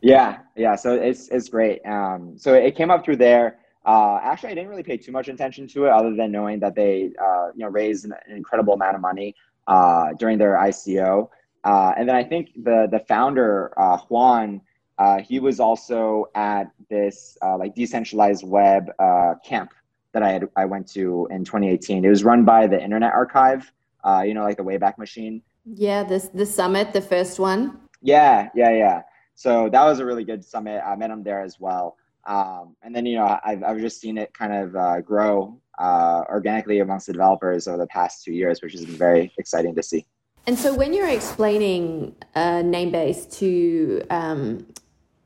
Yeah, 0.00 0.38
yeah. 0.56 0.74
So 0.74 0.94
it's 0.94 1.28
it's 1.28 1.48
great. 1.48 1.80
Um, 1.86 2.36
so 2.36 2.54
it 2.54 2.76
came 2.76 2.90
up 2.90 3.04
through 3.04 3.16
there. 3.16 3.58
Uh, 3.84 4.20
actually, 4.22 4.50
I 4.50 4.54
didn't 4.54 4.68
really 4.68 4.82
pay 4.82 4.96
too 4.96 5.12
much 5.12 5.28
attention 5.28 5.66
to 5.68 5.86
it, 5.86 5.90
other 5.90 6.14
than 6.14 6.30
knowing 6.30 6.60
that 6.60 6.74
they 6.74 7.12
uh, 7.20 7.48
you 7.54 7.64
know 7.64 7.68
raised 7.68 8.04
an, 8.04 8.12
an 8.28 8.36
incredible 8.36 8.74
amount 8.74 8.96
of 8.96 9.00
money 9.00 9.34
uh, 9.66 10.12
during 10.18 10.38
their 10.38 10.54
ICO. 10.54 11.28
Uh, 11.64 11.92
and 11.96 12.08
then 12.08 12.16
I 12.16 12.24
think 12.24 12.50
the 12.56 12.88
the 12.90 13.00
founder 13.00 13.72
uh, 13.76 13.98
Juan 14.08 14.60
uh, 15.02 15.20
he 15.20 15.40
was 15.40 15.58
also 15.58 16.26
at 16.36 16.70
this 16.88 17.36
uh, 17.42 17.56
like 17.58 17.74
decentralized 17.74 18.44
web 18.46 18.88
uh, 19.00 19.34
camp 19.44 19.70
that 20.12 20.22
I 20.22 20.30
had 20.30 20.48
I 20.56 20.64
went 20.64 20.86
to 20.92 21.26
in 21.32 21.44
2018. 21.44 22.04
It 22.04 22.08
was 22.08 22.22
run 22.22 22.44
by 22.44 22.68
the 22.68 22.80
Internet 22.80 23.12
Archive, 23.12 23.72
uh, 24.04 24.22
you 24.24 24.32
know, 24.32 24.44
like 24.44 24.58
the 24.58 24.62
Wayback 24.62 24.98
Machine. 24.98 25.42
Yeah, 25.64 26.04
this 26.04 26.28
the 26.28 26.46
summit, 26.46 26.92
the 26.92 27.00
first 27.00 27.40
one. 27.40 27.80
Yeah, 28.00 28.48
yeah, 28.54 28.70
yeah. 28.70 29.02
So 29.34 29.68
that 29.70 29.84
was 29.84 29.98
a 29.98 30.06
really 30.06 30.22
good 30.22 30.44
summit. 30.44 30.80
I 30.86 30.94
met 30.94 31.10
him 31.10 31.24
there 31.24 31.40
as 31.40 31.58
well. 31.58 31.96
Um, 32.24 32.76
and 32.82 32.94
then 32.94 33.04
you 33.04 33.16
know 33.16 33.40
I've 33.44 33.64
I've 33.64 33.80
just 33.80 34.00
seen 34.00 34.16
it 34.18 34.32
kind 34.32 34.52
of 34.52 34.76
uh, 34.76 35.00
grow 35.00 35.60
uh, 35.80 36.22
organically 36.28 36.78
amongst 36.78 37.08
the 37.08 37.12
developers 37.12 37.66
over 37.66 37.78
the 37.78 37.88
past 37.88 38.22
two 38.24 38.32
years, 38.32 38.62
which 38.62 38.72
has 38.74 38.84
been 38.84 38.94
very 38.94 39.32
exciting 39.36 39.74
to 39.74 39.82
see. 39.82 40.06
And 40.46 40.58
so 40.58 40.74
when 40.74 40.92
you're 40.92 41.08
explaining 41.08 42.16
uh, 42.34 42.62
Namebase 42.62 43.38
to 43.38 44.02
um, 44.10 44.66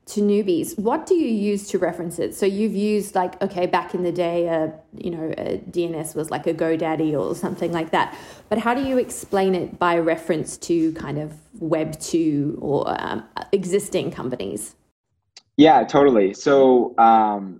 to 0.07 0.21
newbies, 0.21 0.77
what 0.79 1.05
do 1.05 1.15
you 1.15 1.27
use 1.27 1.67
to 1.69 1.77
reference 1.77 2.17
it? 2.17 2.33
So 2.33 2.45
you've 2.45 2.75
used 2.75 3.13
like, 3.13 3.41
okay, 3.41 3.65
back 3.65 3.93
in 3.93 4.03
the 4.03 4.11
day, 4.11 4.47
uh, 4.47 4.69
you 4.93 5.11
know, 5.11 5.33
a 5.37 5.57
DNS 5.69 6.15
was 6.15 6.31
like 6.31 6.47
a 6.47 6.53
GoDaddy 6.53 7.13
or 7.19 7.35
something 7.35 7.73
like 7.73 7.91
that. 7.91 8.17
But 8.49 8.57
how 8.59 8.73
do 8.73 8.83
you 8.83 8.97
explain 8.97 9.53
it 9.53 9.77
by 9.77 9.97
reference 9.97 10.57
to 10.59 10.93
kind 10.93 11.19
of 11.19 11.33
Web 11.59 11.99
two 11.99 12.57
or 12.61 12.85
um, 13.01 13.23
existing 13.51 14.11
companies? 14.11 14.75
Yeah, 15.57 15.83
totally. 15.83 16.33
So, 16.33 16.97
um, 16.97 17.59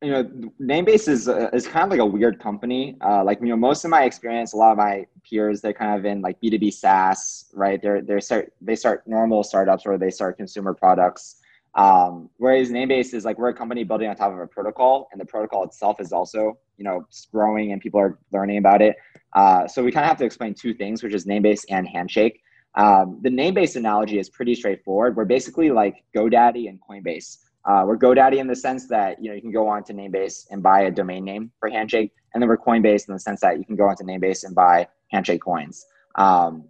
you 0.00 0.10
know, 0.10 0.24
Namebase 0.60 1.08
is 1.08 1.28
uh, 1.28 1.48
is 1.52 1.66
kind 1.66 1.84
of 1.84 1.90
like 1.90 2.00
a 2.00 2.06
weird 2.06 2.38
company. 2.38 2.96
Uh, 3.00 3.24
like 3.24 3.40
you 3.40 3.48
know, 3.48 3.56
most 3.56 3.84
of 3.84 3.90
my 3.90 4.04
experience, 4.04 4.52
a 4.52 4.56
lot 4.56 4.72
of 4.72 4.78
my 4.78 5.06
peers, 5.28 5.60
they're 5.60 5.72
kind 5.72 5.98
of 5.98 6.04
in 6.04 6.20
like 6.20 6.38
B 6.40 6.50
two 6.50 6.58
B 6.58 6.70
SaaS, 6.70 7.46
right? 7.54 7.80
They're 7.80 8.02
they 8.02 8.20
start 8.20 8.52
they 8.60 8.76
start 8.76 9.02
normal 9.06 9.42
startups 9.42 9.84
or 9.86 9.98
they 9.98 10.10
start 10.10 10.36
consumer 10.36 10.74
products. 10.74 11.36
Um, 11.76 12.30
whereas 12.36 12.70
Namebase 12.70 13.14
is 13.14 13.24
like 13.24 13.38
we're 13.38 13.48
a 13.48 13.54
company 13.54 13.82
building 13.84 14.08
on 14.08 14.16
top 14.16 14.32
of 14.32 14.38
a 14.38 14.46
protocol, 14.46 15.08
and 15.12 15.20
the 15.20 15.24
protocol 15.24 15.64
itself 15.64 16.00
is 16.00 16.12
also 16.12 16.58
you 16.76 16.84
know 16.84 17.06
growing 17.32 17.72
and 17.72 17.80
people 17.80 18.00
are 18.00 18.18
learning 18.32 18.58
about 18.58 18.80
it. 18.80 18.96
Uh, 19.34 19.66
so 19.66 19.82
we 19.82 19.90
kind 19.90 20.04
of 20.04 20.08
have 20.08 20.18
to 20.18 20.24
explain 20.24 20.54
two 20.54 20.72
things, 20.72 21.02
which 21.02 21.14
is 21.14 21.26
Namebase 21.26 21.64
and 21.70 21.88
Handshake. 21.88 22.40
Um, 22.76 23.18
the 23.22 23.28
Namebase 23.28 23.76
analogy 23.76 24.18
is 24.18 24.28
pretty 24.28 24.54
straightforward. 24.54 25.16
We're 25.16 25.24
basically 25.24 25.70
like 25.70 26.04
GoDaddy 26.16 26.68
and 26.68 26.78
Coinbase. 26.80 27.38
Uh, 27.64 27.84
we're 27.86 27.96
GoDaddy 27.96 28.38
in 28.38 28.46
the 28.46 28.56
sense 28.56 28.88
that 28.88 29.22
you 29.22 29.28
know 29.28 29.34
you 29.34 29.40
can 29.40 29.52
go 29.52 29.66
on 29.66 29.82
to 29.84 29.94
Namebase 29.94 30.46
and 30.50 30.62
buy 30.62 30.82
a 30.82 30.90
domain 30.90 31.24
name 31.24 31.50
for 31.58 31.68
Handshake, 31.68 32.12
and 32.32 32.42
then 32.42 32.48
we're 32.48 32.58
Coinbase 32.58 33.08
in 33.08 33.14
the 33.14 33.20
sense 33.20 33.40
that 33.40 33.58
you 33.58 33.64
can 33.64 33.74
go 33.74 33.88
onto 33.88 34.04
Namebase 34.04 34.44
and 34.44 34.54
buy 34.54 34.86
Handshake 35.10 35.42
coins. 35.42 35.86
Um, 36.14 36.64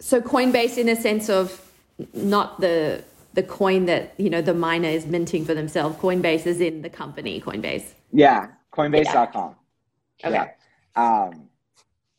so 0.00 0.20
Coinbase, 0.20 0.78
in 0.78 0.88
a 0.88 0.96
sense 0.96 1.28
of 1.28 1.60
not 2.14 2.60
the 2.60 3.04
the 3.34 3.42
coin 3.42 3.86
that 3.86 4.14
you 4.16 4.30
know 4.30 4.42
the 4.42 4.54
miner 4.54 4.88
is 4.88 5.06
minting 5.06 5.44
for 5.44 5.54
themselves. 5.54 5.96
Coinbase 5.98 6.46
is 6.46 6.60
in 6.60 6.82
the 6.82 6.90
company 6.90 7.40
Coinbase. 7.40 7.92
Yeah, 8.12 8.48
Coinbase.com. 8.72 9.54
Yeah. 10.20 10.28
Okay. 10.28 10.50
Yeah. 10.96 11.22
Um, 11.26 11.48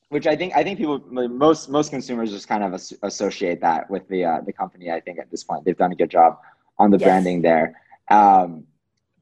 which 0.10 0.26
I 0.26 0.36
think 0.36 0.56
I 0.56 0.64
think 0.64 0.78
people 0.78 1.00
most 1.10 1.70
most 1.70 1.92
consumers 1.92 2.32
just 2.32 2.48
kind 2.48 2.64
of 2.64 2.74
associate 3.04 3.62
that 3.62 3.90
with 3.90 4.08
the 4.08 4.26
uh, 4.26 4.42
the 4.42 4.54
company. 4.54 4.92
I 4.92 5.00
think 5.00 5.20
at 5.20 5.30
this 5.30 5.44
point 5.44 5.66
they've 5.66 5.78
done 5.78 5.92
a 5.92 5.96
good 5.96 6.10
job 6.10 6.40
on 6.78 6.90
the 6.90 6.98
yes. 6.98 7.06
branding 7.06 7.42
there. 7.42 7.80
Um, 8.10 8.66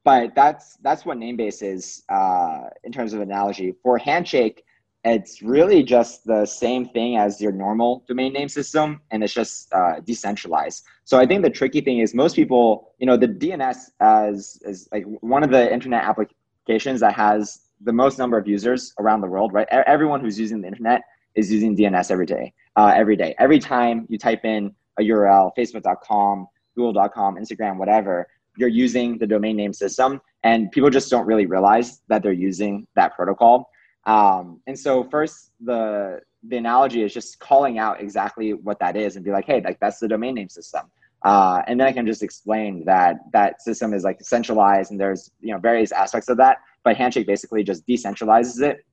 but 0.04 0.34
that's 0.34 0.76
that's 0.76 1.04
what 1.04 1.18
Namebase 1.18 1.62
is 1.62 2.04
uh, 2.08 2.70
in 2.84 2.92
terms 2.92 3.12
of 3.12 3.20
analogy. 3.20 3.74
For 3.82 3.98
Handshake, 3.98 4.64
it's 5.04 5.42
really 5.42 5.82
just 5.82 6.24
the 6.24 6.44
same 6.44 6.88
thing 6.88 7.16
as 7.16 7.40
your 7.40 7.52
normal 7.52 8.04
domain 8.08 8.32
name 8.32 8.48
system 8.48 9.00
and 9.10 9.22
it's 9.22 9.32
just 9.32 9.72
uh, 9.72 10.00
decentralized. 10.04 10.84
So 11.04 11.18
i 11.18 11.26
think 11.26 11.42
the 11.42 11.50
tricky 11.50 11.80
thing 11.80 11.98
is 12.00 12.14
most 12.14 12.36
people 12.36 12.94
you 12.98 13.06
know 13.06 13.16
the 13.16 13.28
dns 13.28 13.78
as 14.00 14.58
is 14.62 14.88
like 14.92 15.04
one 15.20 15.42
of 15.42 15.50
the 15.50 15.72
internet 15.72 16.04
applications 16.04 17.00
that 17.00 17.14
has 17.14 17.60
the 17.82 17.92
most 17.92 18.18
number 18.18 18.36
of 18.36 18.46
users 18.46 18.92
around 18.98 19.20
the 19.20 19.28
world 19.28 19.52
right? 19.52 19.68
Everyone 19.70 20.20
who's 20.20 20.38
using 20.38 20.60
the 20.60 20.68
internet 20.68 21.02
is 21.34 21.50
using 21.52 21.76
dns 21.76 22.10
every 22.10 22.26
day 22.26 22.52
uh, 22.76 22.92
every 22.94 23.16
day. 23.16 23.34
Every 23.38 23.58
time 23.58 24.06
you 24.08 24.18
type 24.18 24.44
in 24.44 24.74
a 24.98 25.02
url 25.02 25.50
facebook.com 25.58 26.46
google.com 26.76 27.36
instagram 27.36 27.78
whatever 27.78 28.26
you're 28.58 28.68
using 28.68 29.16
the 29.18 29.26
domain 29.26 29.56
name 29.56 29.72
system 29.72 30.20
and 30.42 30.70
people 30.72 30.90
just 30.90 31.08
don't 31.10 31.26
really 31.26 31.46
realize 31.46 32.02
that 32.08 32.22
they're 32.22 32.32
using 32.32 32.86
that 32.96 33.14
protocol 33.14 33.70
um, 34.08 34.60
and 34.66 34.76
so 34.76 35.04
first 35.04 35.52
the 35.60 36.20
the 36.44 36.56
analogy 36.56 37.02
is 37.02 37.12
just 37.12 37.38
calling 37.40 37.78
out 37.78 38.00
exactly 38.00 38.54
what 38.54 38.78
that 38.78 38.96
is 38.96 39.16
and 39.16 39.24
be 39.24 39.30
like, 39.30 39.44
hey, 39.44 39.60
like 39.60 39.78
that's 39.80 39.98
the 39.98 40.08
domain 40.08 40.34
name 40.34 40.48
system. 40.48 40.90
Uh, 41.24 41.62
and 41.66 41.78
then 41.78 41.86
I 41.86 41.92
can 41.92 42.06
just 42.06 42.22
explain 42.22 42.84
that 42.86 43.16
that 43.32 43.60
system 43.60 43.92
is 43.92 44.04
like 44.04 44.18
centralized 44.22 44.92
and 44.92 45.00
there's 45.00 45.30
you 45.40 45.52
know 45.52 45.58
various 45.58 45.92
aspects 45.92 46.28
of 46.30 46.38
that. 46.38 46.58
But 46.84 46.96
Handshake 46.96 47.26
basically 47.26 47.62
just 47.62 47.86
decentralizes 47.86 48.62
it 48.62 48.86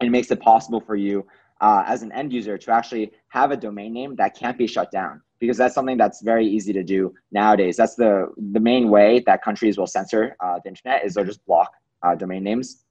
and 0.00 0.12
makes 0.12 0.30
it 0.30 0.40
possible 0.40 0.80
for 0.80 0.94
you 0.94 1.26
uh, 1.60 1.82
as 1.86 2.02
an 2.02 2.12
end 2.12 2.32
user 2.32 2.56
to 2.56 2.70
actually 2.70 3.10
have 3.28 3.50
a 3.50 3.56
domain 3.56 3.92
name 3.92 4.14
that 4.16 4.36
can't 4.36 4.58
be 4.58 4.68
shut 4.68 4.92
down 4.92 5.22
because 5.40 5.56
that's 5.56 5.74
something 5.74 5.96
that's 5.96 6.22
very 6.22 6.46
easy 6.46 6.72
to 6.72 6.84
do 6.84 7.12
nowadays. 7.32 7.76
That's 7.76 7.96
the 7.96 8.32
the 8.52 8.60
main 8.60 8.90
way 8.90 9.24
that 9.26 9.42
countries 9.42 9.76
will 9.76 9.88
censor 9.88 10.36
uh, 10.38 10.60
the 10.62 10.68
internet 10.68 11.04
is 11.04 11.14
they'll 11.14 11.24
just 11.24 11.44
block 11.46 11.72
uh, 12.04 12.14
domain 12.14 12.44
names. 12.44 12.84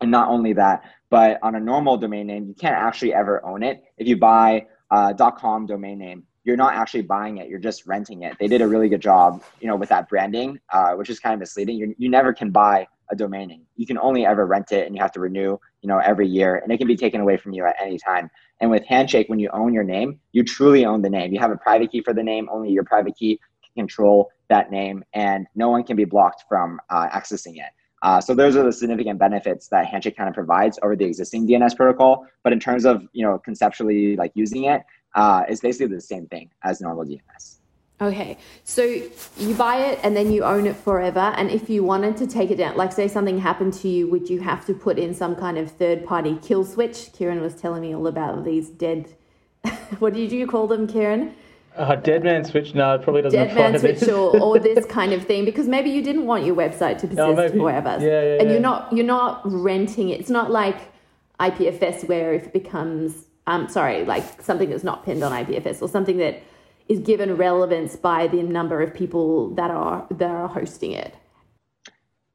And 0.00 0.10
not 0.10 0.28
only 0.28 0.52
that, 0.54 0.82
but 1.10 1.38
on 1.42 1.54
a 1.54 1.60
normal 1.60 1.96
domain 1.96 2.26
name, 2.26 2.46
you 2.46 2.54
can't 2.54 2.76
actually 2.76 3.14
ever 3.14 3.44
own 3.44 3.62
it. 3.62 3.82
If 3.96 4.06
you 4.06 4.16
buy 4.16 4.66
a 4.90 5.14
.com 5.38 5.66
domain 5.66 5.98
name, 5.98 6.24
you're 6.44 6.56
not 6.56 6.74
actually 6.74 7.02
buying 7.02 7.38
it; 7.38 7.48
you're 7.48 7.58
just 7.58 7.86
renting 7.86 8.22
it. 8.22 8.36
They 8.38 8.46
did 8.46 8.60
a 8.60 8.68
really 8.68 8.88
good 8.88 9.00
job, 9.00 9.42
you 9.60 9.66
know, 9.66 9.76
with 9.76 9.88
that 9.88 10.08
branding, 10.08 10.60
uh, 10.72 10.92
which 10.92 11.10
is 11.10 11.18
kind 11.18 11.34
of 11.34 11.40
misleading. 11.40 11.76
You 11.76 11.94
you 11.98 12.08
never 12.08 12.32
can 12.32 12.50
buy 12.50 12.86
a 13.10 13.16
domain 13.16 13.48
name. 13.48 13.62
You 13.76 13.86
can 13.86 13.98
only 13.98 14.26
ever 14.26 14.46
rent 14.46 14.72
it, 14.72 14.86
and 14.86 14.94
you 14.94 15.00
have 15.00 15.12
to 15.12 15.20
renew, 15.20 15.56
you 15.82 15.88
know, 15.88 15.98
every 15.98 16.28
year, 16.28 16.56
and 16.56 16.72
it 16.72 16.78
can 16.78 16.86
be 16.86 16.96
taken 16.96 17.20
away 17.20 17.36
from 17.36 17.52
you 17.52 17.64
at 17.64 17.76
any 17.80 17.98
time. 17.98 18.30
And 18.60 18.70
with 18.70 18.84
Handshake, 18.84 19.28
when 19.28 19.38
you 19.38 19.48
own 19.52 19.72
your 19.72 19.84
name, 19.84 20.20
you 20.32 20.42
truly 20.44 20.84
own 20.84 21.02
the 21.02 21.10
name. 21.10 21.32
You 21.32 21.40
have 21.40 21.50
a 21.50 21.56
private 21.56 21.90
key 21.90 22.02
for 22.02 22.14
the 22.14 22.22
name. 22.22 22.48
Only 22.50 22.70
your 22.70 22.84
private 22.84 23.16
key 23.16 23.40
can 23.62 23.86
control 23.86 24.30
that 24.48 24.70
name, 24.70 25.04
and 25.14 25.46
no 25.54 25.68
one 25.70 25.82
can 25.84 25.96
be 25.96 26.04
blocked 26.04 26.44
from 26.48 26.80
uh, 26.90 27.08
accessing 27.08 27.56
it. 27.56 27.70
Uh, 28.02 28.20
so 28.20 28.34
those 28.34 28.56
are 28.56 28.62
the 28.62 28.72
significant 28.72 29.18
benefits 29.18 29.68
that 29.68 29.86
Handshake 29.86 30.16
kind 30.16 30.28
of 30.28 30.34
provides 30.34 30.78
over 30.82 30.96
the 30.96 31.04
existing 31.04 31.46
DNS 31.48 31.76
protocol. 31.76 32.26
But 32.42 32.52
in 32.52 32.60
terms 32.60 32.84
of 32.84 33.06
you 33.12 33.24
know 33.24 33.38
conceptually 33.38 34.16
like 34.16 34.32
using 34.34 34.64
it, 34.64 34.84
uh, 35.14 35.44
it's 35.48 35.60
basically 35.60 35.94
the 35.94 36.00
same 36.00 36.26
thing 36.26 36.50
as 36.62 36.80
normal 36.80 37.04
DNS. 37.04 37.56
Okay, 37.98 38.36
so 38.62 38.82
you 38.82 39.54
buy 39.54 39.78
it 39.78 39.98
and 40.02 40.14
then 40.14 40.30
you 40.30 40.44
own 40.44 40.66
it 40.66 40.76
forever. 40.76 41.32
And 41.38 41.50
if 41.50 41.70
you 41.70 41.82
wanted 41.82 42.18
to 42.18 42.26
take 42.26 42.50
it 42.50 42.56
down, 42.56 42.76
like 42.76 42.92
say 42.92 43.08
something 43.08 43.38
happened 43.38 43.72
to 43.74 43.88
you, 43.88 44.06
would 44.10 44.28
you 44.28 44.40
have 44.40 44.66
to 44.66 44.74
put 44.74 44.98
in 44.98 45.14
some 45.14 45.34
kind 45.34 45.56
of 45.56 45.70
third 45.70 46.04
party 46.04 46.38
kill 46.42 46.62
switch? 46.62 47.10
Kieran 47.14 47.40
was 47.40 47.54
telling 47.54 47.80
me 47.80 47.94
all 47.94 48.06
about 48.06 48.44
these 48.44 48.68
dead. 48.68 49.14
what 49.98 50.12
did 50.12 50.30
you 50.30 50.46
call 50.46 50.66
them, 50.66 50.86
Kieran? 50.86 51.34
Uh, 51.76 51.94
dead 51.96 52.24
man 52.24 52.44
switch? 52.44 52.74
No, 52.74 52.94
it 52.94 53.02
probably 53.02 53.22
doesn't 53.22 53.38
dead 53.38 53.54
man 53.54 53.78
switch 53.78 54.02
or, 54.08 54.38
or, 54.40 54.58
this 54.58 54.86
kind 54.88 55.12
of 55.12 55.24
thing 55.24 55.44
because 55.44 55.68
maybe 55.68 55.90
you 55.90 56.02
didn't 56.02 56.26
want 56.26 56.44
your 56.44 56.56
website 56.56 56.98
to 56.98 57.06
persist 57.06 57.18
no, 57.18 57.48
forever. 57.48 57.98
Yeah, 58.00 58.06
yeah, 58.06 58.40
and 58.40 58.48
yeah. 58.48 58.52
you're 58.52 58.60
not 58.60 58.92
you're 58.92 59.06
not 59.06 59.40
renting 59.44 60.08
it. 60.08 60.20
It's 60.20 60.30
not 60.30 60.50
like 60.50 60.78
IPFS 61.38 62.08
where 62.08 62.32
if 62.32 62.46
it 62.46 62.52
becomes 62.52 63.26
um 63.46 63.68
sorry 63.68 64.04
like 64.04 64.40
something 64.40 64.70
that's 64.70 64.84
not 64.84 65.04
pinned 65.04 65.22
on 65.22 65.32
IPFS 65.32 65.82
or 65.82 65.88
something 65.88 66.16
that 66.16 66.42
is 66.88 67.00
given 67.00 67.36
relevance 67.36 67.96
by 67.96 68.26
the 68.28 68.42
number 68.42 68.80
of 68.80 68.94
people 68.94 69.50
that 69.54 69.70
are 69.70 70.06
that 70.10 70.30
are 70.30 70.48
hosting 70.48 70.92
it. 70.92 71.14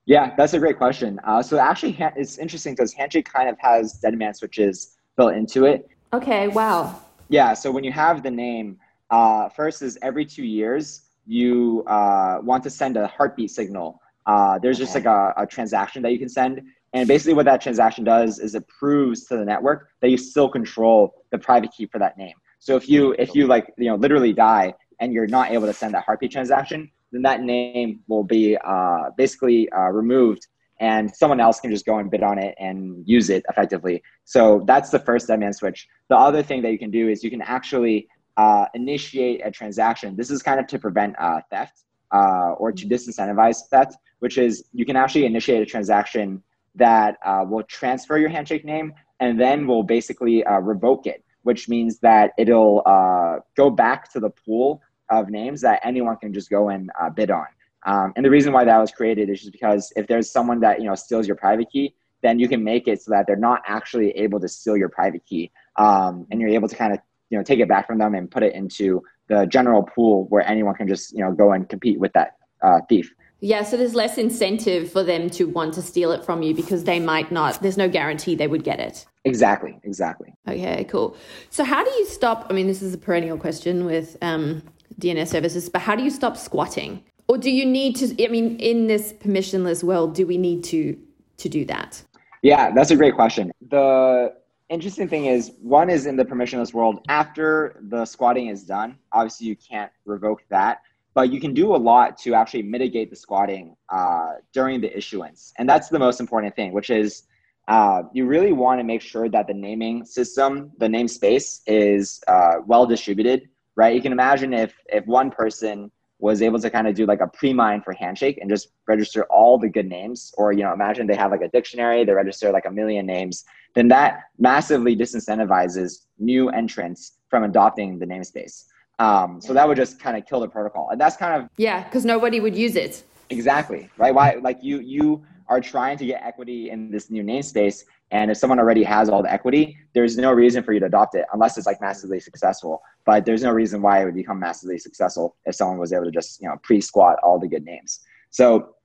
Yeah, 0.05 0.35
that's 0.35 0.53
a 0.53 0.59
great 0.59 0.77
question. 0.77 1.19
Uh, 1.23 1.41
so 1.41 1.57
actually, 1.57 1.95
it's 2.15 2.37
interesting 2.37 2.73
because 2.73 2.93
Handshake 2.93 3.31
kind 3.31 3.49
of 3.49 3.57
has 3.59 3.93
dead 3.93 4.17
man 4.17 4.33
switches 4.33 4.97
built 5.15 5.33
into 5.33 5.65
it. 5.65 5.89
Okay. 6.13 6.47
Wow. 6.47 6.99
Yeah. 7.29 7.53
So 7.53 7.71
when 7.71 7.83
you 7.83 7.91
have 7.91 8.23
the 8.23 8.31
name 8.31 8.77
uh, 9.11 9.49
first 9.49 9.81
is 9.81 9.97
every 10.01 10.25
two 10.25 10.43
years, 10.43 11.09
you 11.25 11.83
uh, 11.87 12.39
want 12.41 12.63
to 12.63 12.69
send 12.69 12.97
a 12.97 13.07
heartbeat 13.07 13.51
signal. 13.51 13.99
Uh, 14.25 14.57
there's 14.59 14.77
just 14.77 14.95
like 14.95 15.05
a, 15.05 15.33
a, 15.37 15.45
transaction 15.45 16.01
that 16.03 16.11
you 16.11 16.19
can 16.19 16.29
send. 16.29 16.61
And 16.93 17.07
basically, 17.07 17.33
what 17.33 17.45
that 17.45 17.61
transaction 17.61 18.03
does 18.03 18.39
is 18.39 18.55
it 18.55 18.67
proves 18.67 19.25
to 19.25 19.37
the 19.37 19.45
network 19.45 19.89
that 20.01 20.09
you 20.09 20.17
still 20.17 20.49
control 20.49 21.23
the 21.31 21.37
private 21.37 21.71
key 21.71 21.85
for 21.85 21.99
that 21.99 22.17
name. 22.17 22.35
So 22.59 22.75
if 22.75 22.87
you 22.87 23.15
if 23.17 23.33
you 23.33 23.47
like 23.47 23.73
you 23.77 23.89
know 23.89 23.95
literally 23.95 24.33
die 24.33 24.73
and 24.99 25.11
you're 25.13 25.27
not 25.27 25.51
able 25.51 25.67
to 25.67 25.73
send 25.73 25.93
that 25.95 26.03
heartbeat 26.05 26.31
transaction, 26.31 26.91
then 27.11 27.21
that 27.23 27.41
name 27.41 28.01
will 28.07 28.23
be 28.23 28.57
uh, 28.57 29.09
basically 29.17 29.69
uh, 29.71 29.89
removed, 29.89 30.47
and 30.79 31.13
someone 31.15 31.39
else 31.39 31.59
can 31.59 31.71
just 31.71 31.85
go 31.85 31.97
and 31.97 32.11
bid 32.11 32.23
on 32.23 32.37
it 32.37 32.53
and 32.59 33.03
use 33.07 33.29
it 33.29 33.43
effectively. 33.49 34.03
So 34.25 34.63
that's 34.67 34.91
the 34.91 34.99
first 34.99 35.27
dead 35.27 35.39
man 35.39 35.53
switch. 35.53 35.87
The 36.09 36.17
other 36.17 36.43
thing 36.43 36.61
that 36.61 36.71
you 36.71 36.79
can 36.79 36.91
do 36.91 37.09
is 37.09 37.23
you 37.23 37.31
can 37.31 37.41
actually 37.41 38.07
uh, 38.41 38.65
initiate 38.73 39.39
a 39.49 39.51
transaction. 39.59 40.07
This 40.15 40.29
is 40.35 40.39
kind 40.41 40.59
of 40.61 40.65
to 40.73 40.77
prevent 40.85 41.13
uh, 41.19 41.41
theft 41.51 41.77
uh, 42.17 42.51
or 42.61 42.71
to 42.79 42.83
disincentivize 42.93 43.59
theft, 43.71 43.93
which 44.23 44.37
is 44.45 44.51
you 44.73 44.85
can 44.89 44.95
actually 44.95 45.25
initiate 45.25 45.61
a 45.61 45.69
transaction 45.75 46.41
that 46.85 47.11
uh, 47.25 47.43
will 47.47 47.63
transfer 47.63 48.17
your 48.17 48.29
handshake 48.29 48.65
name 48.73 48.93
and 49.19 49.39
then 49.39 49.67
will 49.67 49.83
basically 49.83 50.43
uh, 50.45 50.59
revoke 50.73 51.05
it, 51.13 51.23
which 51.43 51.69
means 51.73 51.99
that 51.99 52.31
it'll 52.43 52.81
uh, 52.85 53.35
go 53.55 53.69
back 53.69 54.11
to 54.13 54.19
the 54.19 54.31
pool 54.43 54.81
of 55.09 55.29
names 55.29 55.61
that 55.61 55.77
anyone 55.83 56.15
can 56.23 56.33
just 56.33 56.49
go 56.49 56.69
and 56.69 56.89
bid 57.15 57.29
on. 57.29 57.49
Um, 57.85 58.13
and 58.15 58.23
the 58.25 58.29
reason 58.37 58.53
why 58.53 58.63
that 58.63 58.77
was 58.77 58.91
created 58.91 59.29
is 59.29 59.39
just 59.41 59.51
because 59.51 59.83
if 59.95 60.07
there's 60.07 60.31
someone 60.31 60.59
that 60.61 60.79
you 60.79 60.87
know 60.87 60.95
steals 60.95 61.27
your 61.27 61.35
private 61.35 61.69
key, 61.73 61.87
then 62.23 62.39
you 62.39 62.47
can 62.47 62.63
make 62.63 62.87
it 62.87 63.01
so 63.01 63.11
that 63.11 63.25
they're 63.27 63.45
not 63.51 63.61
actually 63.65 64.09
able 64.11 64.39
to 64.39 64.47
steal 64.47 64.77
your 64.77 64.89
private 64.89 65.23
key, 65.25 65.51
um, 65.77 66.27
and 66.29 66.39
you're 66.39 66.55
able 66.59 66.69
to 66.73 66.75
kind 66.75 66.93
of 66.93 66.99
you 67.31 67.37
know 67.37 67.43
take 67.43 67.59
it 67.59 67.67
back 67.67 67.87
from 67.87 67.97
them 67.97 68.13
and 68.13 68.29
put 68.29 68.43
it 68.43 68.53
into 68.53 69.01
the 69.27 69.47
general 69.47 69.81
pool 69.81 70.25
where 70.29 70.47
anyone 70.47 70.75
can 70.75 70.87
just 70.87 71.13
you 71.13 71.23
know 71.23 71.31
go 71.31 71.53
and 71.53 71.69
compete 71.69 71.99
with 71.99 72.13
that 72.13 72.35
uh, 72.61 72.79
thief. 72.87 73.11
Yeah, 73.43 73.63
so 73.63 73.75
there's 73.75 73.95
less 73.95 74.19
incentive 74.19 74.91
for 74.91 75.01
them 75.01 75.27
to 75.31 75.45
want 75.45 75.73
to 75.73 75.81
steal 75.81 76.11
it 76.11 76.23
from 76.23 76.43
you 76.43 76.53
because 76.53 76.83
they 76.83 76.99
might 76.99 77.31
not. 77.31 77.59
There's 77.59 77.77
no 77.77 77.89
guarantee 77.89 78.35
they 78.35 78.47
would 78.47 78.63
get 78.63 78.79
it. 78.79 79.07
Exactly, 79.25 79.79
exactly. 79.81 80.31
Okay, 80.47 80.83
cool. 80.83 81.17
So 81.49 81.63
how 81.63 81.83
do 81.83 81.89
you 81.89 82.05
stop? 82.05 82.45
I 82.51 82.53
mean, 82.53 82.67
this 82.67 82.83
is 82.83 82.93
a 82.93 82.99
perennial 82.99 83.39
question 83.39 83.85
with 83.85 84.15
um, 84.21 84.61
DNS 84.99 85.27
services, 85.27 85.69
but 85.69 85.81
how 85.81 85.95
do 85.95 86.03
you 86.03 86.11
stop 86.11 86.37
squatting? 86.37 87.03
Or 87.27 87.37
do 87.39 87.49
you 87.49 87.65
need 87.65 87.95
to? 87.95 88.23
I 88.23 88.27
mean, 88.27 88.57
in 88.59 88.85
this 88.85 89.13
permissionless 89.13 89.83
world, 89.83 90.13
do 90.13 90.27
we 90.27 90.37
need 90.37 90.63
to 90.65 90.95
to 91.37 91.49
do 91.49 91.65
that? 91.65 92.03
Yeah, 92.43 92.71
that's 92.71 92.91
a 92.91 92.95
great 92.95 93.15
question. 93.15 93.51
The 93.69 94.33
interesting 94.71 95.07
thing 95.07 95.25
is, 95.25 95.51
one 95.61 95.89
is 95.89 96.07
in 96.07 96.15
the 96.15 96.25
permissionless 96.25 96.73
world. 96.73 97.05
After 97.09 97.79
the 97.89 98.05
squatting 98.05 98.47
is 98.47 98.63
done, 98.63 98.97
obviously 99.11 99.45
you 99.47 99.55
can't 99.55 99.91
revoke 100.05 100.43
that 100.49 100.81
but 101.13 101.31
you 101.31 101.39
can 101.39 101.53
do 101.53 101.75
a 101.75 101.77
lot 101.77 102.17
to 102.17 102.33
actually 102.33 102.63
mitigate 102.63 103.09
the 103.09 103.15
squatting 103.15 103.75
uh, 103.89 104.33
during 104.53 104.79
the 104.79 104.95
issuance. 104.95 105.53
And 105.57 105.67
that's 105.67 105.89
the 105.89 105.99
most 105.99 106.19
important 106.19 106.55
thing, 106.55 106.71
which 106.71 106.89
is 106.89 107.23
uh, 107.67 108.03
you 108.13 108.25
really 108.25 108.53
want 108.53 108.79
to 108.79 108.83
make 108.83 109.01
sure 109.01 109.29
that 109.29 109.47
the 109.47 109.53
naming 109.53 110.05
system, 110.05 110.71
the 110.77 110.87
namespace, 110.87 111.61
is 111.67 112.21
uh, 112.27 112.55
well 112.65 112.85
distributed, 112.85 113.49
right? 113.75 113.93
You 113.93 114.01
can 114.01 114.11
imagine 114.11 114.53
if 114.53 114.73
if 114.87 115.05
one 115.05 115.31
person 115.31 115.91
was 116.21 116.41
able 116.41 116.59
to 116.59 116.69
kind 116.69 116.87
of 116.87 116.95
do 116.95 117.05
like 117.05 117.19
a 117.19 117.27
pre-mine 117.27 117.81
for 117.81 117.93
handshake 117.93 118.37
and 118.39 118.49
just 118.49 118.69
register 118.87 119.25
all 119.25 119.57
the 119.57 119.67
good 119.67 119.87
names 119.87 120.33
or 120.37 120.53
you 120.53 120.63
know 120.63 120.71
imagine 120.71 121.05
they 121.07 121.15
have 121.15 121.31
like 121.31 121.41
a 121.41 121.49
dictionary 121.49 122.05
they 122.05 122.13
register 122.13 122.51
like 122.51 122.65
a 122.65 122.71
million 122.71 123.05
names 123.05 123.43
then 123.75 123.87
that 123.87 124.21
massively 124.37 124.95
disincentivizes 124.95 126.05
new 126.19 126.49
entrants 126.49 127.17
from 127.29 127.43
adopting 127.43 127.99
the 127.99 128.05
namespace 128.05 128.65
um, 129.01 129.41
so 129.41 129.53
that 129.53 129.67
would 129.67 129.77
just 129.77 129.99
kind 129.99 130.15
of 130.15 130.27
kill 130.27 130.39
the 130.39 130.47
protocol, 130.47 130.89
and 130.91 131.01
that's 131.01 131.17
kind 131.17 131.41
of 131.41 131.49
yeah, 131.57 131.83
because 131.83 132.05
nobody 132.05 132.39
would 132.39 132.55
use 132.55 132.75
it. 132.75 133.03
Exactly 133.31 133.89
right. 133.97 134.13
Why 134.13 134.35
like 134.41 134.59
you 134.61 134.79
you 134.79 135.23
are 135.51 135.59
trying 135.59 135.97
to 135.97 136.05
get 136.05 136.23
equity 136.23 136.69
in 136.69 136.89
this 136.89 137.11
new 137.11 137.21
namespace, 137.21 137.83
and 138.11 138.31
if 138.31 138.37
someone 138.37 138.57
already 138.57 138.83
has 138.83 139.09
all 139.09 139.21
the 139.21 139.31
equity, 139.31 139.77
there's 139.93 140.17
no 140.17 140.31
reason 140.31 140.63
for 140.63 140.71
you 140.71 140.79
to 140.79 140.85
adopt 140.85 141.13
it 141.13 141.25
unless 141.33 141.57
it's 141.57 141.67
like 141.67 141.81
massively 141.81 142.21
successful. 142.21 142.81
But 143.05 143.25
there's 143.25 143.43
no 143.43 143.51
reason 143.51 143.81
why 143.81 144.01
it 144.01 144.05
would 144.05 144.15
become 144.15 144.39
massively 144.39 144.77
successful 144.77 145.35
if 145.43 145.55
someone 145.55 145.77
was 145.77 145.91
able 145.91 146.05
to 146.05 146.11
just 146.11 146.41
you 146.41 146.47
know 146.47 146.55
pre-squat 146.63 147.17
all 147.21 147.37
the 147.37 147.49
good 147.49 147.65
names. 147.65 147.99
So 148.29 148.75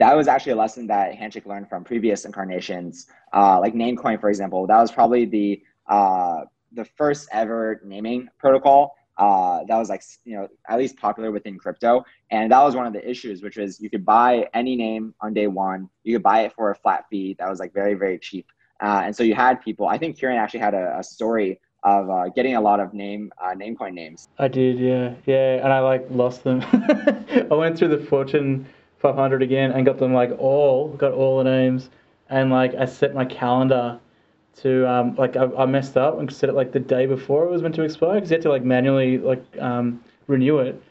that 0.00 0.16
was 0.16 0.26
actually 0.26 0.52
a 0.52 0.56
lesson 0.56 0.88
that 0.88 1.14
Handshake 1.14 1.46
learned 1.46 1.68
from 1.68 1.84
previous 1.84 2.24
incarnations, 2.24 3.06
uh, 3.32 3.60
like 3.60 3.72
Namecoin, 3.72 4.20
for 4.20 4.30
example. 4.30 4.66
That 4.66 4.80
was 4.80 4.90
probably 4.90 5.26
the 5.26 5.62
uh, 5.88 6.40
the 6.72 6.84
first 6.84 7.28
ever 7.30 7.80
naming 7.84 8.28
protocol 8.36 8.96
uh, 9.18 9.64
that 9.64 9.76
was 9.76 9.88
like 9.88 10.02
you 10.24 10.36
know 10.36 10.48
at 10.68 10.78
least 10.78 10.96
popular 10.96 11.30
within 11.30 11.58
crypto. 11.58 12.04
And 12.30 12.52
that 12.52 12.62
was 12.62 12.76
one 12.76 12.86
of 12.86 12.92
the 12.92 13.08
issues 13.08 13.42
which 13.42 13.56
was 13.56 13.80
you 13.80 13.90
could 13.90 14.04
buy 14.04 14.48
any 14.54 14.76
name 14.76 15.14
on 15.20 15.34
day 15.34 15.48
one. 15.48 15.90
You 16.04 16.16
could 16.16 16.22
buy 16.22 16.42
it 16.42 16.52
for 16.54 16.70
a 16.70 16.74
flat 16.74 17.04
fee 17.10 17.36
that 17.38 17.48
was 17.48 17.58
like 17.58 17.74
very 17.74 17.94
very 17.94 18.18
cheap. 18.18 18.46
Uh, 18.80 19.02
and 19.06 19.16
so 19.16 19.24
you 19.24 19.34
had 19.34 19.60
people 19.60 19.88
i 19.88 19.98
think 19.98 20.16
kieran 20.16 20.36
actually 20.36 20.60
had 20.60 20.72
a, 20.72 20.96
a 21.00 21.02
story 21.02 21.60
of 21.82 22.08
uh, 22.10 22.28
getting 22.28 22.54
a 22.54 22.60
lot 22.60 22.78
of 22.78 22.94
name 22.94 23.32
uh, 23.42 23.52
namecoin 23.54 23.92
names. 23.92 24.28
I 24.38 24.48
did 24.48 24.78
yeah. 24.78 25.14
Yeah 25.26 25.56
and 25.56 25.72
i 25.72 25.80
like 25.80 26.06
lost 26.10 26.44
them. 26.44 26.62
I 27.50 27.54
went 27.54 27.76
through 27.76 27.88
the 27.88 27.98
fortune 27.98 28.66
500 28.98 29.42
again 29.42 29.72
and 29.72 29.84
got 29.84 29.98
them 29.98 30.12
like 30.12 30.30
all 30.38 30.88
got 30.90 31.12
all 31.12 31.38
the 31.38 31.44
names. 31.44 31.90
And 32.30 32.50
like 32.50 32.74
i 32.74 32.84
set 32.84 33.14
my 33.14 33.24
calendar 33.24 33.98
to 34.62 34.88
um, 34.90 35.14
like 35.16 35.36
I, 35.36 35.44
I, 35.56 35.66
messed 35.66 35.96
up 35.96 36.18
and 36.18 36.32
set 36.32 36.48
it 36.48 36.54
like 36.54 36.72
the 36.72 36.80
day 36.80 37.06
before 37.06 37.44
it 37.44 37.50
was 37.50 37.62
meant 37.62 37.74
to 37.76 37.82
expire 37.82 38.14
because 38.14 38.30
you 38.30 38.34
had 38.34 38.42
to 38.42 38.50
like 38.50 38.64
manually 38.64 39.18
like 39.18 39.44
um, 39.58 40.02
renew 40.26 40.58
it, 40.58 40.82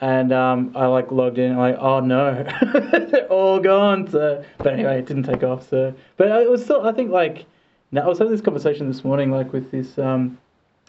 and 0.00 0.32
um, 0.32 0.72
I 0.74 0.86
like 0.86 1.10
logged 1.10 1.38
in 1.38 1.50
and 1.50 1.58
like 1.58 1.76
oh 1.78 2.00
no, 2.00 2.44
they're 3.10 3.26
all 3.30 3.60
gone. 3.60 4.08
So, 4.10 4.44
but 4.58 4.72
anyway, 4.72 4.98
it 4.98 5.06
didn't 5.06 5.24
take 5.24 5.42
off. 5.42 5.68
So, 5.68 5.94
but 6.16 6.28
it 6.28 6.50
was 6.50 6.64
still 6.64 6.86
I 6.86 6.92
think 6.92 7.10
like 7.10 7.46
now 7.92 8.02
I 8.02 8.06
was 8.06 8.18
having 8.18 8.32
this 8.32 8.40
conversation 8.40 8.88
this 8.88 9.04
morning 9.04 9.30
like 9.30 9.52
with 9.52 9.70
this 9.70 9.98
um, 9.98 10.38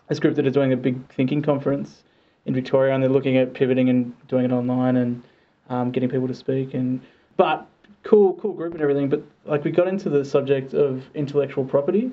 this 0.07 0.19
group 0.19 0.35
that 0.35 0.45
are 0.45 0.51
doing 0.51 0.73
a 0.73 0.77
big 0.77 1.11
thinking 1.13 1.41
conference 1.41 2.03
in 2.45 2.53
Victoria 2.53 2.93
and 2.93 3.03
they're 3.03 3.09
looking 3.09 3.37
at 3.37 3.53
pivoting 3.53 3.89
and 3.89 4.27
doing 4.27 4.45
it 4.45 4.51
online 4.51 4.97
and 4.97 5.23
um, 5.69 5.91
getting 5.91 6.09
people 6.09 6.27
to 6.27 6.33
speak 6.33 6.73
and 6.73 7.01
but 7.37 7.67
cool, 8.03 8.33
cool 8.35 8.53
group 8.53 8.73
and 8.73 8.81
everything, 8.81 9.09
but 9.09 9.23
like 9.45 9.63
we 9.63 9.71
got 9.71 9.87
into 9.87 10.09
the 10.09 10.23
subject 10.25 10.73
of 10.73 11.03
intellectual 11.13 11.65
property, 11.65 12.11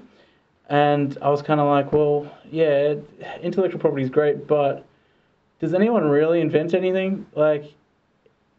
and 0.69 1.17
I 1.23 1.31
was 1.31 1.43
kind 1.43 1.61
of 1.61 1.67
like, 1.67 1.93
well, 1.93 2.31
yeah, 2.51 2.95
intellectual 3.43 3.81
property 3.81 4.03
is 4.03 4.11
great, 4.11 4.47
but 4.47 4.85
does 5.61 5.75
anyone 5.75 6.05
really 6.05 6.41
invent 6.41 6.75
anything? 6.75 7.27
Like, 7.35 7.75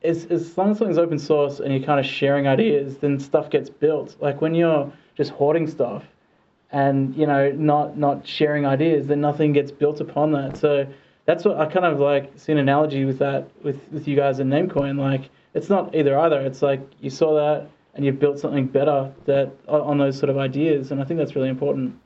as, 0.03 0.25
as 0.25 0.57
long 0.57 0.71
as 0.71 0.77
something's 0.77 0.97
open 0.97 1.19
source 1.19 1.59
and 1.59 1.73
you're 1.73 1.83
kind 1.83 1.99
of 1.99 2.05
sharing 2.05 2.47
ideas, 2.47 2.97
then 2.97 3.19
stuff 3.19 3.49
gets 3.49 3.69
built. 3.69 4.15
Like 4.19 4.41
when 4.41 4.55
you're 4.55 4.91
just 5.15 5.31
hoarding 5.31 5.67
stuff 5.67 6.03
and 6.71 7.15
you 7.15 7.25
know 7.25 7.51
not 7.51 7.97
not 7.97 8.25
sharing 8.27 8.65
ideas, 8.65 9.07
then 9.07 9.21
nothing 9.21 9.53
gets 9.53 9.71
built 9.71 9.99
upon 9.99 10.31
that. 10.33 10.57
So 10.57 10.87
that's 11.25 11.43
what 11.43 11.57
I 11.57 11.65
kind 11.65 11.85
of 11.85 11.99
like 11.99 12.31
see 12.37 12.51
an 12.51 12.57
analogy 12.59 13.05
with 13.05 13.19
that 13.19 13.49
with 13.63 13.79
with 13.91 14.07
you 14.07 14.15
guys 14.15 14.39
in 14.39 14.49
Namecoin. 14.49 14.97
Like 14.97 15.29
it's 15.53 15.69
not 15.69 15.95
either 15.95 16.17
either. 16.19 16.41
It's 16.41 16.62
like 16.62 16.81
you 16.99 17.09
saw 17.09 17.35
that 17.35 17.69
and 17.95 18.05
you've 18.05 18.19
built 18.19 18.39
something 18.39 18.67
better 18.67 19.12
that 19.25 19.51
on 19.67 19.97
those 19.97 20.17
sort 20.17 20.29
of 20.29 20.38
ideas, 20.38 20.91
and 20.91 21.01
I 21.01 21.05
think 21.05 21.17
that's 21.17 21.35
really 21.35 21.49
important. 21.49 21.99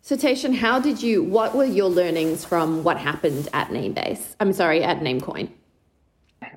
So, 0.00 0.16
Tieshun, 0.16 0.54
how 0.54 0.78
did 0.78 1.02
you? 1.02 1.22
What 1.22 1.54
were 1.54 1.64
your 1.64 1.88
learnings 1.88 2.44
from 2.44 2.84
what 2.84 2.96
happened 2.96 3.48
at 3.52 3.68
Namebase? 3.68 4.36
I'm 4.38 4.52
sorry, 4.52 4.84
at 4.84 5.00
Namecoin. 5.00 5.50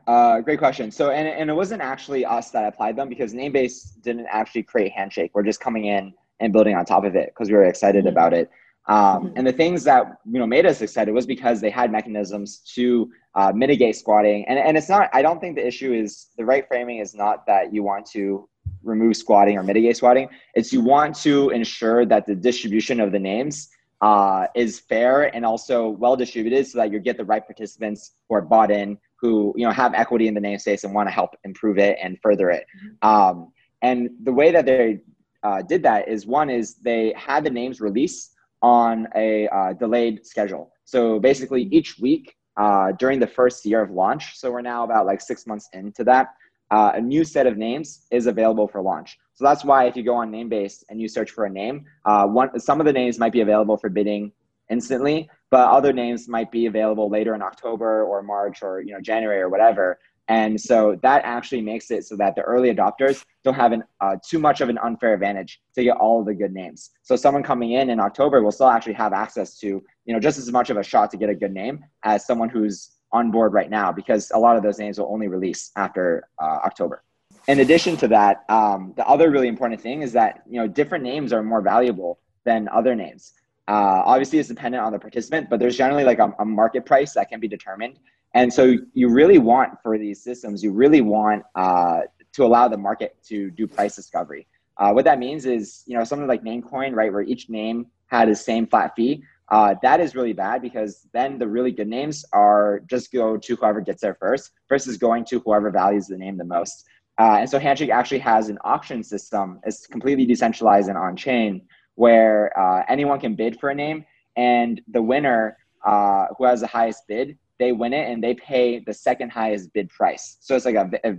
Uh, 0.06 0.42
great 0.42 0.60
question. 0.60 0.92
So, 0.92 1.10
and, 1.10 1.28
and 1.28 1.50
it 1.50 1.54
wasn't 1.54 1.82
actually 1.82 2.26
us 2.26 2.52
that 2.52 2.66
applied 2.66 2.96
them 2.96 3.10
because 3.10 3.34
Namebase 3.34 4.02
didn't 4.02 4.28
actually 4.32 4.64
create 4.64 4.92
Handshake. 4.92 5.32
We're 5.34 5.44
just 5.44 5.60
coming 5.60 5.86
in 5.86 6.14
and 6.40 6.54
building 6.54 6.76
on 6.76 6.86
top 6.86 7.04
of 7.06 7.16
it 7.16 7.34
because 7.34 7.50
we 7.50 7.56
were 7.56 7.66
excited 7.66 8.06
mm-hmm. 8.06 8.10
about 8.10 8.34
it. 8.34 8.50
Um, 8.90 8.98
mm-hmm. 8.98 9.38
And 9.38 9.48
the 9.48 9.54
things 9.54 9.84
that 9.84 10.18
you 10.26 10.40
know 10.40 10.48
made 10.48 10.66
us 10.66 10.82
excited 10.82 11.14
was 11.14 11.26
because 11.26 11.62
they 11.62 11.70
had 11.70 11.92
mechanisms 11.92 12.60
to 12.76 13.12
uh, 13.36 13.52
mitigate 13.56 13.96
squatting. 13.96 14.46
And 14.48 14.58
and 14.58 14.76
it's 14.76 14.90
not. 14.90 15.10
I 15.14 15.22
don't 15.22 15.40
think 15.40 15.56
the 15.56 15.66
issue 15.66 15.94
is 15.94 16.28
the 16.38 16.44
right 16.44 16.68
framing 16.68 16.98
is 16.98 17.14
not 17.14 17.46
that 17.46 17.74
you 17.74 17.84
want 17.84 18.06
to 18.08 18.50
remove 18.84 19.16
squatting 19.16 19.58
or 19.58 19.64
mitigate 19.64 19.96
squatting. 19.98 20.28
It's 20.56 20.74
you 20.74 20.82
want 20.82 21.16
to 21.18 21.50
ensure 21.52 22.06
that 22.08 22.26
the 22.26 22.36
distribution 22.36 23.00
of 23.00 23.12
the 23.12 23.20
names 23.20 23.70
uh, 24.02 24.48
is 24.56 24.80
fair 24.80 25.36
and 25.36 25.46
also 25.46 25.90
well 25.90 26.16
distributed, 26.16 26.66
so 26.66 26.80
that 26.80 26.92
you 26.92 27.00
get 27.00 27.18
the 27.18 27.26
right 27.26 27.46
participants 27.46 28.14
who 28.28 28.36
are 28.36 28.42
bought 28.42 28.72
in, 28.72 28.98
who 29.18 29.54
you 29.56 29.68
know 29.68 29.72
have 29.72 29.94
equity 29.94 30.28
in 30.28 30.34
the 30.34 30.42
namespace 30.42 30.84
and 30.84 30.96
want 30.96 31.08
to 31.08 31.14
help 31.14 31.36
improve 31.44 31.78
it 31.78 31.96
and 32.02 32.18
further 32.24 32.50
it. 32.50 32.66
Mm-hmm. 32.76 33.08
Um, 33.08 33.52
and 33.84 34.10
the 34.24 34.34
way 34.34 34.52
that 34.52 34.66
they 34.66 35.02
uh, 35.44 35.62
did 35.62 35.84
that 35.84 36.08
is 36.08 36.26
one 36.26 36.50
is 36.50 36.76
they 36.76 37.14
had 37.16 37.44
the 37.44 37.52
names 37.52 37.80
released 37.80 38.34
on 38.62 39.08
a 39.16 39.48
uh, 39.48 39.74
delayed 39.74 40.26
schedule. 40.26 40.72
So 40.86 41.20
basically, 41.20 41.64
each 41.72 42.00
week 42.00 42.36
uh, 42.58 42.92
during 42.94 43.20
the 43.20 43.28
first 43.28 43.66
year 43.66 43.82
of 43.82 43.92
launch, 43.92 44.38
so 44.38 44.52
we're 44.52 44.62
now 44.62 44.84
about 44.84 45.06
like 45.06 45.22
six 45.22 45.48
months 45.48 45.70
into 45.74 46.04
that, 46.06 46.34
uh, 46.72 46.92
a 46.96 47.02
new 47.02 47.24
set 47.24 47.48
of 47.48 47.58
names 47.58 48.06
is 48.12 48.28
available 48.28 48.68
for 48.68 48.82
launch. 48.82 49.18
So 49.34 49.44
that's 49.46 49.64
why 49.64 49.86
if 49.86 49.96
you 49.96 50.04
go 50.04 50.16
on 50.16 50.32
Namebase 50.32 50.84
and 50.90 51.02
you 51.02 51.08
search 51.08 51.32
for 51.32 51.46
a 51.46 51.50
name, 51.50 51.86
uh, 52.06 52.26
one 52.28 52.60
some 52.60 52.80
of 52.80 52.86
the 52.86 52.94
names 52.94 53.18
might 53.18 53.32
be 53.32 53.42
available 53.42 53.78
for 53.78 53.90
bidding 53.90 54.32
instantly, 54.70 55.30
but 55.50 55.70
other 55.70 55.94
names 55.94 56.28
might 56.28 56.52
be 56.52 56.68
available 56.68 57.10
later 57.10 57.34
in 57.34 57.42
October 57.42 58.04
or 58.04 58.22
March 58.22 58.62
or 58.62 58.82
you 58.82 58.94
know 58.94 59.02
January 59.02 59.40
or 59.42 59.50
whatever. 59.50 60.00
And 60.30 60.62
so 60.62 60.98
that 61.02 61.24
actually 61.26 61.62
makes 61.62 61.90
it 61.90 62.06
so 62.06 62.16
that 62.18 62.36
the 62.36 62.44
early 62.44 62.74
adopters 62.74 63.26
don't 63.44 63.56
have 63.56 63.72
an, 63.72 63.84
uh, 64.00 64.16
too 64.24 64.38
much 64.38 64.62
of 64.62 64.70
an 64.70 64.78
unfair 64.78 65.16
advantage 65.16 65.60
to 65.74 65.84
get 65.84 65.98
all 65.98 66.20
of 66.20 66.28
the 66.28 66.36
good 66.36 66.54
names. 66.54 66.92
So 67.02 67.16
someone 67.16 67.42
coming 67.42 67.72
in 67.72 67.90
in 67.90 68.00
October 68.00 68.44
will 68.44 68.52
still 68.52 68.70
actually 68.70 68.94
have 68.94 69.12
access 69.12 69.58
to, 69.58 69.68
you 69.68 70.14
know, 70.14 70.20
just 70.20 70.38
as 70.38 70.52
much 70.52 70.70
of 70.70 70.78
a 70.78 70.84
shot 70.84 71.10
to 71.12 71.18
get 71.18 71.30
a 71.30 71.36
good 71.36 71.52
name 71.52 71.84
as 72.04 72.28
someone 72.28 72.48
who's 72.48 72.92
on 73.12 73.32
board 73.32 73.54
right 73.54 73.72
now, 73.72 73.92
because 73.92 74.32
a 74.36 74.38
lot 74.38 74.56
of 74.56 74.62
those 74.62 74.78
names 74.78 75.00
will 75.00 75.12
only 75.12 75.28
release 75.28 75.72
after 75.76 76.30
uh, 76.40 76.60
October. 76.64 77.04
In 77.48 77.62
addition 77.62 77.98
to 77.98 78.08
that, 78.10 78.46
um, 78.50 78.94
the 78.98 79.08
other 79.08 79.32
really 79.32 79.48
important 79.48 79.82
thing 79.82 80.04
is 80.04 80.14
that, 80.14 80.44
you 80.48 80.60
know, 80.60 80.68
different 80.68 81.04
names 81.04 81.34
are 81.34 81.42
more 81.42 81.62
valuable 81.62 82.20
than 82.46 82.70
other 82.70 82.94
names. 82.94 83.34
Uh, 83.68 84.04
obviously, 84.06 84.38
it's 84.38 84.48
dependent 84.48 84.84
on 84.84 84.92
the 84.92 85.00
participant, 85.00 85.50
but 85.50 85.60
there's 85.60 85.76
generally 85.76 86.04
like 86.04 86.20
a, 86.20 86.32
a 86.38 86.46
market 86.46 86.86
price 86.86 87.14
that 87.14 87.30
can 87.30 87.40
be 87.40 87.48
determined 87.48 87.98
and 88.34 88.54
so 88.54 88.76
you 88.94 89.10
really 89.10 89.40
want 89.40 89.74
for 89.82 89.98
these 89.98 90.24
systems, 90.24 90.64
you 90.64 90.72
really 90.72 91.02
want 91.02 91.44
uh, 91.56 92.02
to 92.34 92.44
allow 92.44 92.68
the 92.68 92.78
market 92.78 93.18
to 93.26 93.50
do 93.52 93.68
price 93.68 93.96
discovery. 93.96 94.48
Uh, 94.78 94.92
what 94.92 95.04
that 95.06 95.20
means 95.20 95.46
is, 95.46 95.84
you 95.88 95.98
know, 95.98 96.04
something 96.04 96.28
like 96.28 96.44
Namecoin, 96.44 96.96
right, 96.96 97.12
where 97.12 97.24
each 97.24 97.50
name 97.50 97.88
had 98.08 98.30
the 98.30 98.36
same 98.36 98.66
flat 98.68 98.94
fee. 98.96 99.24
uh, 99.50 99.74
that 99.82 100.00
is 100.00 100.16
really 100.16 100.34
bad 100.34 100.62
because 100.62 101.08
then 101.12 101.40
the 101.40 101.48
really 101.48 101.72
good 101.72 101.88
names 101.88 102.24
are 102.34 102.82
just 102.88 103.12
go 103.12 103.36
to 103.38 103.56
whoever 103.56 103.82
gets 103.82 104.02
there 104.02 104.16
first 104.16 104.52
versus 104.68 104.98
going 104.98 105.26
to 105.26 105.40
whoever 105.40 105.72
values 105.72 106.08
the 106.08 106.18
name 106.18 106.38
the 106.38 106.44
most. 106.44 106.86
Uh, 107.20 107.38
and 107.40 107.50
so 107.50 107.60
Handshake 107.60 107.90
actually 107.90 108.20
has 108.20 108.50
an 108.50 108.58
auction 108.64 109.04
system. 109.04 109.60
It's 109.66 109.88
completely 109.88 110.26
decentralized 110.26 110.88
and 110.88 110.98
on 110.98 111.16
chain 111.16 111.62
where 111.96 112.58
uh, 112.58 112.84
anyone 112.88 113.20
can 113.20 113.36
bid 113.36 113.60
for 113.60 113.70
a 113.70 113.76
name 113.76 114.06
and 114.38 114.82
the 114.88 115.02
winner 115.02 115.58
uh, 115.86 116.28
who 116.38 116.46
has 116.46 116.62
the 116.62 116.68
highest 116.68 117.08
bid 117.08 117.38
they 117.60 117.74
win 117.74 117.94
it 117.94 118.10
and 118.10 118.24
they 118.24 118.34
pay 118.34 118.80
the 118.80 118.94
second 118.94 119.30
highest 119.30 119.72
bid 119.74 119.90
price. 119.90 120.38
So 120.40 120.56
it's 120.56 120.66
like 120.66 120.76
a, 120.76 120.90
a 121.04 121.12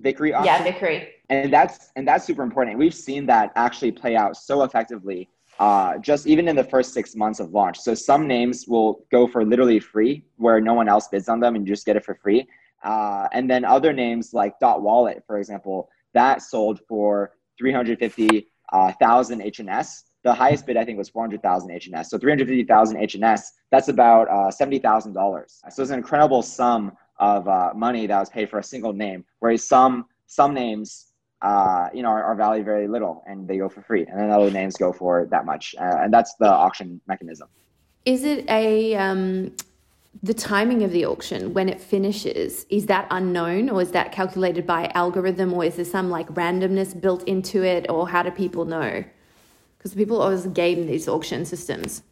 victory 0.00 0.34
auction. 0.34 0.52
Yeah, 0.52 0.62
victory. 0.62 1.08
And 1.30 1.52
that's 1.52 1.90
and 1.96 2.06
that's 2.06 2.24
super 2.26 2.42
important. 2.42 2.76
We've 2.76 2.94
seen 2.94 3.24
that 3.26 3.52
actually 3.54 3.92
play 3.92 4.16
out 4.16 4.36
so 4.36 4.64
effectively. 4.64 5.28
Uh, 5.58 5.98
just 5.98 6.26
even 6.26 6.48
in 6.48 6.56
the 6.56 6.64
first 6.64 6.94
six 6.94 7.14
months 7.14 7.38
of 7.38 7.50
launch. 7.50 7.78
So 7.78 7.94
some 7.94 8.26
names 8.26 8.66
will 8.66 9.04
go 9.10 9.26
for 9.26 9.44
literally 9.44 9.78
free, 9.78 10.24
where 10.36 10.58
no 10.58 10.72
one 10.72 10.88
else 10.88 11.08
bids 11.08 11.28
on 11.28 11.38
them, 11.38 11.54
and 11.54 11.66
you 11.66 11.74
just 11.74 11.84
get 11.84 11.96
it 11.96 12.04
for 12.04 12.14
free. 12.14 12.48
Uh, 12.82 13.28
and 13.32 13.48
then 13.50 13.66
other 13.66 13.92
names 13.92 14.32
like 14.32 14.58
Dot 14.58 14.80
Wallet, 14.80 15.22
for 15.26 15.38
example, 15.38 15.90
that 16.14 16.40
sold 16.40 16.80
for 16.88 17.32
three 17.58 17.72
hundred 17.72 17.98
fifty 17.98 18.50
uh, 18.72 18.92
thousand 18.92 19.40
HNS 19.42 20.04
the 20.22 20.34
highest 20.34 20.66
bid 20.66 20.76
I 20.76 20.84
think 20.84 20.98
was 20.98 21.08
400,000 21.08 21.70
HNS. 21.70 22.06
So 22.06 22.18
350,000 22.18 22.96
HNS, 22.96 23.40
that's 23.70 23.88
about 23.88 24.28
uh, 24.28 24.50
$70,000. 24.50 25.14
So 25.70 25.82
it's 25.82 25.90
an 25.90 25.98
incredible 25.98 26.42
sum 26.42 26.92
of 27.18 27.46
uh, 27.46 27.72
money 27.74 28.06
that 28.06 28.18
was 28.18 28.30
paid 28.30 28.50
for 28.50 28.58
a 28.58 28.64
single 28.64 28.92
name, 28.92 29.24
whereas 29.38 29.66
some 29.66 30.06
some 30.26 30.54
names, 30.54 31.08
uh, 31.42 31.88
you 31.92 32.02
know, 32.02 32.08
are, 32.08 32.22
are, 32.22 32.36
valued 32.36 32.64
very 32.64 32.86
little 32.86 33.24
and 33.26 33.48
they 33.48 33.58
go 33.58 33.68
for 33.68 33.82
free, 33.82 34.06
and 34.06 34.18
then 34.18 34.30
other 34.30 34.50
names 34.50 34.76
go 34.76 34.92
for 34.92 35.26
that 35.30 35.44
much, 35.44 35.74
uh, 35.78 35.98
and 36.02 36.14
that's 36.14 36.34
the 36.38 36.48
auction 36.48 37.00
mechanism. 37.06 37.48
Is 38.06 38.24
it 38.24 38.48
a 38.48 38.94
um, 38.94 39.54
the 40.22 40.34
timing 40.34 40.82
of 40.82 40.92
the 40.92 41.04
auction 41.04 41.52
when 41.52 41.68
it 41.68 41.80
finishes? 41.80 42.64
Is 42.70 42.86
that 42.86 43.06
unknown, 43.10 43.68
or 43.68 43.82
is 43.82 43.90
that 43.90 44.12
calculated 44.12 44.66
by 44.66 44.90
algorithm, 44.94 45.52
or 45.52 45.64
is 45.64 45.76
there 45.76 45.84
some 45.84 46.10
like 46.10 46.28
randomness 46.28 46.98
built 46.98 47.22
into 47.24 47.62
it, 47.62 47.86
or 47.90 48.08
how 48.08 48.22
do 48.22 48.30
people 48.30 48.64
know? 48.64 49.04
Because 49.80 49.94
people 49.94 50.20
always 50.20 50.46
game 50.48 50.86
these 50.86 51.08
auction 51.08 51.46
systems. 51.46 52.02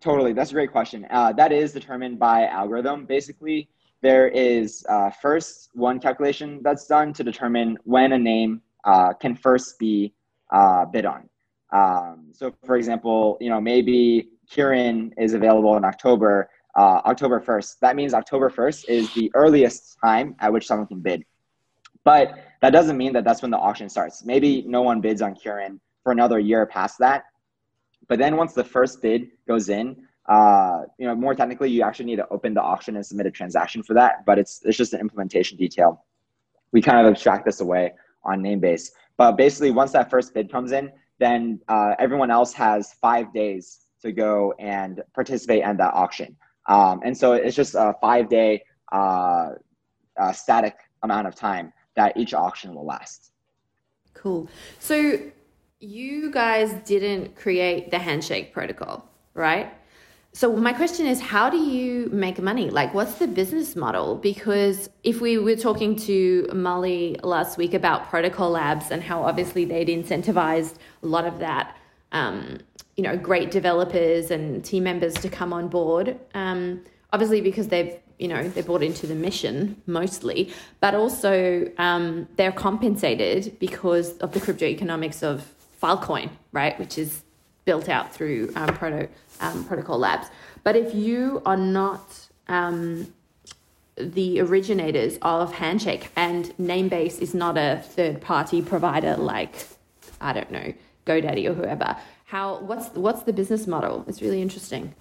Totally, 0.00 0.32
that's 0.32 0.50
a 0.50 0.54
great 0.54 0.72
question. 0.72 1.06
Uh, 1.10 1.32
that 1.34 1.52
is 1.52 1.72
determined 1.72 2.18
by 2.18 2.46
algorithm. 2.46 3.06
Basically, 3.06 3.68
there 4.02 4.26
is 4.26 4.84
uh, 4.88 5.10
first 5.10 5.70
one 5.74 6.00
calculation 6.00 6.60
that's 6.64 6.88
done 6.88 7.12
to 7.12 7.22
determine 7.22 7.78
when 7.84 8.14
a 8.14 8.18
name 8.18 8.62
uh, 8.82 9.12
can 9.12 9.36
first 9.36 9.78
be 9.78 10.12
uh, 10.52 10.86
bid 10.86 11.06
on. 11.06 11.28
Um, 11.72 12.32
so, 12.32 12.52
for 12.64 12.74
example, 12.74 13.38
you 13.40 13.48
know 13.48 13.60
maybe 13.60 14.30
Kieran 14.50 15.14
is 15.16 15.34
available 15.34 15.76
in 15.76 15.84
October, 15.84 16.50
uh, 16.76 17.00
October 17.06 17.38
first. 17.38 17.80
That 17.80 17.94
means 17.94 18.12
October 18.12 18.50
first 18.50 18.88
is 18.88 19.14
the 19.14 19.30
earliest 19.34 19.96
time 20.04 20.34
at 20.40 20.52
which 20.52 20.66
someone 20.66 20.88
can 20.88 21.00
bid. 21.00 21.24
But 22.02 22.34
that 22.60 22.70
doesn't 22.70 22.96
mean 22.96 23.12
that 23.12 23.22
that's 23.24 23.40
when 23.40 23.52
the 23.52 23.58
auction 23.58 23.88
starts. 23.88 24.24
Maybe 24.24 24.64
no 24.66 24.82
one 24.82 25.00
bids 25.00 25.22
on 25.22 25.36
Kieran 25.36 25.80
for 26.04 26.12
another 26.12 26.38
year 26.38 26.64
past 26.66 26.98
that. 27.00 27.24
But 28.06 28.18
then 28.18 28.36
once 28.36 28.52
the 28.52 28.62
first 28.62 29.02
bid 29.02 29.28
goes 29.48 29.68
in, 29.68 30.06
uh, 30.28 30.82
you 30.98 31.06
know, 31.06 31.16
more 31.16 31.34
technically, 31.34 31.70
you 31.70 31.82
actually 31.82 32.04
need 32.04 32.16
to 32.16 32.28
open 32.28 32.54
the 32.54 32.62
auction 32.62 32.94
and 32.96 33.04
submit 33.04 33.26
a 33.26 33.30
transaction 33.30 33.82
for 33.82 33.94
that. 33.94 34.24
But 34.24 34.38
it's 34.38 34.62
it's 34.64 34.76
just 34.76 34.92
an 34.92 35.00
implementation 35.00 35.58
detail. 35.58 36.04
We 36.72 36.80
kind 36.80 37.04
of 37.04 37.10
abstract 37.12 37.44
this 37.44 37.60
away 37.60 37.92
on 38.24 38.40
Namebase. 38.42 38.90
But 39.16 39.32
basically, 39.36 39.70
once 39.70 39.92
that 39.92 40.10
first 40.10 40.34
bid 40.34 40.50
comes 40.50 40.72
in, 40.72 40.92
then 41.18 41.60
uh, 41.68 41.94
everyone 41.98 42.30
else 42.30 42.52
has 42.54 42.94
five 43.00 43.32
days 43.32 43.80
to 44.02 44.12
go 44.12 44.54
and 44.58 45.02
participate 45.14 45.62
in 45.62 45.76
that 45.78 45.94
auction. 45.94 46.36
Um, 46.66 47.00
and 47.04 47.16
so 47.16 47.32
it's 47.32 47.56
just 47.56 47.74
a 47.74 47.94
five 48.00 48.28
day 48.28 48.62
uh, 48.92 49.50
uh, 50.18 50.32
static 50.32 50.76
amount 51.02 51.26
of 51.26 51.34
time 51.34 51.72
that 51.96 52.16
each 52.16 52.34
auction 52.34 52.74
will 52.74 52.86
last. 52.86 53.32
Cool. 54.14 54.48
So 54.78 55.18
you 55.84 56.30
guys 56.30 56.72
didn't 56.84 57.36
create 57.36 57.90
the 57.90 57.98
handshake 57.98 58.52
protocol, 58.52 59.08
right? 59.34 59.72
So 60.32 60.56
my 60.56 60.72
question 60.72 61.06
is 61.06 61.20
how 61.20 61.48
do 61.48 61.58
you 61.58 62.08
make 62.10 62.40
money? 62.40 62.70
Like 62.70 62.92
what's 62.92 63.14
the 63.14 63.28
business 63.28 63.76
model? 63.76 64.16
Because 64.16 64.90
if 65.04 65.20
we 65.20 65.38
were 65.38 65.56
talking 65.56 65.94
to 65.96 66.48
Molly 66.52 67.16
last 67.22 67.56
week 67.56 67.74
about 67.74 68.08
protocol 68.08 68.50
labs 68.50 68.90
and 68.90 69.02
how 69.02 69.22
obviously 69.22 69.64
they'd 69.64 69.88
incentivized 69.88 70.74
a 71.02 71.06
lot 71.06 71.24
of 71.24 71.38
that 71.38 71.76
um, 72.12 72.58
you 72.96 73.02
know, 73.02 73.16
great 73.16 73.50
developers 73.50 74.30
and 74.30 74.64
team 74.64 74.84
members 74.84 75.14
to 75.14 75.28
come 75.28 75.52
on 75.52 75.68
board. 75.68 76.18
Um, 76.34 76.84
obviously 77.14 77.40
because 77.40 77.68
they've 77.68 77.96
you 78.18 78.28
know 78.28 78.46
they're 78.48 78.62
bought 78.62 78.82
into 78.82 79.06
the 79.06 79.14
mission 79.14 79.80
mostly 79.86 80.52
but 80.80 80.94
also 80.94 81.70
um, 81.78 82.28
they're 82.36 82.52
compensated 82.52 83.56
because 83.58 84.18
of 84.18 84.32
the 84.32 84.40
crypto 84.40 84.66
economics 84.66 85.22
of 85.22 85.53
Filecoin, 85.84 86.30
right, 86.52 86.78
which 86.78 86.96
is 86.96 87.24
built 87.66 87.90
out 87.90 88.14
through 88.14 88.50
um, 88.56 88.68
Proto, 88.68 89.06
um, 89.40 89.64
Protocol 89.64 89.98
Labs. 89.98 90.28
But 90.62 90.76
if 90.76 90.94
you 90.94 91.42
are 91.44 91.58
not 91.58 92.28
um, 92.48 93.12
the 93.96 94.40
originators 94.40 95.18
of 95.20 95.52
Handshake 95.52 96.10
and 96.16 96.46
Namebase 96.58 97.20
is 97.20 97.34
not 97.34 97.58
a 97.58 97.82
third 97.84 98.22
party 98.22 98.62
provider 98.62 99.16
like, 99.16 99.68
I 100.22 100.32
don't 100.32 100.50
know, 100.50 100.72
GoDaddy 101.04 101.46
or 101.50 101.52
whoever, 101.52 101.96
how 102.24 102.60
what's 102.60 102.88
what's 102.94 103.22
the 103.24 103.32
business 103.34 103.66
model? 103.66 104.06
It's 104.08 104.22
really 104.22 104.40
interesting. 104.40 104.94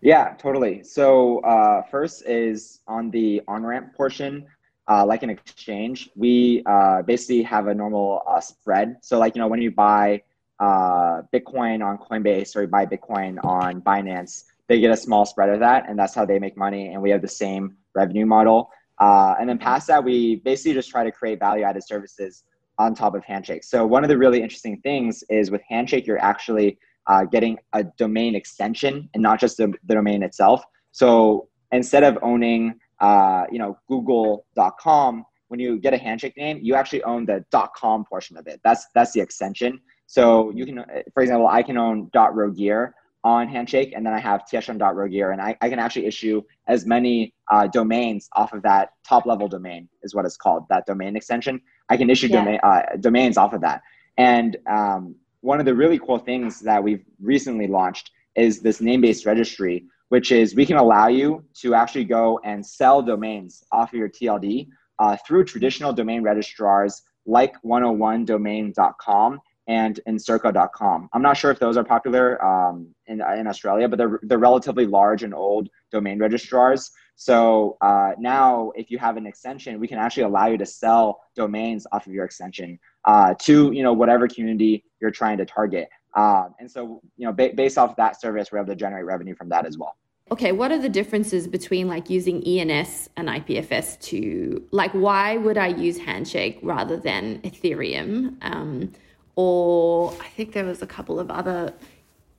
Yeah, 0.00 0.34
totally. 0.38 0.82
So 0.82 1.38
uh, 1.40 1.82
first 1.82 2.26
is 2.26 2.80
on 2.88 3.10
the 3.10 3.42
on 3.46 3.64
ramp 3.64 3.94
portion 3.94 4.46
uh, 4.90 5.06
like 5.06 5.22
an 5.22 5.30
exchange, 5.30 6.10
we 6.16 6.62
uh, 6.66 7.02
basically 7.02 7.42
have 7.42 7.68
a 7.68 7.74
normal 7.74 8.22
uh, 8.28 8.40
spread. 8.40 8.96
So, 9.02 9.18
like, 9.18 9.36
you 9.36 9.40
know, 9.40 9.46
when 9.46 9.62
you 9.62 9.70
buy 9.70 10.22
uh, 10.58 11.22
Bitcoin 11.32 11.84
on 11.84 11.96
Coinbase 11.98 12.56
or 12.56 12.62
you 12.62 12.66
buy 12.66 12.86
Bitcoin 12.86 13.42
on 13.44 13.80
Binance, 13.82 14.44
they 14.66 14.80
get 14.80 14.90
a 14.90 14.96
small 14.96 15.24
spread 15.24 15.48
of 15.48 15.60
that, 15.60 15.88
and 15.88 15.96
that's 15.96 16.14
how 16.14 16.24
they 16.24 16.40
make 16.40 16.56
money. 16.56 16.88
And 16.88 17.00
we 17.00 17.10
have 17.10 17.22
the 17.22 17.28
same 17.28 17.76
revenue 17.94 18.26
model. 18.26 18.70
Uh, 18.98 19.34
and 19.38 19.48
then 19.48 19.58
past 19.58 19.86
that, 19.86 20.02
we 20.02 20.36
basically 20.36 20.74
just 20.74 20.90
try 20.90 21.04
to 21.04 21.12
create 21.12 21.38
value 21.38 21.62
added 21.62 21.84
services 21.84 22.42
on 22.78 22.94
top 22.94 23.14
of 23.14 23.24
Handshake. 23.24 23.62
So, 23.62 23.86
one 23.86 24.02
of 24.02 24.08
the 24.08 24.18
really 24.18 24.42
interesting 24.42 24.80
things 24.80 25.22
is 25.30 25.52
with 25.52 25.62
Handshake, 25.68 26.04
you're 26.04 26.22
actually 26.22 26.78
uh, 27.06 27.24
getting 27.24 27.58
a 27.74 27.84
domain 27.84 28.34
extension 28.34 29.08
and 29.14 29.22
not 29.22 29.38
just 29.38 29.56
the, 29.56 29.72
the 29.84 29.94
domain 29.94 30.24
itself. 30.24 30.64
So, 30.90 31.48
instead 31.70 32.02
of 32.02 32.18
owning 32.22 32.74
uh, 33.00 33.44
you 33.50 33.58
know, 33.58 33.78
google.com, 33.88 35.24
when 35.48 35.58
you 35.60 35.78
get 35.78 35.92
a 35.92 35.98
handshake 35.98 36.36
name, 36.36 36.60
you 36.62 36.74
actually 36.74 37.02
own 37.04 37.26
the 37.26 37.44
.com 37.76 38.04
portion 38.04 38.36
of 38.36 38.46
it. 38.46 38.60
That's 38.62 38.86
that's 38.94 39.12
the 39.12 39.20
extension. 39.20 39.80
So 40.06 40.50
you 40.50 40.66
can, 40.66 40.84
for 41.14 41.22
example, 41.22 41.46
I 41.46 41.62
can 41.62 41.76
own 41.76 42.10
.roquerre 42.14 42.94
on 43.22 43.48
Handshake, 43.48 43.92
and 43.94 44.04
then 44.04 44.12
I 44.12 44.18
have 44.18 44.44
tieshun.roquerre, 44.50 45.32
and 45.32 45.40
I, 45.40 45.56
I 45.60 45.68
can 45.68 45.78
actually 45.78 46.06
issue 46.06 46.42
as 46.68 46.86
many 46.86 47.34
uh, 47.50 47.66
domains 47.66 48.28
off 48.34 48.52
of 48.52 48.62
that 48.62 48.90
top 49.06 49.26
level 49.26 49.46
domain 49.46 49.88
is 50.02 50.14
what 50.14 50.24
it's 50.24 50.36
called, 50.36 50.64
that 50.70 50.86
domain 50.86 51.16
extension. 51.16 51.60
I 51.90 51.96
can 51.96 52.08
issue 52.08 52.28
yeah. 52.28 52.44
domain, 52.44 52.60
uh, 52.62 52.82
domains 52.98 53.36
off 53.36 53.52
of 53.52 53.60
that. 53.60 53.82
And 54.16 54.56
um, 54.66 55.14
one 55.42 55.60
of 55.60 55.66
the 55.66 55.74
really 55.74 55.98
cool 55.98 56.18
things 56.18 56.60
that 56.60 56.82
we've 56.82 57.04
recently 57.20 57.66
launched 57.66 58.10
is 58.36 58.60
this 58.60 58.80
Namebase 58.80 59.26
registry 59.26 59.84
which 60.10 60.30
is 60.32 60.54
we 60.54 60.66
can 60.66 60.76
allow 60.76 61.08
you 61.08 61.42
to 61.54 61.74
actually 61.74 62.04
go 62.04 62.38
and 62.44 62.64
sell 62.64 63.00
domains 63.00 63.64
off 63.72 63.92
of 63.92 63.98
your 63.98 64.08
TLD 64.08 64.68
uh, 64.98 65.16
through 65.26 65.44
traditional 65.44 65.92
domain 65.92 66.22
registrars 66.22 67.02
like 67.26 67.54
101domain.com 67.64 69.40
and 69.68 70.00
encirca.com. 70.08 71.08
I'm 71.12 71.22
not 71.22 71.36
sure 71.36 71.52
if 71.52 71.60
those 71.60 71.76
are 71.76 71.84
popular 71.84 72.44
um, 72.44 72.92
in, 73.06 73.20
in 73.20 73.46
Australia, 73.46 73.88
but 73.88 73.98
they're, 73.98 74.18
they're 74.22 74.38
relatively 74.38 74.84
large 74.84 75.22
and 75.22 75.32
old 75.32 75.68
domain 75.92 76.18
registrars. 76.18 76.90
So 77.14 77.76
uh, 77.80 78.12
now, 78.18 78.72
if 78.74 78.90
you 78.90 78.98
have 78.98 79.16
an 79.16 79.26
extension, 79.26 79.78
we 79.78 79.86
can 79.86 79.98
actually 79.98 80.24
allow 80.24 80.46
you 80.46 80.58
to 80.58 80.66
sell 80.66 81.20
domains 81.36 81.86
off 81.92 82.06
of 82.06 82.12
your 82.12 82.24
extension 82.24 82.78
uh, 83.04 83.34
to 83.40 83.70
you 83.72 83.82
know 83.82 83.92
whatever 83.92 84.26
community 84.26 84.84
you're 85.00 85.10
trying 85.10 85.38
to 85.38 85.44
target. 85.44 85.88
Um, 86.14 86.54
and 86.58 86.70
so, 86.70 87.00
you 87.16 87.26
know, 87.26 87.32
ba- 87.32 87.52
based 87.54 87.78
off 87.78 87.96
that 87.96 88.20
service, 88.20 88.50
we're 88.50 88.58
able 88.58 88.68
to 88.68 88.76
generate 88.76 89.04
revenue 89.04 89.34
from 89.34 89.48
that 89.50 89.66
as 89.66 89.78
well. 89.78 89.96
Okay, 90.32 90.52
what 90.52 90.70
are 90.70 90.78
the 90.78 90.88
differences 90.88 91.48
between 91.48 91.88
like 91.88 92.08
using 92.08 92.46
ENS 92.46 93.10
and 93.16 93.28
IPFS 93.28 93.98
to 94.02 94.64
like 94.70 94.92
why 94.92 95.36
would 95.36 95.58
I 95.58 95.68
use 95.68 95.98
Handshake 95.98 96.60
rather 96.62 96.96
than 96.96 97.40
Ethereum? 97.42 98.36
Um, 98.42 98.92
or 99.34 100.12
I 100.20 100.28
think 100.28 100.52
there 100.52 100.64
was 100.64 100.82
a 100.82 100.86
couple 100.86 101.18
of 101.18 101.32
other. 101.32 101.74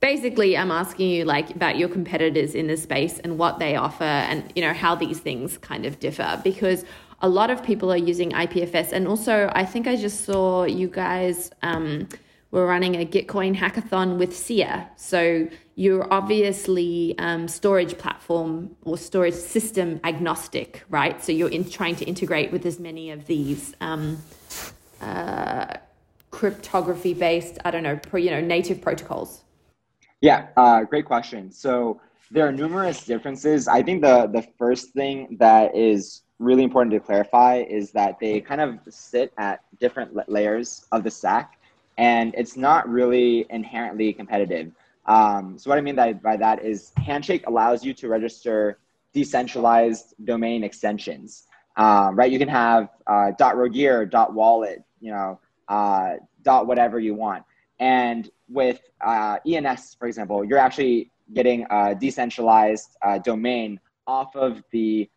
Basically, 0.00 0.56
I'm 0.56 0.70
asking 0.70 1.10
you 1.10 1.26
like 1.26 1.54
about 1.54 1.76
your 1.76 1.90
competitors 1.90 2.54
in 2.54 2.66
the 2.66 2.78
space 2.78 3.18
and 3.18 3.38
what 3.38 3.58
they 3.58 3.76
offer, 3.76 4.04
and 4.04 4.50
you 4.56 4.62
know 4.62 4.72
how 4.72 4.94
these 4.94 5.18
things 5.20 5.58
kind 5.58 5.84
of 5.84 6.00
differ 6.00 6.40
because 6.42 6.86
a 7.20 7.28
lot 7.28 7.50
of 7.50 7.62
people 7.62 7.92
are 7.92 7.98
using 7.98 8.30
IPFS, 8.30 8.92
and 8.92 9.06
also 9.06 9.50
I 9.54 9.66
think 9.66 9.86
I 9.86 9.96
just 9.96 10.24
saw 10.24 10.64
you 10.64 10.88
guys. 10.88 11.50
Um, 11.60 12.08
we're 12.52 12.66
running 12.66 12.94
a 12.96 13.04
Gitcoin 13.04 13.56
hackathon 13.56 14.18
with 14.18 14.36
Sia. 14.36 14.90
So 14.96 15.48
you're 15.74 16.12
obviously 16.12 17.18
um, 17.18 17.48
storage 17.48 17.96
platform 17.96 18.76
or 18.82 18.98
storage 18.98 19.34
system 19.34 19.98
agnostic, 20.04 20.84
right? 20.90 21.24
So 21.24 21.32
you're 21.32 21.48
in, 21.48 21.68
trying 21.68 21.96
to 21.96 22.04
integrate 22.04 22.52
with 22.52 22.66
as 22.66 22.78
many 22.78 23.10
of 23.10 23.26
these 23.26 23.74
um, 23.80 24.18
uh, 25.00 25.74
cryptography 26.30 27.14
based, 27.14 27.58
I 27.64 27.70
don't 27.70 27.82
know, 27.82 27.96
pro, 27.96 28.20
you 28.20 28.30
know, 28.30 28.42
native 28.42 28.82
protocols. 28.82 29.42
Yeah, 30.20 30.48
uh, 30.58 30.84
great 30.84 31.06
question. 31.06 31.50
So 31.50 32.02
there 32.30 32.46
are 32.46 32.52
numerous 32.52 33.04
differences. 33.06 33.66
I 33.66 33.82
think 33.82 34.02
the 34.02 34.26
the 34.26 34.46
first 34.58 34.92
thing 34.92 35.36
that 35.40 35.74
is 35.74 36.22
really 36.38 36.64
important 36.64 36.92
to 36.92 37.00
clarify 37.00 37.64
is 37.68 37.92
that 37.92 38.18
they 38.20 38.40
kind 38.40 38.60
of 38.60 38.78
sit 38.88 39.32
at 39.38 39.60
different 39.80 40.28
layers 40.28 40.84
of 40.92 41.02
the 41.02 41.10
stack, 41.10 41.58
and 41.98 42.34
it's 42.36 42.56
not 42.56 42.88
really 42.88 43.46
inherently 43.50 44.12
competitive. 44.12 44.72
Um, 45.06 45.58
so 45.58 45.68
what 45.70 45.78
I 45.78 45.82
mean 45.82 45.96
by, 45.96 46.36
that 46.36 46.64
is 46.64 46.92
Handshake 46.96 47.46
allows 47.46 47.84
you 47.84 47.92
to 47.94 48.08
register 48.08 48.78
decentralized 49.12 50.14
domain 50.24 50.64
extensions. 50.64 51.46
Um, 51.76 52.16
right, 52.16 52.30
you 52.30 52.38
can 52.38 52.48
have 52.48 52.88
uh, 53.06 53.32
.roquerre, 53.38 54.08
.wallet, 54.32 54.82
you 55.00 55.10
know, 55.10 55.40
uh, 55.68 56.14
whatever 56.44 56.98
you 56.98 57.14
want. 57.14 57.44
And 57.78 58.30
with 58.48 58.80
uh, 59.00 59.38
ENS, 59.46 59.96
for 59.98 60.06
example, 60.06 60.44
you're 60.44 60.58
actually 60.58 61.10
getting 61.32 61.66
a 61.70 61.94
decentralized 61.94 62.96
uh, 63.02 63.18
domain 63.18 63.80
off 64.06 64.36
of 64.36 64.62
the 64.70 65.08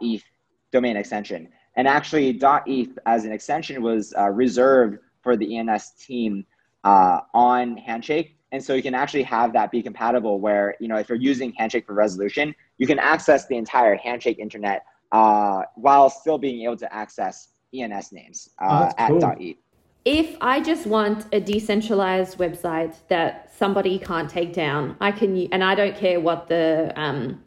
.eth 0.00 0.24
domain 0.72 0.96
extension. 0.96 1.48
And 1.76 1.86
actually, 1.86 2.40
.eth 2.66 2.98
as 3.04 3.24
an 3.24 3.32
extension 3.32 3.82
was 3.82 4.14
uh, 4.16 4.30
reserved 4.30 4.98
for 5.26 5.36
the 5.36 5.58
ENS 5.58 5.90
team 6.06 6.46
uh, 6.84 7.18
on 7.34 7.76
Handshake. 7.78 8.38
And 8.52 8.62
so 8.62 8.74
you 8.74 8.82
can 8.82 8.94
actually 8.94 9.24
have 9.24 9.52
that 9.54 9.72
be 9.72 9.82
compatible 9.82 10.38
where, 10.38 10.76
you 10.78 10.86
know, 10.86 10.98
if 10.98 11.08
you're 11.08 11.18
using 11.18 11.52
Handshake 11.54 11.84
for 11.84 11.94
resolution, 11.94 12.54
you 12.78 12.86
can 12.86 13.00
access 13.00 13.48
the 13.48 13.56
entire 13.56 13.96
Handshake 13.96 14.38
internet 14.38 14.84
uh, 15.10 15.62
while 15.74 16.08
still 16.08 16.38
being 16.38 16.62
able 16.62 16.76
to 16.76 16.94
access 16.94 17.48
ENS 17.74 18.12
names 18.12 18.50
uh, 18.62 18.92
oh, 19.00 19.08
cool. 19.08 19.24
at 19.26 19.40
.eth 19.40 19.56
if 20.04 20.36
I 20.40 20.60
just 20.60 20.86
want 20.86 21.26
a 21.32 21.40
decentralized 21.40 22.38
website 22.38 22.94
that 23.08 23.50
somebody 23.58 23.98
can't 23.98 24.30
take 24.30 24.52
down, 24.52 24.96
I 25.00 25.10
can, 25.10 25.48
and 25.50 25.64
I 25.64 25.74
don't 25.74 25.96
care 25.96 26.20
what 26.20 26.46
the 26.46 26.92
um, 26.94 27.42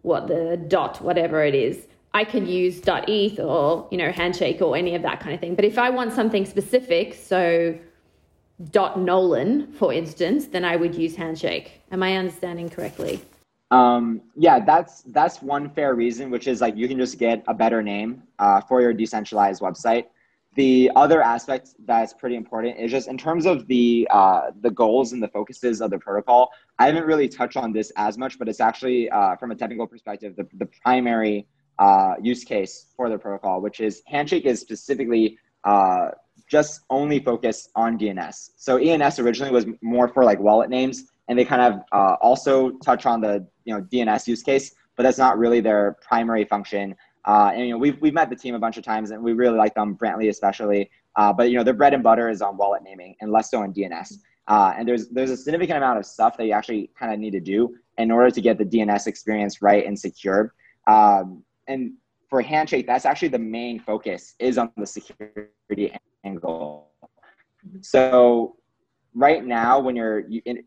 what 0.00 0.28
the 0.28 0.56
dot 0.56 1.02
whatever 1.02 1.44
it 1.44 1.54
is, 1.54 1.87
I 2.14 2.24
can 2.24 2.46
use 2.46 2.80
.eth 2.86 3.38
or 3.38 3.88
you 3.90 3.98
know 3.98 4.10
Handshake 4.10 4.60
or 4.62 4.76
any 4.76 4.94
of 4.94 5.02
that 5.02 5.20
kind 5.20 5.34
of 5.34 5.40
thing. 5.40 5.54
But 5.54 5.64
if 5.64 5.78
I 5.78 5.90
want 5.90 6.12
something 6.12 6.44
specific, 6.46 7.14
so 7.14 7.78
Nolan, 8.74 9.72
for 9.72 9.92
instance, 9.92 10.46
then 10.46 10.64
I 10.64 10.76
would 10.76 10.94
use 10.94 11.14
Handshake. 11.14 11.82
Am 11.92 12.02
I 12.02 12.16
understanding 12.16 12.68
correctly? 12.68 13.20
Um, 13.70 14.22
yeah, 14.36 14.64
that's 14.64 15.02
that's 15.02 15.42
one 15.42 15.68
fair 15.70 15.94
reason, 15.94 16.30
which 16.30 16.46
is 16.48 16.60
like 16.60 16.76
you 16.76 16.88
can 16.88 16.98
just 16.98 17.18
get 17.18 17.44
a 17.46 17.54
better 17.54 17.82
name 17.82 18.22
uh, 18.38 18.60
for 18.62 18.80
your 18.80 18.94
decentralized 18.94 19.60
website. 19.60 20.06
The 20.54 20.90
other 20.96 21.22
aspect 21.22 21.74
that's 21.84 22.14
pretty 22.14 22.34
important 22.34 22.80
is 22.80 22.90
just 22.90 23.06
in 23.06 23.18
terms 23.18 23.44
of 23.44 23.66
the 23.68 24.08
uh, 24.10 24.50
the 24.60 24.70
goals 24.70 25.12
and 25.12 25.22
the 25.22 25.28
focuses 25.28 25.82
of 25.82 25.90
the 25.90 25.98
protocol. 25.98 26.50
I 26.78 26.86
haven't 26.86 27.04
really 27.04 27.28
touched 27.28 27.58
on 27.58 27.72
this 27.72 27.92
as 27.96 28.16
much, 28.16 28.38
but 28.38 28.48
it's 28.48 28.60
actually 28.60 29.10
uh, 29.10 29.36
from 29.36 29.50
a 29.50 29.54
technical 29.54 29.86
perspective 29.86 30.34
the, 30.34 30.48
the 30.54 30.66
primary 30.82 31.46
uh, 31.78 32.14
use 32.20 32.44
case 32.44 32.86
for 32.96 33.08
the 33.08 33.18
protocol, 33.18 33.60
which 33.60 33.80
is 33.80 34.02
Handshake 34.06 34.46
is 34.46 34.60
specifically 34.60 35.38
uh, 35.64 36.08
just 36.48 36.80
only 36.90 37.20
focused 37.20 37.70
on 37.74 37.98
DNS. 37.98 38.50
So 38.56 38.76
ENS 38.78 39.18
originally 39.18 39.52
was 39.52 39.66
more 39.80 40.08
for 40.08 40.24
like 40.24 40.40
wallet 40.40 40.70
names, 40.70 41.04
and 41.28 41.38
they 41.38 41.44
kind 41.44 41.62
of 41.62 41.80
uh, 41.92 42.16
also 42.20 42.70
touch 42.78 43.06
on 43.06 43.20
the 43.20 43.46
you 43.64 43.74
know 43.74 43.82
DNS 43.82 44.26
use 44.26 44.42
case, 44.42 44.74
but 44.96 45.02
that's 45.02 45.18
not 45.18 45.38
really 45.38 45.60
their 45.60 45.96
primary 46.06 46.44
function. 46.44 46.94
Uh, 47.24 47.50
and 47.54 47.66
you 47.66 47.70
know, 47.72 47.78
we've 47.78 48.00
we've 48.00 48.14
met 48.14 48.30
the 48.30 48.36
team 48.36 48.54
a 48.54 48.58
bunch 48.58 48.78
of 48.78 48.84
times, 48.84 49.10
and 49.10 49.22
we 49.22 49.32
really 49.32 49.56
like 49.56 49.74
them, 49.74 49.96
Brantly 49.96 50.28
especially. 50.28 50.90
Uh, 51.16 51.32
but 51.32 51.50
you 51.50 51.56
know, 51.56 51.64
their 51.64 51.74
bread 51.74 51.94
and 51.94 52.02
butter 52.02 52.28
is 52.28 52.40
on 52.40 52.56
wallet 52.56 52.82
naming, 52.82 53.14
and 53.20 53.30
less 53.30 53.50
so 53.50 53.60
on 53.62 53.72
DNS. 53.72 54.14
Uh, 54.48 54.72
and 54.76 54.88
there's 54.88 55.08
there's 55.10 55.30
a 55.30 55.36
significant 55.36 55.76
amount 55.76 55.98
of 55.98 56.06
stuff 56.06 56.36
that 56.38 56.46
you 56.46 56.52
actually 56.52 56.90
kind 56.98 57.12
of 57.12 57.20
need 57.20 57.32
to 57.32 57.40
do 57.40 57.76
in 57.98 58.10
order 58.10 58.30
to 58.30 58.40
get 58.40 58.56
the 58.56 58.64
DNS 58.64 59.06
experience 59.06 59.60
right 59.60 59.84
and 59.86 59.98
secure. 59.98 60.54
Um, 60.86 61.44
and 61.68 61.92
for 62.28 62.42
Handshake, 62.42 62.86
that's 62.86 63.06
actually 63.06 63.28
the 63.28 63.38
main 63.38 63.78
focus 63.78 64.34
is 64.38 64.58
on 64.58 64.70
the 64.76 64.86
security 64.86 65.92
angle. 66.24 66.90
So 67.80 68.56
right 69.14 69.44
now, 69.44 69.80
when 69.80 69.96
you're 69.96 70.24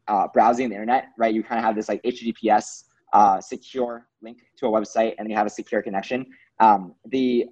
uh, 0.08 0.28
browsing 0.34 0.70
the 0.70 0.76
internet, 0.76 1.10
right, 1.18 1.34
you 1.34 1.44
kind 1.44 1.60
of 1.60 1.66
have 1.66 1.76
this 1.76 1.90
like 1.90 2.02
HTTPS 2.04 2.86
uh, 3.14 3.40
secure 3.42 4.08
link 4.22 4.40
to 4.58 4.68
a 4.68 4.70
website, 4.70 5.16
and 5.18 5.30
you 5.30 5.36
have 5.36 5.46
a 5.46 5.50
secure 5.50 5.82
connection. 5.82 6.26
Um, 6.60 6.96
the 7.08 7.48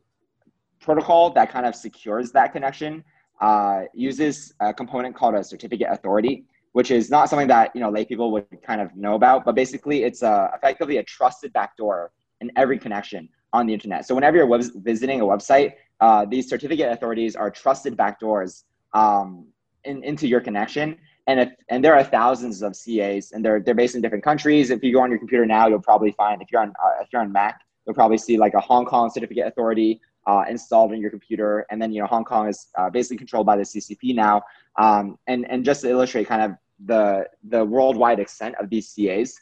protocol 0.79 1.31
that 1.31 1.51
kind 1.51 1.65
of 1.65 1.75
secures 1.75 2.31
that 2.31 2.53
connection 2.53 3.03
uh, 3.41 3.83
uses 3.93 4.53
a 4.59 4.73
component 4.73 5.15
called 5.15 5.35
a 5.35 5.43
certificate 5.43 5.87
authority, 5.91 6.45
which 6.71 6.89
is 6.91 7.09
not 7.09 7.29
something 7.29 7.47
that 7.47 7.71
you 7.75 7.81
know 7.81 7.89
lay 7.89 8.05
people 8.05 8.31
would 8.31 8.45
kind 8.63 8.81
of 8.81 8.95
know 8.95 9.15
about, 9.15 9.45
but 9.45 9.55
basically 9.55 10.03
it's 10.03 10.23
a, 10.23 10.49
effectively 10.55 10.97
a 10.97 11.03
trusted 11.03 11.53
backdoor 11.53 12.11
in 12.41 12.51
every 12.55 12.79
connection 12.79 13.29
on 13.53 13.65
the 13.65 13.73
internet. 13.73 14.05
So 14.05 14.15
whenever 14.15 14.37
you're 14.37 14.59
visiting 14.75 15.21
a 15.21 15.25
website, 15.25 15.73
uh, 15.99 16.25
these 16.25 16.49
certificate 16.49 16.91
authorities 16.91 17.35
are 17.35 17.49
trusted 17.49 17.97
backdoors 17.97 18.63
um, 18.93 19.47
in, 19.83 20.03
into 20.03 20.27
your 20.27 20.41
connection. 20.41 20.97
And 21.27 21.39
if 21.41 21.49
and 21.69 21.83
there 21.83 21.93
are 21.95 22.03
thousands 22.03 22.63
of 22.63 22.73
CAs, 22.73 23.33
and 23.33 23.45
they're 23.45 23.59
they're 23.59 23.75
based 23.75 23.93
in 23.95 24.01
different 24.01 24.23
countries. 24.23 24.71
If 24.71 24.83
you 24.83 24.93
go 24.93 25.01
on 25.01 25.11
your 25.11 25.19
computer 25.19 25.45
now, 25.45 25.67
you'll 25.67 25.81
probably 25.81 26.11
find 26.13 26.41
if 26.41 26.51
you're 26.51 26.61
on 26.61 26.69
uh, 26.83 27.01
if 27.01 27.09
you're 27.13 27.21
on 27.21 27.31
Mac, 27.31 27.61
you'll 27.85 27.93
probably 27.93 28.17
see 28.17 28.37
like 28.37 28.55
a 28.55 28.59
Hong 28.59 28.85
Kong 28.85 29.11
certificate 29.11 29.45
authority 29.45 30.01
uh, 30.29 30.43
installed 30.49 30.93
in 30.93 31.01
your 31.01 31.09
computer. 31.09 31.65
And 31.71 31.81
then, 31.81 31.91
you 31.91 32.01
know, 32.01 32.07
Hong 32.07 32.23
Kong 32.23 32.47
is 32.47 32.67
uh, 32.77 32.89
basically 32.89 33.17
controlled 33.17 33.45
by 33.45 33.57
the 33.57 33.63
CCP 33.63 34.15
now. 34.15 34.43
Um, 34.77 35.17
and, 35.27 35.49
and 35.49 35.65
just 35.65 35.81
to 35.81 35.89
illustrate 35.89 36.27
kind 36.27 36.41
of 36.41 36.51
the, 36.85 37.25
the 37.49 37.63
worldwide 37.65 38.19
extent 38.19 38.55
of 38.59 38.69
these 38.69 38.93
CAs. 38.93 39.33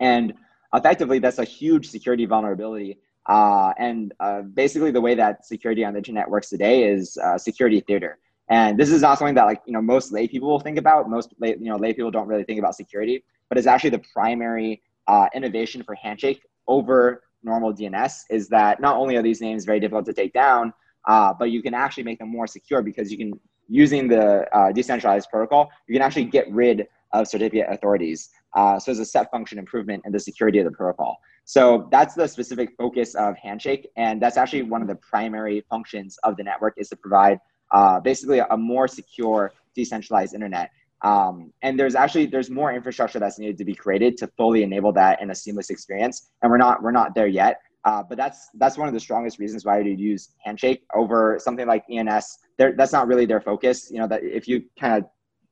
And 0.00 0.34
effectively, 0.74 1.18
that's 1.18 1.38
a 1.38 1.44
huge 1.44 1.88
security 1.88 2.26
vulnerability. 2.26 2.98
Uh, 3.26 3.72
and 3.78 4.12
uh, 4.20 4.42
basically, 4.42 4.90
the 4.90 5.00
way 5.00 5.14
that 5.14 5.46
security 5.46 5.84
on 5.84 5.92
the 5.92 5.98
internet 5.98 6.28
works 6.28 6.48
today 6.48 6.84
is 6.84 7.16
uh, 7.18 7.38
security 7.38 7.80
theater. 7.80 8.18
And 8.48 8.78
this 8.78 8.90
is 8.90 9.02
not 9.02 9.18
something 9.18 9.36
that 9.36 9.44
like 9.44 9.62
you 9.66 9.72
know 9.72 9.82
most 9.82 10.12
lay 10.12 10.26
people 10.26 10.48
will 10.48 10.60
think 10.60 10.78
about. 10.78 11.08
Most 11.08 11.32
lay, 11.38 11.50
you 11.50 11.70
know 11.70 11.76
lay 11.76 11.92
people 11.92 12.10
don't 12.10 12.26
really 12.26 12.44
think 12.44 12.58
about 12.58 12.74
security, 12.74 13.24
but 13.48 13.58
it's 13.58 13.66
actually 13.66 13.90
the 13.90 14.02
primary 14.12 14.82
uh, 15.06 15.28
innovation 15.34 15.82
for 15.82 15.94
Handshake 15.94 16.42
over 16.66 17.22
normal 17.44 17.72
DNS 17.72 18.12
is 18.30 18.48
that 18.48 18.80
not 18.80 18.96
only 18.96 19.16
are 19.16 19.22
these 19.22 19.40
names 19.40 19.64
very 19.64 19.80
difficult 19.80 20.06
to 20.06 20.12
take 20.12 20.32
down, 20.32 20.72
uh, 21.08 21.32
but 21.36 21.50
you 21.50 21.62
can 21.62 21.74
actually 21.74 22.04
make 22.04 22.18
them 22.18 22.30
more 22.30 22.46
secure 22.46 22.82
because 22.82 23.10
you 23.10 23.18
can, 23.18 23.32
using 23.68 24.06
the 24.06 24.46
uh, 24.56 24.70
decentralized 24.70 25.28
protocol, 25.28 25.68
you 25.88 25.94
can 25.94 26.02
actually 26.02 26.24
get 26.24 26.48
rid 26.52 26.86
of 27.12 27.26
certificate 27.26 27.66
authorities. 27.68 28.30
So 28.54 28.92
it's 28.92 29.00
a 29.00 29.04
step 29.04 29.30
function 29.32 29.58
improvement 29.58 30.02
in 30.06 30.12
the 30.12 30.20
security 30.20 30.58
of 30.60 30.64
the 30.64 30.70
protocol. 30.70 31.18
So 31.44 31.88
that's 31.90 32.14
the 32.14 32.26
specific 32.28 32.70
focus 32.78 33.14
of 33.14 33.36
Handshake, 33.36 33.88
and 33.96 34.22
that's 34.22 34.36
actually 34.36 34.62
one 34.62 34.80
of 34.80 34.88
the 34.88 34.94
primary 34.96 35.64
functions 35.68 36.18
of 36.22 36.36
the 36.36 36.44
network 36.44 36.74
is 36.76 36.88
to 36.90 36.96
provide 36.96 37.38
uh, 37.72 38.00
basically 38.00 38.38
a 38.38 38.56
more 38.56 38.86
secure 38.86 39.52
decentralized 39.74 40.34
internet. 40.34 40.70
Um, 41.02 41.52
and 41.62 41.78
there's 41.78 41.94
actually 41.94 42.26
there's 42.26 42.48
more 42.48 42.72
infrastructure 42.72 43.18
that's 43.18 43.38
needed 43.38 43.58
to 43.58 43.64
be 43.64 43.74
created 43.74 44.16
to 44.18 44.28
fully 44.36 44.62
enable 44.62 44.92
that 44.92 45.20
in 45.20 45.30
a 45.30 45.34
seamless 45.34 45.70
experience. 45.70 46.30
And 46.42 46.50
we're 46.50 46.58
not 46.58 46.82
we're 46.82 46.92
not 46.92 47.14
there 47.14 47.26
yet. 47.26 47.60
Uh, 47.84 48.02
but 48.08 48.16
that's 48.16 48.48
that's 48.54 48.78
one 48.78 48.86
of 48.86 48.94
the 48.94 49.00
strongest 49.00 49.40
reasons 49.40 49.64
why 49.64 49.80
you 49.80 49.92
use 49.92 50.30
Handshake 50.44 50.84
over 50.94 51.38
something 51.40 51.66
like 51.66 51.84
ENS. 51.90 52.38
There, 52.56 52.74
that's 52.76 52.92
not 52.92 53.08
really 53.08 53.26
their 53.26 53.40
focus. 53.40 53.90
You 53.90 53.98
know 53.98 54.06
that 54.06 54.22
if 54.22 54.46
you 54.46 54.62
kind 54.78 55.02
of 55.02 55.10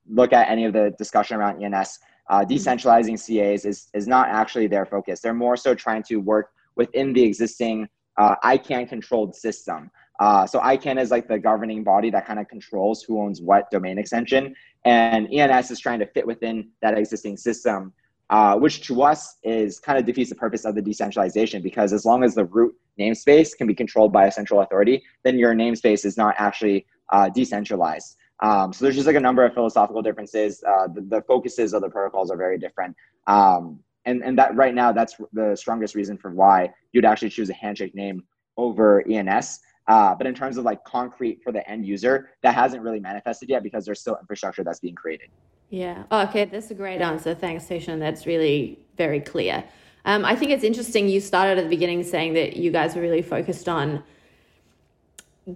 look 0.09 0.33
at 0.33 0.49
any 0.49 0.65
of 0.65 0.73
the 0.73 0.95
discussion 0.99 1.37
around 1.37 1.63
ENS, 1.63 1.99
uh, 2.31 2.45
decentralizing 2.45 3.19
CAs 3.19 3.65
is 3.65 3.89
is 3.93 4.07
not 4.07 4.29
actually 4.29 4.69
their 4.69 4.87
focus. 4.87 5.21
They're 5.21 5.35
more 5.35 5.57
so 5.57 5.75
trying 5.75 6.05
to 6.05 6.17
work 6.17 6.53
within 6.77 7.13
the 7.13 7.23
existing 7.23 7.89
uh, 8.17 8.37
ICANN 8.45 8.89
controlled 8.89 9.35
system. 9.35 9.91
Uh, 10.21 10.47
so 10.47 10.61
ICANN 10.61 11.01
is 11.01 11.11
like 11.11 11.27
the 11.27 11.39
governing 11.39 11.83
body 11.83 12.09
that 12.11 12.27
kind 12.27 12.39
of 12.39 12.47
controls 12.47 13.03
who 13.03 13.21
owns 13.21 13.43
what 13.43 13.71
domain 13.71 13.99
extension, 13.99 14.55
and 14.85 15.29
ENS 15.33 15.71
is 15.71 15.81
trying 15.81 15.99
to 15.99 16.07
fit 16.07 16.27
within 16.27 16.69
that 16.83 16.97
existing 16.97 17.37
system, 17.37 17.93
uh, 18.29 18.55
which 18.57 18.87
to 18.87 19.03
us 19.03 19.39
is 19.43 19.81
kind 19.81 19.99
of 19.99 20.05
defeats 20.05 20.31
the 20.31 20.37
purpose 20.37 20.65
of 20.65 20.75
the 20.77 20.83
decentralization 20.83 21.63
because 21.63 21.93
as 21.93 22.05
long 22.05 22.23
as 22.23 22.35
the 22.35 22.45
root 22.45 22.75
namespace 22.99 23.57
can 23.57 23.67
be 23.67 23.75
controlled 23.75 24.13
by 24.13 24.27
a 24.27 24.31
central 24.31 24.61
authority, 24.61 25.03
then 25.25 25.37
your 25.37 25.55
namespace 25.55 26.05
is 26.05 26.17
not 26.17 26.35
actually 26.39 26.87
uh, 27.13 27.29
decentralized. 27.31 28.17
Um, 28.41 28.73
so 28.73 28.85
there's 28.85 28.95
just 28.95 29.07
like 29.07 29.17
a 29.17 29.21
number 29.21 29.45
of 29.45 29.53
philosophical 29.53 30.03
differences. 30.03 30.65
Uh, 30.67 30.89
the, 30.89 31.03
the, 31.03 31.23
focuses 31.23 31.75
of 31.75 31.83
the 31.83 31.91
protocols 31.91 32.31
are 32.31 32.37
very 32.37 32.59
different. 32.59 32.97
Um, 33.27 33.81
and, 34.07 34.23
and 34.23 34.39
that 34.39 34.57
right 34.57 34.75
now, 34.75 34.93
that's 34.93 35.17
the 35.33 35.55
strongest 35.55 35.95
reason 35.95 36.17
for 36.17 36.31
why 36.31 36.73
you'd 36.93 37.05
actually 37.05 37.29
choose 37.29 37.51
a 37.51 37.55
handshake 37.55 37.95
name 37.95 38.25
over 38.57 39.07
ENS. 39.09 39.61
Uh, 39.89 40.15
but 40.15 40.27
in 40.27 40.35
terms 40.35 40.57
of 40.57 40.65
like 40.65 40.83
concrete 40.85 41.43
for 41.43 41.53
the 41.53 41.69
end 41.69 41.85
user, 41.85 42.31
that 42.43 42.55
hasn't 42.55 42.83
really 42.83 43.01
manifested 43.01 43.49
yet 43.49 43.63
because 43.63 43.85
there's 43.85 44.01
still 44.01 44.17
infrastructure 44.19 44.65
that's 44.65 44.81
being 44.81 44.95
created. 44.95 45.29
Yeah. 45.69 46.05
Oh, 46.11 46.23
okay. 46.23 46.45
That's 46.47 46.71
a 46.71 46.75
great 46.75 47.01
answer. 47.01 47.35
Thanks, 47.35 47.65
Tieshun. 47.65 47.99
That's 47.99 48.27
really 48.27 48.79
very 48.97 49.21
clear. 49.21 49.65
Um, 50.05 50.25
I 50.25 50.35
think 50.35 50.51
it's 50.51 50.65
interesting. 50.65 51.09
You 51.09 51.21
started 51.21 51.59
at 51.59 51.65
the 51.65 51.71
beginning 51.71 52.03
saying 52.05 52.35
that 52.35 52.57
you 52.57 52.71
guys 52.71 52.95
were 52.95 53.03
really 53.03 53.23
focused 53.23 53.69
on 53.69 54.03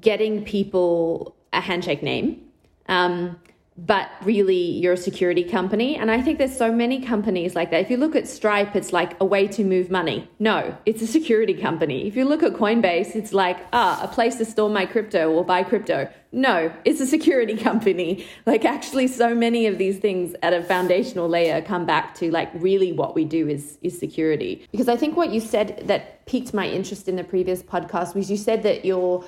getting 0.00 0.44
people 0.44 1.34
a 1.52 1.60
handshake 1.60 2.02
name. 2.02 2.42
Um, 2.86 3.38
but 3.76 4.08
really 4.22 4.56
you're 4.56 4.92
a 4.92 4.96
security 4.96 5.42
company. 5.42 5.96
And 5.96 6.10
I 6.10 6.22
think 6.22 6.38
there's 6.38 6.56
so 6.56 6.70
many 6.70 7.00
companies 7.00 7.56
like 7.56 7.72
that. 7.72 7.80
If 7.80 7.90
you 7.90 7.96
look 7.96 8.14
at 8.14 8.28
Stripe, 8.28 8.76
it's 8.76 8.92
like 8.92 9.16
a 9.20 9.24
way 9.24 9.48
to 9.48 9.64
move 9.64 9.90
money. 9.90 10.28
No, 10.38 10.76
it's 10.86 11.02
a 11.02 11.08
security 11.08 11.54
company. 11.54 12.06
If 12.06 12.14
you 12.14 12.24
look 12.24 12.44
at 12.44 12.52
Coinbase, 12.52 13.16
it's 13.16 13.32
like, 13.32 13.58
ah, 13.72 14.00
a 14.02 14.08
place 14.08 14.36
to 14.36 14.44
store 14.44 14.70
my 14.70 14.86
crypto 14.86 15.32
or 15.32 15.44
buy 15.44 15.64
crypto. 15.64 16.08
No, 16.30 16.72
it's 16.84 17.00
a 17.00 17.06
security 17.06 17.56
company. 17.68 18.26
Like 18.46 18.64
actually 18.64 19.08
so 19.08 19.34
many 19.34 19.66
of 19.66 19.78
these 19.78 19.98
things 19.98 20.36
at 20.42 20.52
a 20.52 20.62
foundational 20.62 21.28
layer 21.28 21.60
come 21.60 21.84
back 21.84 22.14
to 22.16 22.30
like 22.30 22.50
really 22.54 22.92
what 22.92 23.16
we 23.16 23.24
do 23.24 23.48
is 23.48 23.78
is 23.82 23.98
security. 23.98 24.68
Because 24.70 24.88
I 24.88 24.96
think 24.96 25.16
what 25.16 25.30
you 25.30 25.40
said 25.40 25.82
that 25.86 26.26
piqued 26.26 26.54
my 26.54 26.68
interest 26.68 27.08
in 27.08 27.16
the 27.16 27.24
previous 27.24 27.60
podcast 27.60 28.14
was 28.14 28.30
you 28.30 28.36
said 28.36 28.62
that 28.62 28.84
your 28.84 29.24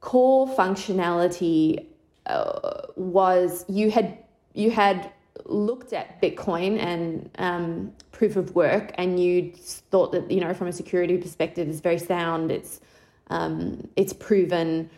core 0.00 0.46
functionality 0.46 1.86
was 2.26 3.64
you 3.68 3.90
had 3.90 4.18
you 4.54 4.70
had 4.70 5.10
looked 5.44 5.92
at 5.92 6.20
Bitcoin 6.22 6.78
and 6.78 7.30
um, 7.38 7.92
proof 8.12 8.36
of 8.36 8.54
work, 8.54 8.92
and 8.96 9.20
you 9.20 9.52
thought 9.90 10.12
that 10.12 10.30
you 10.30 10.40
know 10.40 10.54
from 10.54 10.68
a 10.68 10.72
security 10.72 11.18
perspective, 11.18 11.68
it's 11.68 11.80
very 11.80 11.98
sound. 11.98 12.50
It's 12.50 12.80
um, 13.28 13.88
it's 13.96 14.12
proven, 14.12 14.90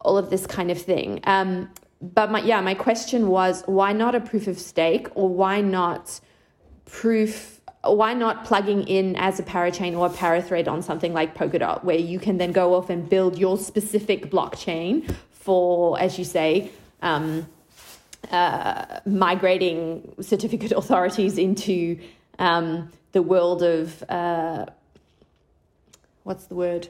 all 0.00 0.18
of 0.18 0.30
this 0.30 0.46
kind 0.46 0.70
of 0.70 0.80
thing. 0.80 1.20
Um, 1.24 1.70
but 2.00 2.30
my 2.30 2.40
yeah, 2.42 2.60
my 2.60 2.74
question 2.74 3.28
was 3.28 3.62
why 3.66 3.92
not 3.92 4.14
a 4.14 4.20
proof 4.20 4.46
of 4.46 4.58
stake, 4.58 5.08
or 5.14 5.28
why 5.28 5.60
not 5.60 6.20
proof? 6.84 7.60
Why 7.84 8.14
not 8.14 8.44
plugging 8.44 8.84
in 8.86 9.16
as 9.16 9.40
a 9.40 9.42
parachain 9.42 9.98
or 9.98 10.06
a 10.06 10.10
parathread 10.10 10.68
on 10.68 10.82
something 10.82 11.12
like 11.12 11.34
Polkadot, 11.34 11.82
where 11.82 11.98
you 11.98 12.20
can 12.20 12.38
then 12.38 12.52
go 12.52 12.74
off 12.74 12.90
and 12.90 13.08
build 13.08 13.36
your 13.36 13.58
specific 13.58 14.30
blockchain 14.30 15.12
for, 15.42 16.00
as 16.00 16.18
you 16.18 16.24
say, 16.24 16.70
um, 17.02 17.46
uh, 18.30 19.00
migrating 19.04 20.14
certificate 20.20 20.72
authorities 20.76 21.36
into 21.36 21.98
um, 22.38 22.90
the 23.10 23.22
world 23.22 23.62
of 23.62 24.02
uh, 24.08 24.66
what's 26.22 26.44
the 26.46 26.54
word 26.54 26.88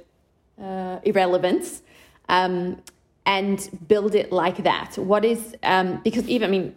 uh, 0.62 0.98
irrelevance 1.02 1.82
um, 2.28 2.80
and 3.24 3.70
build 3.88 4.14
it 4.14 4.30
like 4.30 4.62
that. 4.64 4.96
What 4.98 5.24
is 5.24 5.56
um, 5.62 6.00
because 6.04 6.28
even 6.28 6.48
I 6.48 6.52
mean. 6.52 6.76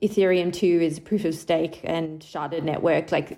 Ethereum 0.00 0.52
2 0.52 0.64
is 0.80 1.00
proof 1.00 1.24
of 1.24 1.34
stake 1.34 1.80
and 1.82 2.20
sharded 2.20 2.62
network. 2.62 3.10
Like, 3.10 3.36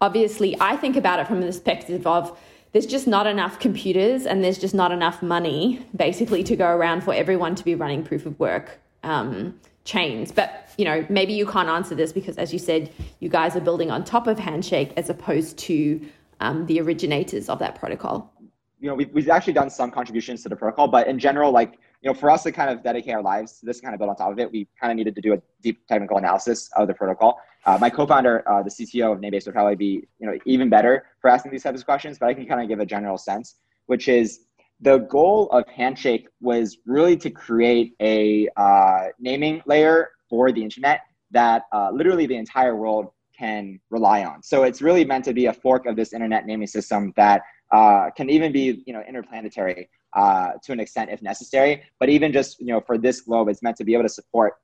obviously, 0.00 0.56
I 0.60 0.76
think 0.76 0.94
about 0.94 1.18
it 1.18 1.26
from 1.26 1.40
the 1.40 1.46
perspective 1.48 2.06
of 2.06 2.38
there's 2.76 2.84
just 2.84 3.06
not 3.06 3.26
enough 3.26 3.58
computers 3.58 4.26
and 4.26 4.44
there's 4.44 4.58
just 4.58 4.74
not 4.74 4.92
enough 4.92 5.22
money 5.22 5.80
basically 5.96 6.44
to 6.44 6.54
go 6.54 6.68
around 6.68 7.02
for 7.02 7.14
everyone 7.14 7.54
to 7.54 7.64
be 7.64 7.74
running 7.74 8.04
proof 8.04 8.26
of 8.26 8.38
work 8.38 8.78
um, 9.02 9.58
chains. 9.84 10.30
But 10.30 10.68
you 10.76 10.84
know, 10.84 11.06
maybe 11.08 11.32
you 11.32 11.46
can't 11.46 11.70
answer 11.70 11.94
this 11.94 12.12
because, 12.12 12.36
as 12.36 12.52
you 12.52 12.58
said, 12.58 12.92
you 13.20 13.30
guys 13.30 13.56
are 13.56 13.62
building 13.62 13.90
on 13.90 14.04
top 14.04 14.26
of 14.26 14.38
Handshake 14.38 14.92
as 14.98 15.08
opposed 15.08 15.56
to 15.60 16.06
um, 16.40 16.66
the 16.66 16.78
originators 16.78 17.48
of 17.48 17.58
that 17.60 17.76
protocol. 17.76 18.30
You 18.78 18.90
know, 18.90 18.94
we've, 18.94 19.10
we've 19.14 19.30
actually 19.30 19.54
done 19.54 19.70
some 19.70 19.90
contributions 19.90 20.42
to 20.42 20.50
the 20.50 20.56
protocol, 20.56 20.86
but 20.86 21.06
in 21.06 21.18
general, 21.18 21.52
like 21.52 21.78
you 22.02 22.10
know, 22.10 22.14
for 22.14 22.30
us 22.30 22.42
to 22.42 22.52
kind 22.52 22.68
of 22.68 22.82
dedicate 22.82 23.14
our 23.14 23.22
lives 23.22 23.58
to 23.60 23.64
this 23.64 23.80
kind 23.80 23.94
of 23.94 23.98
build 24.00 24.10
on 24.10 24.16
top 24.16 24.32
of 24.32 24.38
it, 24.38 24.52
we 24.52 24.68
kind 24.78 24.90
of 24.90 24.98
needed 24.98 25.14
to 25.14 25.22
do 25.22 25.32
a 25.32 25.40
deep 25.62 25.86
technical 25.86 26.18
analysis 26.18 26.68
of 26.76 26.88
the 26.88 26.94
protocol. 26.94 27.40
Uh, 27.66 27.76
my 27.80 27.90
co-founder, 27.90 28.48
uh, 28.48 28.62
the 28.62 28.70
CTO 28.70 29.12
of 29.12 29.18
Namebase, 29.18 29.44
would 29.44 29.54
probably 29.54 29.74
be 29.74 30.06
you 30.20 30.26
know 30.26 30.38
even 30.46 30.70
better 30.70 31.06
for 31.20 31.28
asking 31.28 31.50
these 31.50 31.64
types 31.64 31.80
of 31.80 31.84
questions, 31.84 32.16
but 32.18 32.28
I 32.28 32.34
can 32.34 32.46
kind 32.46 32.62
of 32.62 32.68
give 32.68 32.78
a 32.78 32.86
general 32.86 33.18
sense, 33.18 33.56
which 33.86 34.08
is 34.08 34.40
the 34.80 34.98
goal 34.98 35.48
of 35.50 35.66
Handshake 35.68 36.28
was 36.40 36.78
really 36.86 37.16
to 37.16 37.30
create 37.30 37.94
a 38.00 38.48
uh, 38.56 39.06
naming 39.18 39.62
layer 39.66 40.10
for 40.28 40.52
the 40.52 40.62
internet 40.62 41.00
that 41.32 41.64
uh, 41.72 41.90
literally 41.92 42.26
the 42.26 42.36
entire 42.36 42.76
world 42.76 43.10
can 43.36 43.80
rely 43.90 44.24
on. 44.24 44.42
So 44.42 44.62
it's 44.62 44.80
really 44.80 45.04
meant 45.04 45.24
to 45.24 45.34
be 45.34 45.46
a 45.46 45.52
fork 45.52 45.86
of 45.86 45.96
this 45.96 46.12
internet 46.12 46.46
naming 46.46 46.68
system 46.68 47.12
that 47.16 47.42
uh, 47.72 48.10
can 48.16 48.30
even 48.30 48.52
be, 48.52 48.84
you 48.86 48.92
know, 48.92 49.02
interplanetary 49.08 49.88
uh, 50.12 50.52
to 50.62 50.72
an 50.72 50.80
extent 50.80 51.10
if 51.10 51.20
necessary. 51.20 51.82
But 51.98 52.10
even 52.10 52.32
just, 52.32 52.60
you 52.60 52.66
know, 52.66 52.80
for 52.80 52.96
this 52.96 53.22
globe, 53.22 53.48
it's 53.48 53.62
meant 53.62 53.76
to 53.78 53.84
be 53.84 53.94
able 53.94 54.04
to 54.04 54.08
support 54.08 54.54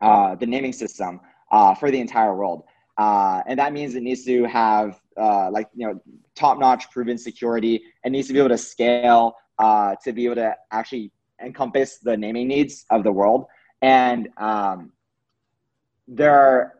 the 0.00 0.46
naming 0.46 0.72
system 0.72 1.20
uh, 1.54 1.74
for 1.74 1.88
the 1.90 2.00
entire 2.06 2.34
world. 2.34 2.60
and 3.48 3.56
that 3.58 3.72
means 3.72 3.94
it 3.94 4.02
needs 4.02 4.24
to 4.24 4.44
have 4.44 5.00
like, 5.56 5.68
you 5.74 5.86
know, 5.86 5.94
top-notch 6.34 6.90
proven 6.90 7.16
security. 7.16 7.74
It 8.04 8.10
needs 8.10 8.26
to 8.28 8.34
be 8.34 8.40
able 8.40 8.54
to 8.58 8.58
scale 8.58 9.34
uh, 9.58 9.94
to 10.02 10.12
be 10.12 10.24
able 10.24 10.36
to 10.36 10.54
actually 10.70 11.12
encompass 11.42 11.98
the 11.98 12.16
naming 12.16 12.48
needs 12.48 12.86
of 12.90 13.04
the 13.04 13.12
world. 13.12 13.46
And 13.82 14.28
um, 14.38 14.92
there 16.08 16.34
are 16.34 16.74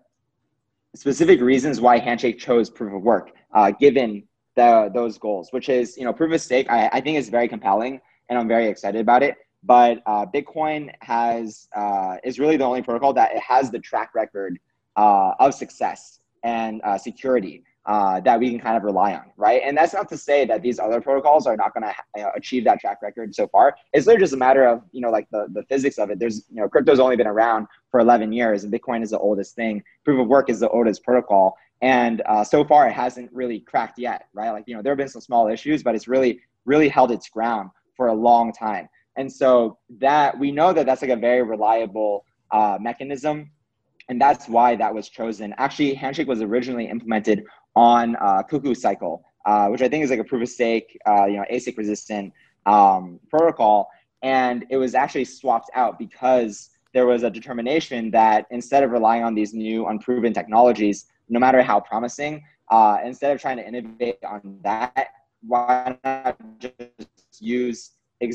specific 0.94 1.40
reasons 1.40 1.80
why 1.80 1.98
Handshake 1.98 2.38
chose 2.38 2.70
proof 2.70 2.94
of 2.94 3.02
work, 3.02 3.32
uh, 3.52 3.72
given 3.72 4.24
the, 4.56 4.90
those 4.94 5.18
goals, 5.18 5.48
which 5.52 5.68
is, 5.68 5.96
you 5.96 6.04
know, 6.04 6.12
proof 6.12 6.32
of 6.32 6.40
stake, 6.40 6.70
I, 6.70 6.88
I 6.92 7.00
think 7.00 7.18
is 7.18 7.28
very 7.28 7.48
compelling 7.48 8.00
and 8.28 8.38
I'm 8.38 8.48
very 8.48 8.68
excited 8.68 9.00
about 9.00 9.22
it. 9.22 9.36
But 9.66 10.02
uh, 10.06 10.26
Bitcoin 10.26 10.92
has 11.00 11.68
uh, 11.74 12.16
is 12.22 12.38
really 12.38 12.56
the 12.56 12.64
only 12.64 12.82
protocol 12.82 13.12
that 13.14 13.32
it 13.32 13.40
has 13.40 13.70
the 13.70 13.78
track 13.78 14.14
record 14.14 14.58
uh, 14.96 15.32
of 15.38 15.54
success 15.54 16.20
and 16.42 16.82
uh, 16.84 16.98
security 16.98 17.64
uh, 17.86 18.20
that 18.20 18.40
we 18.40 18.50
can 18.50 18.58
kind 18.58 18.76
of 18.76 18.82
rely 18.82 19.12
on, 19.12 19.24
right? 19.36 19.60
And 19.64 19.76
that's 19.76 19.92
not 19.92 20.08
to 20.08 20.16
say 20.16 20.46
that 20.46 20.62
these 20.62 20.78
other 20.78 21.00
protocols 21.00 21.46
are 21.46 21.56
not 21.56 21.74
going 21.74 21.82
to 21.82 22.20
know, 22.20 22.30
achieve 22.34 22.64
that 22.64 22.80
track 22.80 23.02
record 23.02 23.34
so 23.34 23.46
far. 23.48 23.76
It's 23.92 24.06
literally 24.06 24.24
just 24.24 24.32
a 24.32 24.38
matter 24.38 24.66
of 24.66 24.82
you 24.92 25.00
know 25.00 25.10
like 25.10 25.28
the 25.30 25.46
the 25.52 25.62
physics 25.64 25.98
of 25.98 26.10
it. 26.10 26.18
There's 26.18 26.44
you 26.50 26.56
know 26.56 26.68
crypto's 26.68 27.00
only 27.00 27.16
been 27.16 27.26
around 27.26 27.66
for 27.90 28.00
11 28.00 28.32
years, 28.32 28.64
and 28.64 28.72
Bitcoin 28.72 29.02
is 29.02 29.10
the 29.10 29.18
oldest 29.18 29.54
thing. 29.54 29.82
Proof 30.04 30.20
of 30.20 30.28
work 30.28 30.48
is 30.48 30.60
the 30.60 30.68
oldest 30.70 31.04
protocol, 31.04 31.56
and 31.82 32.22
uh, 32.26 32.44
so 32.44 32.64
far 32.64 32.88
it 32.88 32.92
hasn't 32.92 33.30
really 33.32 33.60
cracked 33.60 33.98
yet, 33.98 34.28
right? 34.32 34.50
Like 34.50 34.64
you 34.66 34.74
know 34.74 34.82
there 34.82 34.92
have 34.92 34.98
been 34.98 35.08
some 35.08 35.20
small 35.20 35.48
issues, 35.48 35.82
but 35.82 35.94
it's 35.94 36.08
really 36.08 36.40
really 36.64 36.88
held 36.88 37.10
its 37.10 37.28
ground 37.28 37.70
for 37.96 38.08
a 38.08 38.14
long 38.14 38.52
time. 38.52 38.88
And 39.16 39.32
so 39.32 39.78
that 39.98 40.38
we 40.38 40.50
know 40.50 40.72
that 40.72 40.86
that's 40.86 41.02
like 41.02 41.10
a 41.10 41.16
very 41.16 41.42
reliable 41.42 42.24
uh, 42.50 42.78
mechanism 42.80 43.50
and 44.08 44.20
that's 44.20 44.48
why 44.48 44.76
that 44.76 44.94
was 44.94 45.08
chosen. 45.08 45.54
Actually, 45.58 45.94
Handshake 45.94 46.28
was 46.28 46.42
originally 46.42 46.88
implemented 46.88 47.44
on 47.74 48.16
uh, 48.16 48.42
Cuckoo 48.42 48.74
Cycle, 48.74 49.24
uh, 49.46 49.68
which 49.68 49.82
I 49.82 49.88
think 49.88 50.04
is 50.04 50.10
like 50.10 50.20
a 50.20 50.24
proof 50.24 50.42
of 50.42 50.48
stake, 50.48 50.98
uh, 51.06 51.26
you 51.26 51.36
know, 51.36 51.44
ASIC 51.50 51.76
resistant 51.76 52.32
um, 52.66 53.18
protocol, 53.30 53.88
and 54.22 54.64
it 54.70 54.76
was 54.76 54.94
actually 54.94 55.24
swapped 55.24 55.70
out 55.74 55.98
because 55.98 56.70
there 56.92 57.06
was 57.06 57.24
a 57.24 57.30
determination 57.30 58.10
that 58.10 58.46
instead 58.50 58.82
of 58.82 58.90
relying 58.90 59.24
on 59.24 59.34
these 59.34 59.52
new 59.52 59.86
unproven 59.86 60.32
technologies, 60.32 61.06
no 61.28 61.40
matter 61.40 61.62
how 61.62 61.80
promising, 61.80 62.42
uh, 62.70 62.98
instead 63.04 63.32
of 63.32 63.40
trying 63.40 63.56
to 63.56 63.66
innovate 63.66 64.18
on 64.24 64.58
that, 64.62 65.08
why 65.46 65.98
not 66.04 66.36
just 66.58 67.40
use 67.40 67.92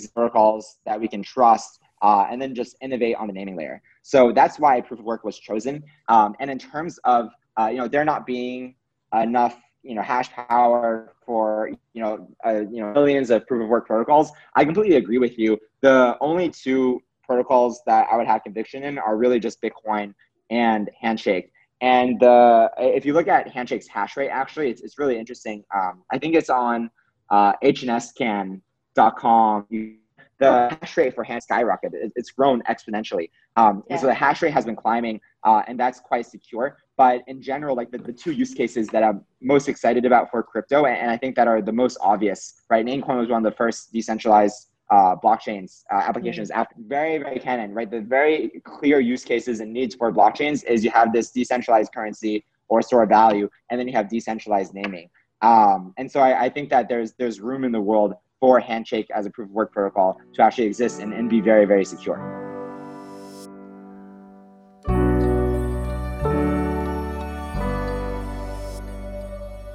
protocols 0.07 0.77
that 0.85 0.99
we 0.99 1.07
can 1.07 1.21
trust 1.21 1.79
uh, 2.01 2.25
and 2.29 2.41
then 2.41 2.55
just 2.55 2.75
innovate 2.81 3.15
on 3.15 3.27
the 3.27 3.33
naming 3.33 3.55
layer. 3.55 3.81
So 4.03 4.31
that's 4.31 4.59
why 4.59 4.81
proof 4.81 4.99
of 4.99 5.05
work 5.05 5.23
was 5.23 5.37
chosen. 5.37 5.83
Um, 6.07 6.35
and 6.39 6.49
in 6.49 6.57
terms 6.57 6.97
of 7.03 7.29
uh, 7.59 7.67
you 7.67 7.77
know 7.77 7.87
there 7.87 8.05
not 8.05 8.25
being 8.25 8.75
enough 9.13 9.59
you 9.83 9.95
know 9.95 10.01
hash 10.01 10.29
power 10.31 11.13
for 11.25 11.71
you 11.93 12.01
know 12.01 12.27
uh, 12.45 12.61
you 12.71 12.81
know 12.81 12.91
millions 12.93 13.29
of 13.29 13.45
proof 13.47 13.63
of 13.63 13.69
work 13.69 13.87
protocols 13.87 14.31
i 14.55 14.63
completely 14.65 14.97
agree 14.97 15.17
with 15.17 15.37
you 15.37 15.57
the 15.81 16.17
only 16.21 16.49
two 16.49 17.01
protocols 17.23 17.81
that 17.85 18.05
i 18.11 18.17
would 18.17 18.27
have 18.27 18.43
conviction 18.43 18.83
in 18.83 18.97
are 18.97 19.17
really 19.17 19.39
just 19.39 19.61
bitcoin 19.61 20.13
and 20.49 20.89
handshake 20.99 21.51
and 21.81 22.23
uh, 22.23 22.67
if 22.77 23.05
you 23.05 23.13
look 23.13 23.27
at 23.27 23.47
handshake's 23.47 23.87
hash 23.87 24.17
rate 24.17 24.29
actually 24.29 24.69
it's, 24.69 24.81
it's 24.81 24.99
really 24.99 25.17
interesting 25.17 25.63
um, 25.73 26.03
i 26.11 26.17
think 26.17 26.35
it's 26.35 26.49
on 26.49 26.89
uh, 27.29 27.53
hnscan.com 28.97 29.67
the 30.39 30.77
hash 30.81 30.97
rate 30.97 31.13
for 31.13 31.23
hand 31.23 31.41
skyrocketed. 31.49 32.11
It's 32.15 32.31
grown 32.31 32.61
exponentially. 32.63 33.29
Um, 33.57 33.83
yeah. 33.87 33.93
And 33.93 33.99
so 33.99 34.07
the 34.07 34.13
hash 34.13 34.41
rate 34.41 34.53
has 34.53 34.65
been 34.65 34.75
climbing, 34.75 35.19
uh, 35.43 35.63
and 35.67 35.77
that's 35.77 35.99
quite 35.99 36.25
secure. 36.25 36.77
But 36.97 37.23
in 37.27 37.41
general, 37.41 37.75
like 37.75 37.91
the, 37.91 37.97
the 37.97 38.13
two 38.13 38.31
use 38.31 38.53
cases 38.53 38.87
that 38.87 39.03
I'm 39.03 39.23
most 39.41 39.67
excited 39.67 40.05
about 40.05 40.31
for 40.31 40.41
crypto, 40.41 40.85
and, 40.85 40.97
and 40.97 41.11
I 41.11 41.17
think 41.17 41.35
that 41.35 41.47
are 41.47 41.61
the 41.61 41.73
most 41.73 41.97
obvious, 42.01 42.61
right? 42.69 42.85
Namecoin 42.85 43.19
was 43.19 43.29
one 43.29 43.45
of 43.45 43.51
the 43.51 43.55
first 43.55 43.91
decentralized 43.91 44.67
uh, 44.89 45.15
blockchains 45.17 45.83
uh, 45.93 45.97
applications. 45.97 46.49
Mm-hmm. 46.49 46.59
After, 46.61 46.75
very, 46.87 47.17
very 47.17 47.39
canon, 47.39 47.73
right? 47.73 47.89
The 47.89 48.01
very 48.01 48.61
clear 48.63 48.99
use 48.99 49.23
cases 49.23 49.59
and 49.59 49.71
needs 49.71 49.93
for 49.93 50.11
blockchains 50.11 50.63
is 50.65 50.83
you 50.83 50.91
have 50.91 51.13
this 51.13 51.31
decentralized 51.31 51.91
currency 51.93 52.45
or 52.69 52.81
store 52.81 53.03
of 53.03 53.09
value, 53.09 53.49
and 53.69 53.79
then 53.79 53.87
you 53.87 53.93
have 53.93 54.09
decentralized 54.09 54.73
naming. 54.73 55.09
Um, 55.41 55.93
and 55.97 56.09
so 56.09 56.19
I, 56.19 56.45
I 56.45 56.49
think 56.49 56.69
that 56.69 56.89
there's 56.89 57.13
there's 57.13 57.39
room 57.39 57.63
in 57.63 57.71
the 57.71 57.81
world 57.81 58.13
for 58.39 58.59
Handshake 58.59 59.07
as 59.13 59.25
a 59.25 59.29
proof 59.29 59.49
of 59.49 59.53
work 59.53 59.71
protocol 59.71 60.19
to 60.33 60.41
actually 60.41 60.65
exist 60.65 60.99
and, 60.99 61.13
and 61.13 61.29
be 61.29 61.41
very, 61.41 61.65
very 61.65 61.85
secure. 61.85 62.17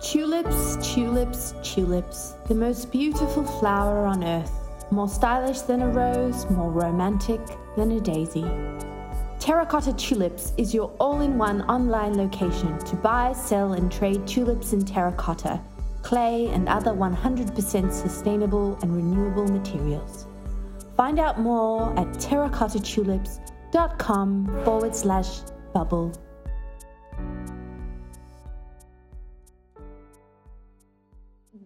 Tulips, 0.00 0.76
tulips, 0.94 1.54
tulips, 1.62 2.34
the 2.46 2.54
most 2.54 2.92
beautiful 2.92 3.44
flower 3.44 4.06
on 4.06 4.22
earth. 4.22 4.52
More 4.90 5.08
stylish 5.08 5.62
than 5.62 5.82
a 5.82 5.88
rose, 5.88 6.48
more 6.50 6.70
romantic 6.70 7.40
than 7.76 7.90
a 7.92 8.00
daisy. 8.00 8.44
Terracotta 9.40 9.92
Tulips 9.92 10.52
is 10.56 10.72
your 10.72 10.90
all 11.00 11.20
in 11.20 11.36
one 11.36 11.62
online 11.62 12.16
location 12.16 12.78
to 12.80 12.96
buy, 12.96 13.32
sell, 13.32 13.72
and 13.72 13.90
trade 13.90 14.26
tulips 14.26 14.72
in 14.72 14.84
terracotta, 14.84 15.60
clay, 16.04 16.46
and 16.48 16.68
other 16.68 16.92
100% 16.92 17.92
sustainable 17.92 18.78
and 18.82 18.94
renewable 18.94 19.48
materials. 19.48 20.28
Find 20.96 21.18
out 21.18 21.40
more 21.40 21.92
at 21.98 22.06
terracottatulips.com 22.18 24.64
forward 24.64 24.94
slash 24.94 25.40
bubble. 25.72 26.12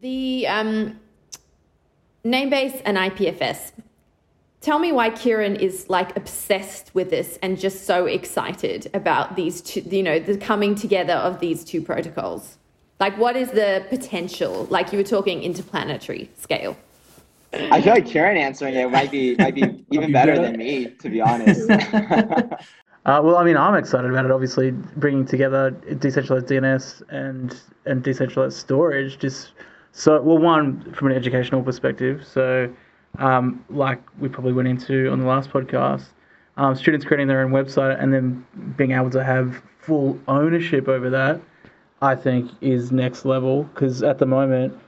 The 0.00 0.46
um, 0.46 1.00
Namebase 2.24 2.80
and 2.84 2.96
IPFS. 2.96 3.72
Tell 4.60 4.78
me 4.78 4.92
why 4.92 5.10
Kieran 5.10 5.56
is 5.56 5.88
like 5.88 6.16
obsessed 6.16 6.94
with 6.94 7.10
this 7.10 7.38
and 7.42 7.58
just 7.58 7.86
so 7.86 8.06
excited 8.06 8.88
about 8.94 9.34
these 9.36 9.60
two, 9.60 9.80
you 9.80 10.02
know, 10.02 10.18
the 10.18 10.36
coming 10.36 10.74
together 10.74 11.14
of 11.14 11.38
these 11.40 11.64
two 11.64 11.82
protocols. 11.82 12.58
Like, 13.00 13.16
what 13.16 13.36
is 13.36 13.50
the 13.50 13.84
potential? 13.88 14.66
Like 14.70 14.92
you 14.92 14.98
were 14.98 15.04
talking 15.04 15.42
interplanetary 15.42 16.30
scale. 16.36 16.76
I 17.52 17.80
feel 17.80 17.94
like 17.94 18.06
Kieran 18.06 18.36
answering 18.36 18.74
it 18.74 18.90
might 18.90 19.10
be 19.10 19.34
might 19.36 19.54
be 19.54 19.84
even 19.90 20.12
better 20.12 20.38
than 20.38 20.56
me, 20.56 20.90
to 21.00 21.08
be 21.08 21.20
honest. 21.20 21.70
uh, 21.70 22.56
well, 23.06 23.36
I 23.36 23.44
mean, 23.44 23.56
I'm 23.56 23.74
excited 23.74 24.10
about 24.10 24.24
it. 24.24 24.30
Obviously, 24.30 24.72
bringing 24.96 25.24
together 25.24 25.70
decentralized 25.70 26.46
DNS 26.46 27.02
and 27.10 27.58
and 27.86 28.02
decentralized 28.02 28.56
storage. 28.56 29.18
Just 29.18 29.52
so, 29.92 30.20
well, 30.20 30.38
one 30.38 30.92
from 30.92 31.08
an 31.08 31.16
educational 31.16 31.62
perspective. 31.62 32.26
So, 32.26 32.72
um, 33.18 33.64
like 33.70 34.02
we 34.18 34.28
probably 34.28 34.52
went 34.52 34.68
into 34.68 35.10
on 35.10 35.20
the 35.20 35.26
last 35.26 35.50
podcast, 35.50 36.06
um, 36.58 36.74
students 36.74 37.06
creating 37.06 37.28
their 37.28 37.40
own 37.40 37.50
website 37.50 38.00
and 38.02 38.12
then 38.12 38.46
being 38.76 38.92
able 38.92 39.10
to 39.10 39.24
have 39.24 39.62
full 39.80 40.18
ownership 40.28 40.86
over 40.86 41.08
that, 41.08 41.40
I 42.00 42.14
think, 42.14 42.50
is 42.60 42.92
next 42.92 43.24
level. 43.24 43.64
Because 43.64 44.02
at 44.02 44.18
the 44.18 44.26
moment, 44.26 44.78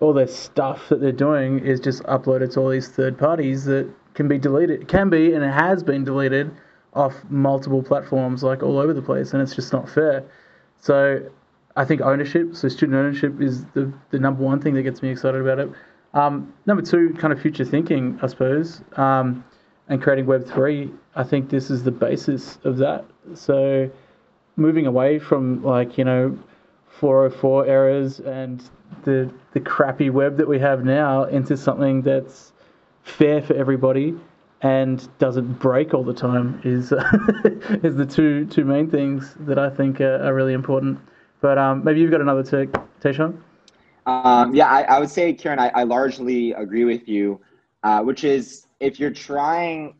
all 0.00 0.12
their 0.12 0.26
stuff 0.26 0.88
that 0.88 1.00
they're 1.00 1.12
doing 1.12 1.60
is 1.60 1.80
just 1.80 2.02
uploaded 2.04 2.52
to 2.54 2.60
all 2.60 2.68
these 2.68 2.88
third 2.88 3.18
parties 3.18 3.64
that 3.64 3.88
can 4.14 4.28
be 4.28 4.38
deleted, 4.38 4.88
can 4.88 5.10
be, 5.10 5.34
and 5.34 5.44
it 5.44 5.52
has 5.52 5.82
been 5.82 6.04
deleted 6.04 6.50
off 6.94 7.14
multiple 7.28 7.82
platforms, 7.82 8.42
like 8.42 8.62
all 8.62 8.78
over 8.78 8.94
the 8.94 9.02
place, 9.02 9.32
and 9.32 9.42
it's 9.42 9.54
just 9.54 9.72
not 9.72 9.88
fair. 9.88 10.24
So 10.80 11.20
I 11.76 11.84
think 11.84 12.00
ownership, 12.00 12.56
so 12.56 12.68
student 12.68 12.96
ownership, 12.96 13.40
is 13.40 13.64
the, 13.74 13.92
the 14.10 14.18
number 14.18 14.42
one 14.42 14.60
thing 14.60 14.74
that 14.74 14.82
gets 14.82 15.02
me 15.02 15.10
excited 15.10 15.40
about 15.40 15.58
it. 15.58 15.70
Um, 16.14 16.54
number 16.64 16.82
two, 16.82 17.14
kind 17.18 17.32
of 17.32 17.40
future 17.40 17.64
thinking, 17.64 18.18
I 18.22 18.26
suppose, 18.28 18.80
um, 18.96 19.44
and 19.88 20.02
creating 20.02 20.24
Web 20.26 20.46
three. 20.46 20.90
I 21.14 21.22
think 21.22 21.50
this 21.50 21.70
is 21.70 21.84
the 21.84 21.90
basis 21.90 22.58
of 22.64 22.78
that. 22.78 23.04
So 23.34 23.90
moving 24.56 24.86
away 24.86 25.18
from 25.18 25.62
like 25.62 25.98
you 25.98 26.04
know 26.04 26.38
404 27.00 27.66
errors 27.66 28.20
and 28.20 28.62
the 29.04 29.30
the 29.52 29.60
crappy 29.60 30.10
web 30.10 30.36
that 30.36 30.48
we 30.48 30.58
have 30.58 30.84
now 30.84 31.24
into 31.24 31.56
something 31.56 32.02
that's 32.02 32.52
fair 33.02 33.42
for 33.42 33.54
everybody 33.54 34.14
and 34.62 35.08
doesn't 35.18 35.58
break 35.58 35.92
all 35.94 36.02
the 36.02 36.14
time 36.14 36.60
is 36.64 36.92
is 37.82 37.96
the 37.96 38.06
two 38.06 38.46
two 38.46 38.64
main 38.64 38.90
things 38.90 39.34
that 39.40 39.58
I 39.58 39.68
think 39.68 40.00
are, 40.00 40.22
are 40.22 40.34
really 40.34 40.54
important. 40.54 40.98
But 41.40 41.58
um, 41.58 41.84
maybe 41.84 42.00
you've 42.00 42.10
got 42.10 42.20
another 42.20 42.42
take, 42.42 42.72
Tieshun. 43.00 43.38
Um, 44.06 44.54
yeah, 44.54 44.68
I, 44.68 44.82
I, 44.82 44.98
would 45.00 45.10
say, 45.10 45.32
Kieran, 45.32 45.58
I, 45.58 45.68
I 45.70 45.82
largely 45.82 46.52
agree 46.52 46.84
with 46.84 47.08
you, 47.08 47.40
uh, 47.82 48.02
which 48.02 48.22
is 48.24 48.66
if 48.78 49.00
you're 49.00 49.10
trying 49.10 49.96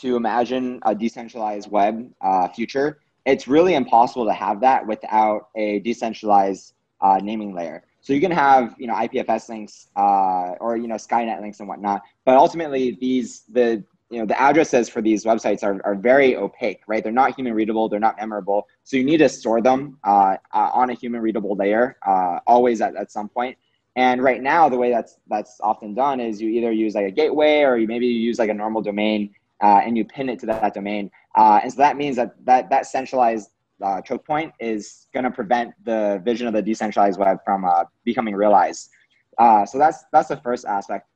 to 0.00 0.16
imagine 0.16 0.80
a 0.84 0.94
decentralized 0.94 1.70
web 1.70 2.10
uh, 2.22 2.48
future, 2.48 3.00
it's 3.26 3.46
really 3.46 3.74
impossible 3.74 4.26
to 4.26 4.32
have 4.32 4.60
that 4.60 4.86
without 4.86 5.48
a 5.54 5.80
decentralized 5.80 6.74
uh, 7.00 7.18
naming 7.22 7.54
layer. 7.54 7.84
So 8.02 8.12
you 8.12 8.20
can 8.20 8.30
have, 8.30 8.74
you 8.78 8.86
know, 8.86 8.94
IPFS 8.94 9.48
links 9.48 9.88
uh, 9.96 10.54
or 10.60 10.76
you 10.76 10.88
know 10.88 10.94
Skynet 10.94 11.40
links 11.40 11.60
and 11.60 11.68
whatnot, 11.68 12.02
but 12.24 12.36
ultimately 12.36 12.96
these 13.00 13.42
the 13.50 13.84
you 14.10 14.18
know 14.18 14.26
the 14.26 14.40
addresses 14.40 14.88
for 14.88 15.00
these 15.00 15.24
websites 15.24 15.62
are, 15.62 15.80
are 15.84 15.94
very 15.94 16.36
opaque, 16.36 16.80
right? 16.86 17.02
They're 17.02 17.12
not 17.12 17.36
human 17.36 17.54
readable, 17.54 17.88
they're 17.88 18.00
not 18.00 18.16
memorable. 18.18 18.66
So 18.84 18.96
you 18.96 19.04
need 19.04 19.18
to 19.18 19.28
store 19.28 19.60
them 19.60 19.98
uh, 20.04 20.36
uh, 20.52 20.70
on 20.72 20.90
a 20.90 20.94
human 20.94 21.20
readable 21.20 21.54
layer 21.54 21.96
uh, 22.06 22.40
always 22.46 22.80
at, 22.80 22.96
at 22.96 23.12
some 23.12 23.28
point. 23.28 23.56
And 23.96 24.22
right 24.22 24.42
now, 24.42 24.68
the 24.68 24.76
way 24.76 24.90
that's 24.90 25.18
that's 25.28 25.60
often 25.60 25.94
done 25.94 26.20
is 26.20 26.40
you 26.40 26.48
either 26.48 26.72
use 26.72 26.94
like 26.94 27.06
a 27.06 27.10
gateway 27.10 27.62
or 27.62 27.76
you 27.76 27.86
maybe 27.86 28.06
you 28.06 28.18
use 28.18 28.38
like 28.38 28.50
a 28.50 28.54
normal 28.54 28.82
domain 28.82 29.34
uh, 29.62 29.80
and 29.84 29.96
you 29.96 30.04
pin 30.04 30.28
it 30.28 30.38
to 30.40 30.46
that, 30.46 30.60
that 30.62 30.74
domain. 30.74 31.10
Uh, 31.36 31.60
and 31.62 31.72
so 31.72 31.78
that 31.78 31.96
means 31.96 32.16
that 32.16 32.34
that, 32.44 32.70
that 32.70 32.86
centralized 32.86 33.50
uh, 33.82 34.00
choke 34.02 34.26
point 34.26 34.52
is 34.60 35.06
going 35.14 35.24
to 35.24 35.30
prevent 35.30 35.72
the 35.84 36.20
vision 36.24 36.46
of 36.46 36.52
the 36.52 36.62
decentralized 36.62 37.18
web 37.18 37.38
from 37.44 37.64
uh, 37.64 37.84
becoming 38.04 38.34
realized. 38.34 38.90
Uh, 39.38 39.64
so 39.64 39.78
that's 39.78 40.04
that's 40.12 40.28
the 40.28 40.36
first 40.38 40.64
aspect. 40.66 41.06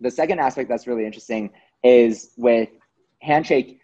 The 0.00 0.10
second 0.10 0.38
aspect 0.38 0.68
that's 0.68 0.86
really 0.86 1.04
interesting 1.04 1.50
is 1.84 2.30
with 2.36 2.68
Handshake, 3.20 3.80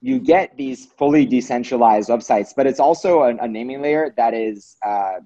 you 0.00 0.20
get 0.20 0.56
these 0.56 0.86
fully 0.86 1.26
decentralized 1.26 2.08
websites, 2.08 2.52
but 2.56 2.66
it's 2.66 2.80
also 2.80 3.22
a, 3.22 3.36
a 3.36 3.48
naming 3.48 3.82
layer 3.82 4.14
that 4.16 4.34
is 4.34 4.76
uh, 4.86 5.18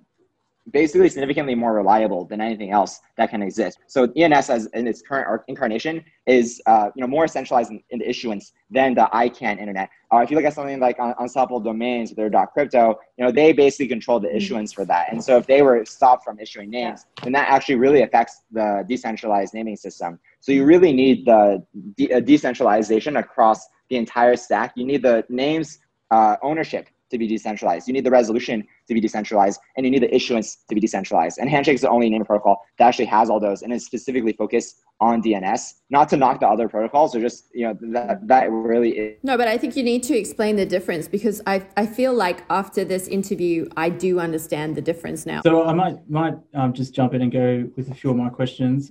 basically 0.71 1.09
significantly 1.09 1.55
more 1.55 1.75
reliable 1.75 2.25
than 2.25 2.41
anything 2.41 2.71
else 2.71 3.01
that 3.17 3.31
can 3.31 3.43
exist. 3.43 3.79
So 3.87 4.09
ENS 4.17 4.49
as 4.49 4.67
in 4.67 4.87
its 4.87 5.03
current 5.03 5.43
incarnation 5.49 6.05
is 6.27 6.63
uh, 6.67 6.91
you 6.95 7.01
know 7.01 7.09
more 7.09 7.27
centralized 7.27 7.71
in, 7.71 7.83
in, 7.91 7.99
the 7.99 8.09
issuance 8.09 8.53
than 8.71 8.95
the 8.95 9.09
ICANN 9.13 9.59
internet. 9.59 9.91
Uh, 10.13 10.19
if 10.19 10.31
you 10.31 10.37
look 10.37 10.45
at 10.45 10.55
something 10.55 10.79
like 10.79 10.99
un- 11.01 11.15
unstoppable 11.19 11.61
domains, 11.61 12.13
their 12.13 12.31
dot 12.31 12.53
.crypto, 12.53 12.99
you 13.17 13.25
know 13.25 13.33
they 13.33 13.53
basically 13.53 13.89
control 13.89 14.21
the 14.21 14.35
issuance 14.35 14.73
for 14.73 14.85
that. 14.85 15.13
And 15.13 15.23
so 15.23 15.37
if 15.37 15.47
they 15.47 15.63
were 15.63 15.85
stopped 15.85 16.25
from 16.25 16.39
issuing 16.39 16.71
names, 16.71 17.07
then 17.23 17.33
that 17.33 17.49
actually 17.49 17.77
really 17.77 18.03
affects 18.03 18.43
the 18.53 18.85
decentralized 18.89 19.55
naming 19.55 19.77
system. 19.77 20.21
So 20.41 20.53
you 20.53 20.65
really 20.65 20.93
need 20.93 21.27
the 21.27 21.65
de- 21.97 22.21
decentralization 22.21 23.17
across 23.17 23.67
the 23.91 23.97
entire 23.97 24.37
stack. 24.37 24.73
You 24.77 24.87
need 24.87 25.03
the 25.03 25.25
names 25.29 25.81
uh, 26.11 26.37
ownership 26.43 26.89
to 27.13 27.19
be 27.19 27.29
decentralized. 27.29 27.87
You 27.87 27.95
need 27.95 28.05
the 28.05 28.11
resolution 28.11 28.67
to 28.89 28.95
be 28.95 29.01
decentralized, 29.01 29.61
and 29.77 29.87
you 29.87 29.93
need 29.93 30.03
the 30.03 30.13
issuance 30.13 30.57
to 30.69 30.75
be 30.75 30.81
decentralized. 30.81 31.39
And 31.39 31.49
Handshake 31.49 31.77
is 31.77 31.83
the 31.83 31.91
only 31.91 32.11
name 32.11 32.25
protocol 32.25 32.65
that 32.79 32.89
actually 32.89 33.05
has 33.07 33.31
all 33.31 33.39
those, 33.39 33.63
and 33.63 33.73
is 33.73 33.87
specifically 33.87 34.33
focused 34.33 34.81
on 34.99 35.23
DNS. 35.23 35.75
Not 35.91 36.09
to 36.09 36.17
knock 36.17 36.41
the 36.41 36.49
other 36.49 36.69
protocols, 36.69 37.15
or 37.15 37.21
just 37.21 37.49
you 37.55 37.67
know 37.67 37.79
that 37.93 38.27
that 38.27 38.51
really 38.51 38.91
is. 38.91 39.19
No, 39.23 39.37
but 39.37 39.47
I 39.47 39.57
think 39.57 39.77
you 39.77 39.85
need 39.85 40.03
to 40.05 40.19
explain 40.19 40.57
the 40.57 40.67
difference 40.67 41.07
because 41.07 41.41
I 41.47 41.65
I 41.77 41.87
feel 41.87 42.15
like 42.15 42.45
after 42.51 42.85
this 42.85 43.07
interview, 43.07 43.69
I 43.77 43.91
do 43.91 44.19
understand 44.19 44.75
the 44.75 44.83
difference 44.83 45.27
now. 45.27 45.43
So 45.43 45.65
I 45.65 45.75
might 45.75 46.11
might 46.11 46.37
um, 46.55 46.73
just 46.73 46.95
jump 46.95 47.15
in 47.15 47.23
and 47.23 47.31
go 47.31 47.71
with 47.77 47.91
a 47.91 47.95
few 47.95 48.11
of 48.11 48.17
my 48.17 48.31
questions. 48.31 48.91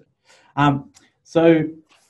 Um, 0.56 0.92
so 1.24 1.68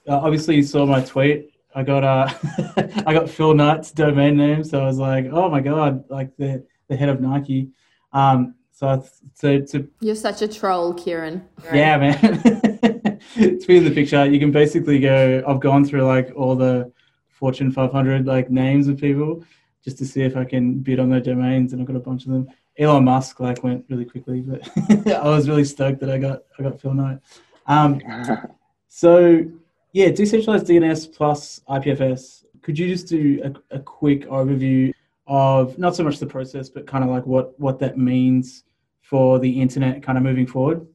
uh, 0.08 0.18
obviously 0.18 0.56
you 0.56 0.64
saw 0.64 0.86
my 0.86 1.02
tweet 1.02 1.51
I 1.76 1.84
got 1.84 2.04
uh, 2.04 2.30
I 3.06 3.14
got 3.14 3.30
Phil 3.30 3.54
Knight's 3.54 3.92
domain 3.92 4.38
name, 4.38 4.64
so 4.64 4.82
I 4.82 4.86
was 4.86 4.98
like, 4.98 5.28
oh 5.32 5.50
my 5.50 5.62
god, 5.62 6.04
like 6.10 6.36
the 6.38 6.66
the 6.88 6.96
head 6.96 7.10
of 7.10 7.22
Nike. 7.22 7.70
Um, 8.14 8.56
so 8.72 9.04
so 9.34 9.60
to 9.60 9.90
you're 10.02 10.16
such 10.16 10.42
a 10.42 10.48
troll, 10.48 10.94
Kieran. 10.94 11.48
Yeah, 11.74 11.98
man. 11.98 12.20
to 12.20 13.66
be 13.68 13.78
in 13.78 13.86
the 13.86 13.92
picture, 13.94 14.26
you 14.26 14.40
can 14.40 14.52
basically 14.52 15.00
go. 15.00 15.44
I've 15.48 15.60
gone 15.60 15.86
through 15.86 16.04
like 16.04 16.32
all 16.36 16.56
the 16.56 16.92
Fortune 17.30 17.72
500 17.72 18.26
like 18.26 18.50
names 18.50 18.88
of 18.88 18.98
people 19.00 19.44
just 19.84 19.98
to 19.98 20.06
see 20.06 20.22
if 20.22 20.38
I 20.38 20.46
can 20.46 20.80
bid 20.80 21.00
on 21.00 21.10
their 21.10 21.22
domains, 21.22 21.74
and 21.74 21.82
I've 21.82 21.88
got 21.88 21.96
a 21.96 22.00
bunch 22.00 22.26
of 22.26 22.32
them. 22.32 22.48
Elon 22.78 23.04
Musk 23.04 23.40
like 23.40 23.64
went 23.64 23.86
really 23.90 24.06
quickly, 24.06 24.42
but 24.42 24.68
I 25.08 25.28
was 25.28 25.48
really 25.48 25.66
stoked 25.66 26.00
that 26.02 26.10
I 26.10 26.18
got 26.18 26.44
I 26.60 26.64
got 26.64 26.80
Phil 26.80 26.94
Knight. 26.94 27.20
Um, 27.68 28.02
so 28.88 29.46
yeah, 29.94 30.10
decentralized 30.10 30.68
DNS 30.68 31.16
plus 31.16 31.62
IPFS. 31.68 32.46
Could 32.62 32.80
you 32.80 32.88
just 32.88 33.08
do 33.08 33.42
a, 33.44 33.76
a 33.76 33.80
quick 33.80 34.28
overview 34.28 34.94
of 35.28 35.78
not 35.78 35.96
so 35.96 36.04
much 36.04 36.20
the 36.20 36.26
process, 36.26 36.70
but 36.70 36.88
kind 36.88 37.04
of 37.04 37.10
like 37.10 37.26
what 37.26 37.60
what 37.60 37.80
that 37.80 37.98
means 37.98 38.64
for 39.02 39.40
the 39.40 39.62
internet, 39.62 40.02
kind 40.02 40.18
of 40.18 40.24
moving 40.24 40.48
forward? 40.48 40.88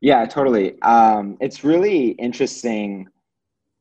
Yeah, 0.00 0.24
totally. 0.24 0.80
Um, 0.82 1.36
it's 1.40 1.62
really 1.62 2.10
interesting 2.12 3.08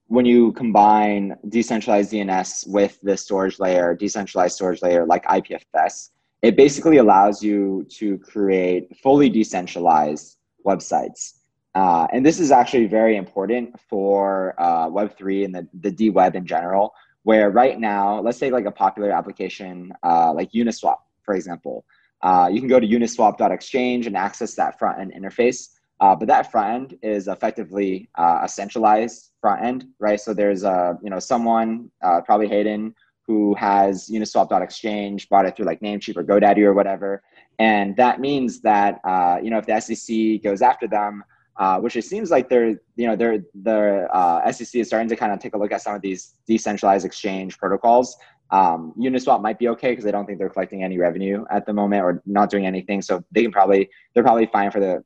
when 0.08 0.26
you 0.26 0.52
combine 0.54 1.36
decentralized 1.48 2.12
DNS 2.12 2.68
with 2.68 3.00
the 3.02 3.16
storage 3.16 3.60
layer, 3.60 3.96
decentralized 3.96 4.56
storage 4.56 4.82
layer 4.82 5.06
like 5.06 5.24
IPFS. 5.26 6.10
It 6.42 6.56
basically 6.56 6.98
allows 6.98 7.44
you 7.44 7.86
to 7.92 8.18
create 8.20 8.96
fully 8.98 9.30
decentralized 9.30 10.38
websites 10.66 11.39
Uh, 11.76 12.08
and 12.12 12.26
this 12.26 12.40
is 12.40 12.52
actually 12.52 12.88
very 12.88 13.16
important 13.16 13.80
for 13.90 14.56
uh, 14.58 14.88
Web3 14.90 15.46
and 15.46 15.56
the, 15.56 15.68
the 15.82 15.92
D 15.92 16.10
web 16.10 16.36
in 16.36 16.46
general, 16.46 16.94
where 17.24 17.52
right 17.52 17.80
now, 17.80 18.20
let's 18.20 18.38
say 18.38 18.50
like 18.50 18.66
a 18.66 18.72
popular 18.72 19.12
application 19.12 19.94
uh, 20.04 20.34
like 20.34 20.52
Uniswap, 20.52 20.98
for 21.24 21.36
example. 21.36 21.86
Uh, 22.22 22.50
you 22.52 22.60
can 22.60 22.68
go 22.68 22.80
to 22.80 22.88
uniswap.exchange 22.88 24.08
and 24.08 24.18
access 24.18 24.56
that 24.56 24.78
front 24.78 25.00
end 25.00 25.14
interface. 25.14 25.70
Uh, 26.02 26.16
but 26.16 26.28
that 26.28 26.50
front 26.52 26.92
end 26.92 27.00
is 27.02 27.28
effectively 27.28 28.10
uh, 28.16 28.40
a 28.44 28.50
centralized 28.50 29.32
front 29.40 29.64
end, 29.64 29.88
right? 30.00 30.20
So 30.20 30.34
there's 30.34 30.64
a, 30.64 30.98
you 31.04 31.10
know, 31.10 31.20
someone, 31.20 31.92
probably 32.26 32.48
Hayden, 32.48 32.96
who 33.28 33.54
has 33.56 34.10
uniswap.exchange, 34.10 35.30
bought 35.30 35.46
it 35.46 35.56
through 35.56 35.66
like 35.66 35.82
Namecheap 35.82 36.18
or 36.18 36.24
GoDaddy 36.24 36.64
or 36.64 36.74
whatever. 36.74 37.22
And 37.60 37.96
that 37.98 38.20
means 38.20 38.62
that, 38.62 39.00
you 39.44 39.50
know, 39.50 39.60
if 39.60 39.66
the 39.66 39.80
SEC 39.80 40.42
goes 40.42 40.62
after 40.62 40.88
them, 40.88 41.24
uh, 41.60 41.78
which 41.78 41.98
it 41.98 42.06
seems 42.06 42.32
like 42.32 42.48
they're 42.48 42.70
you 42.96 43.06
know 43.06 43.16
they're 43.18 43.44
the 43.64 44.08
uh, 44.14 44.50
SEC 44.52 44.80
is 44.80 44.88
starting 44.88 45.10
to 45.10 45.16
kind 45.16 45.34
of 45.34 45.40
take 45.40 45.54
a 45.54 45.58
look 45.58 45.74
at 45.74 45.82
some 45.82 45.94
of 45.94 46.02
these 46.02 46.36
decentralized 46.48 47.06
exchange 47.06 47.58
protocols. 47.58 48.18
Um, 48.52 48.94
Uniswap 48.98 49.42
might 49.42 49.60
be 49.60 49.68
okay 49.68 49.92
because 49.92 50.06
they 50.06 50.12
don't 50.12 50.26
think 50.26 50.40
they're 50.40 50.50
collecting 50.50 50.84
any 50.84 50.98
revenue 50.98 51.46
at 51.52 51.66
the 51.66 51.74
moment 51.74 52.02
or 52.02 52.24
not 52.26 52.50
doing 52.50 52.66
anything, 52.66 53.02
so 53.02 53.24
they 53.32 53.44
can 53.44 53.52
probably 53.52 53.90
they're 54.14 54.24
probably 54.24 54.48
fine 54.48 54.72
for 54.72 54.80
the 54.80 55.04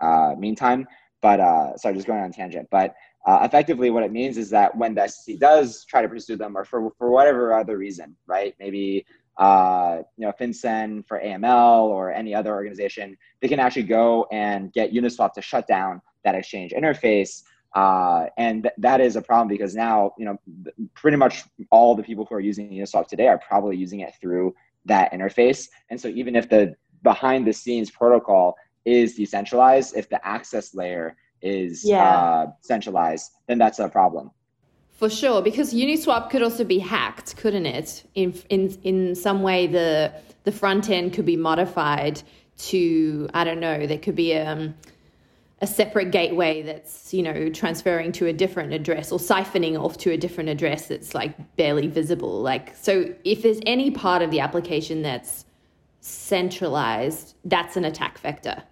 uh, 0.00 0.34
meantime. 0.38 0.88
But 1.20 1.38
uh, 1.38 1.76
sorry, 1.76 1.94
just 1.94 2.06
going 2.06 2.22
on 2.22 2.32
tangent. 2.32 2.68
But 2.70 2.94
uh, 3.26 3.40
effectively, 3.42 3.90
what 3.90 4.02
it 4.02 4.10
means 4.10 4.38
is 4.38 4.48
that 4.50 4.74
when 4.74 4.94
the 4.94 5.06
SEC 5.06 5.38
does 5.38 5.84
try 5.84 6.00
to 6.00 6.08
pursue 6.08 6.36
them, 6.36 6.56
or 6.56 6.64
for 6.64 6.90
for 6.96 7.10
whatever 7.10 7.52
other 7.52 7.76
reason, 7.76 8.16
right? 8.26 8.54
Maybe 8.58 9.04
uh, 9.40 10.02
you 10.18 10.26
know, 10.26 10.32
FinCEN 10.38 11.04
for 11.08 11.18
AML 11.18 11.84
or 11.84 12.12
any 12.12 12.34
other 12.34 12.54
organization, 12.54 13.16
they 13.40 13.48
can 13.48 13.58
actually 13.58 13.84
go 13.84 14.26
and 14.30 14.70
get 14.74 14.92
Uniswap 14.92 15.32
to 15.32 15.40
shut 15.42 15.66
down 15.66 16.02
that 16.24 16.34
exchange 16.34 16.72
interface. 16.72 17.42
Uh, 17.74 18.26
and 18.36 18.64
th- 18.64 18.74
that 18.76 19.00
is 19.00 19.16
a 19.16 19.22
problem 19.22 19.48
because 19.48 19.74
now, 19.74 20.12
you 20.18 20.26
know, 20.26 20.38
pretty 20.94 21.16
much 21.16 21.44
all 21.70 21.94
the 21.94 22.02
people 22.02 22.26
who 22.28 22.34
are 22.34 22.40
using 22.40 22.70
Uniswap 22.70 23.06
today 23.06 23.28
are 23.28 23.38
probably 23.38 23.76
using 23.76 24.00
it 24.00 24.12
through 24.20 24.54
that 24.84 25.10
interface. 25.10 25.68
And 25.88 25.98
so 25.98 26.08
even 26.08 26.36
if 26.36 26.50
the 26.50 26.76
behind 27.02 27.46
the 27.46 27.52
scenes 27.54 27.90
protocol 27.90 28.56
is 28.84 29.14
decentralized, 29.14 29.96
if 29.96 30.10
the 30.10 30.24
access 30.26 30.74
layer 30.74 31.16
is 31.40 31.82
yeah. 31.82 32.14
uh, 32.14 32.46
centralized, 32.60 33.30
then 33.46 33.56
that's 33.56 33.78
a 33.78 33.88
problem. 33.88 34.32
For 35.00 35.08
sure, 35.08 35.40
because 35.40 35.72
Uniswap 35.72 36.28
could 36.28 36.42
also 36.42 36.62
be 36.62 36.78
hacked, 36.78 37.34
couldn't 37.38 37.64
it? 37.64 38.04
In 38.14 38.34
in 38.50 38.76
in 38.82 39.14
some 39.14 39.40
way, 39.40 39.66
the 39.66 40.12
the 40.44 40.52
front 40.52 40.90
end 40.90 41.14
could 41.14 41.24
be 41.24 41.36
modified 41.36 42.20
to 42.68 43.26
I 43.32 43.44
don't 43.44 43.60
know. 43.60 43.86
There 43.86 43.96
could 43.96 44.14
be 44.14 44.32
a 44.32 44.46
um, 44.46 44.74
a 45.62 45.66
separate 45.66 46.10
gateway 46.10 46.60
that's 46.60 47.14
you 47.14 47.22
know 47.22 47.48
transferring 47.48 48.12
to 48.12 48.26
a 48.26 48.34
different 48.34 48.74
address 48.74 49.10
or 49.10 49.18
siphoning 49.18 49.82
off 49.82 49.96
to 50.04 50.10
a 50.10 50.18
different 50.18 50.50
address 50.50 50.88
that's 50.88 51.14
like 51.14 51.32
barely 51.56 51.86
visible. 51.86 52.42
Like 52.42 52.76
so, 52.76 53.14
if 53.24 53.40
there's 53.40 53.60
any 53.64 53.90
part 53.90 54.20
of 54.20 54.30
the 54.30 54.40
application 54.40 55.00
that's 55.00 55.46
centralized, 56.02 57.36
that's 57.46 57.78
an 57.78 57.86
attack 57.86 58.18
vector. 58.18 58.62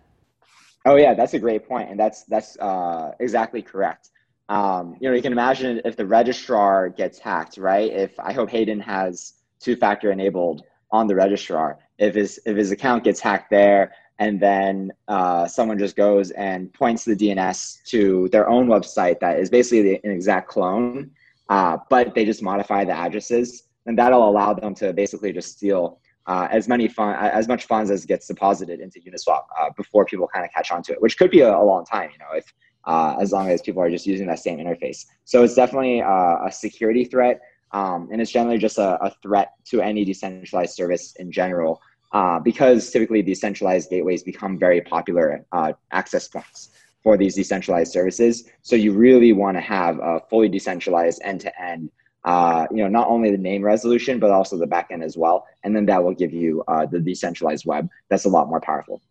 Oh 0.84 0.96
yeah, 0.96 1.14
that's 1.14 1.32
a 1.32 1.38
great 1.38 1.66
point, 1.66 1.88
and 1.88 1.98
that's 1.98 2.24
that's 2.24 2.58
uh, 2.58 3.12
exactly 3.18 3.62
correct 3.62 4.10
um, 4.48 4.96
you 5.00 5.08
know, 5.08 5.14
you 5.14 5.22
can 5.22 5.32
imagine 5.32 5.80
if 5.84 5.96
the 5.96 6.06
registrar 6.06 6.88
gets 6.88 7.18
hacked, 7.18 7.58
right? 7.58 7.92
If 7.92 8.18
I 8.18 8.32
hope 8.32 8.48
Hayden 8.50 8.80
has 8.80 9.34
two-factor 9.60 10.10
enabled 10.10 10.62
on 10.90 11.06
the 11.06 11.14
registrar, 11.14 11.78
if 11.98 12.14
his 12.14 12.40
if 12.46 12.56
his 12.56 12.70
account 12.70 13.04
gets 13.04 13.20
hacked 13.20 13.50
there, 13.50 13.92
and 14.18 14.40
then 14.40 14.90
uh, 15.06 15.46
someone 15.46 15.78
just 15.78 15.96
goes 15.96 16.30
and 16.32 16.72
points 16.72 17.04
the 17.04 17.14
DNS 17.14 17.84
to 17.84 18.28
their 18.32 18.48
own 18.48 18.66
website 18.68 19.20
that 19.20 19.38
is 19.38 19.50
basically 19.50 20.00
an 20.02 20.10
exact 20.10 20.48
clone, 20.48 21.10
uh, 21.50 21.76
but 21.90 22.14
they 22.14 22.24
just 22.24 22.42
modify 22.42 22.84
the 22.84 22.92
addresses, 22.92 23.64
and 23.86 23.98
that'll 23.98 24.28
allow 24.28 24.54
them 24.54 24.74
to 24.76 24.92
basically 24.94 25.32
just 25.32 25.52
steal 25.52 26.00
uh, 26.26 26.46
as 26.50 26.68
many 26.68 26.88
fun 26.88 27.16
as 27.16 27.48
much 27.48 27.66
funds 27.66 27.90
as 27.90 28.06
gets 28.06 28.26
deposited 28.26 28.80
into 28.80 29.00
Uniswap 29.00 29.42
uh, 29.58 29.70
before 29.76 30.04
people 30.04 30.28
kind 30.32 30.44
of 30.44 30.50
catch 30.52 30.70
on 30.70 30.82
to 30.82 30.92
it, 30.92 31.02
which 31.02 31.18
could 31.18 31.30
be 31.30 31.40
a, 31.40 31.54
a 31.54 31.64
long 31.64 31.84
time. 31.84 32.10
You 32.12 32.18
know, 32.18 32.36
if 32.36 32.52
uh, 32.88 33.16
as 33.20 33.32
long 33.32 33.50
as 33.50 33.60
people 33.60 33.82
are 33.82 33.90
just 33.90 34.06
using 34.06 34.26
that 34.26 34.38
same 34.38 34.58
interface. 34.58 35.04
So 35.26 35.44
it's 35.44 35.54
definitely 35.54 36.00
uh, 36.00 36.46
a 36.46 36.50
security 36.50 37.04
threat, 37.04 37.40
um, 37.72 38.08
and 38.10 38.20
it's 38.20 38.30
generally 38.30 38.56
just 38.58 38.78
a, 38.78 39.00
a, 39.04 39.14
threat 39.22 39.52
to 39.66 39.82
any 39.82 40.06
decentralized 40.06 40.74
service 40.74 41.14
in 41.16 41.30
general, 41.30 41.82
uh, 42.12 42.40
because 42.40 42.90
typically 42.90 43.20
decentralized 43.20 43.90
gateways 43.90 44.22
become 44.22 44.58
very 44.58 44.80
popular 44.80 45.44
uh, 45.52 45.74
access 45.92 46.28
points 46.28 46.70
for 47.02 47.18
these 47.18 47.34
decentralized 47.34 47.92
services. 47.92 48.48
So 48.62 48.74
you 48.74 48.92
really 48.92 49.34
want 49.34 49.58
to 49.58 49.60
have 49.60 49.98
a 49.98 50.20
fully 50.30 50.48
decentralized 50.48 51.20
end-to-end. 51.22 51.90
Uh, 52.24 52.66
you 52.70 52.78
know, 52.78 52.88
not 52.88 53.06
only 53.08 53.30
the 53.30 53.38
name 53.38 53.62
resolution, 53.62 54.18
but 54.18 54.30
also 54.30 54.56
the 54.56 54.66
backend 54.66 55.04
as 55.04 55.16
well, 55.18 55.46
and 55.62 55.76
then 55.76 55.84
that 55.86 56.02
will 56.02 56.14
give 56.14 56.32
you 56.32 56.64
uh, 56.68 56.86
the 56.86 56.98
decentralized 56.98 57.66
web. 57.66 57.86
That's 58.08 58.24
a 58.24 58.30
lot 58.30 58.48
more 58.48 58.62
powerful. 58.62 59.02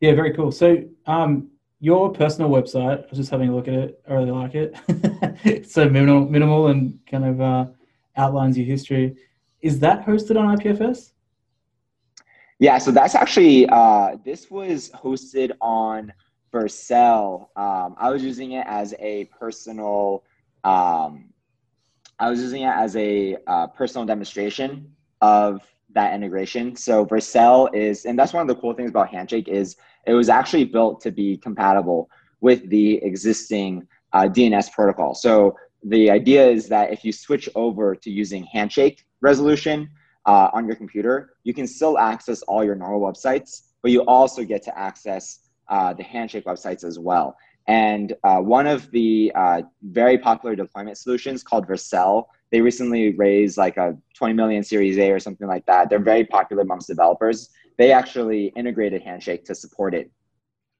Yeah, 0.00 0.14
very 0.14 0.32
cool. 0.32 0.52
So, 0.52 0.84
um, 1.06 1.50
your 1.80 2.12
personal 2.12 2.50
website, 2.50 3.04
I 3.04 3.06
was 3.08 3.18
just 3.18 3.30
having 3.30 3.50
a 3.50 3.54
look 3.54 3.68
at 3.68 3.74
it. 3.74 4.02
I 4.08 4.14
really 4.14 4.30
like 4.32 4.54
it. 4.54 4.74
it's 5.44 5.72
so 5.74 5.88
minimal, 5.88 6.28
minimal 6.28 6.68
and 6.68 6.98
kind 7.08 7.24
of 7.24 7.40
uh, 7.40 7.66
outlines 8.16 8.58
your 8.58 8.66
history. 8.66 9.16
Is 9.60 9.78
that 9.80 10.04
hosted 10.04 10.38
on 10.38 10.56
IPFS? 10.56 11.12
Yeah, 12.58 12.78
so 12.78 12.90
that's 12.90 13.14
actually, 13.14 13.68
uh, 13.68 14.16
this 14.24 14.50
was 14.50 14.90
hosted 14.90 15.52
on 15.60 16.12
Vercel. 16.52 17.42
Um, 17.56 17.94
I 17.98 18.10
was 18.10 18.24
using 18.24 18.52
it 18.52 18.66
as 18.66 18.94
a 18.98 19.26
personal, 19.26 20.24
um, 20.64 21.32
I 22.18 22.28
was 22.28 22.40
using 22.40 22.62
it 22.62 22.74
as 22.74 22.96
a 22.96 23.36
uh, 23.46 23.68
personal 23.68 24.04
demonstration 24.04 24.90
of 25.20 25.62
that 25.90 26.14
integration. 26.14 26.74
So 26.74 27.06
Vercel 27.06 27.72
is, 27.72 28.04
and 28.06 28.18
that's 28.18 28.32
one 28.32 28.42
of 28.42 28.48
the 28.48 28.60
cool 28.60 28.74
things 28.74 28.90
about 28.90 29.08
Handshake 29.08 29.46
is 29.46 29.76
it 30.08 30.14
was 30.14 30.28
actually 30.28 30.64
built 30.64 31.00
to 31.02 31.12
be 31.12 31.36
compatible 31.36 32.08
with 32.40 32.68
the 32.70 32.96
existing 33.04 33.86
uh, 34.12 34.22
DNS 34.22 34.72
protocol. 34.72 35.14
So 35.14 35.56
the 35.84 36.10
idea 36.10 36.46
is 36.48 36.68
that 36.68 36.92
if 36.92 37.04
you 37.04 37.12
switch 37.12 37.48
over 37.54 37.94
to 37.94 38.10
using 38.10 38.44
Handshake 38.44 39.04
resolution 39.20 39.90
uh, 40.26 40.48
on 40.52 40.66
your 40.66 40.76
computer, 40.76 41.34
you 41.44 41.52
can 41.52 41.66
still 41.66 41.98
access 41.98 42.42
all 42.42 42.64
your 42.64 42.74
normal 42.74 43.00
websites, 43.00 43.62
but 43.82 43.90
you 43.92 44.00
also 44.02 44.44
get 44.44 44.62
to 44.64 44.78
access 44.78 45.40
uh, 45.68 45.92
the 45.92 46.02
Handshake 46.02 46.46
websites 46.46 46.84
as 46.84 46.98
well. 46.98 47.36
And 47.66 48.14
uh, 48.24 48.38
one 48.38 48.66
of 48.66 48.90
the 48.92 49.30
uh, 49.34 49.62
very 49.82 50.16
popular 50.16 50.56
deployment 50.56 50.96
solutions 50.96 51.42
called 51.42 51.68
Vercel, 51.68 52.24
they 52.50 52.62
recently 52.62 53.14
raised 53.14 53.58
like 53.58 53.76
a 53.76 53.94
20 54.16 54.32
million 54.32 54.64
Series 54.64 54.96
A 54.96 55.10
or 55.10 55.20
something 55.20 55.46
like 55.46 55.66
that. 55.66 55.90
They're 55.90 55.98
very 55.98 56.24
popular 56.24 56.62
amongst 56.62 56.88
developers 56.88 57.50
they 57.78 57.92
actually 57.92 58.46
integrated 58.56 59.02
Handshake 59.02 59.44
to 59.46 59.54
support 59.54 59.94
it. 59.94 60.10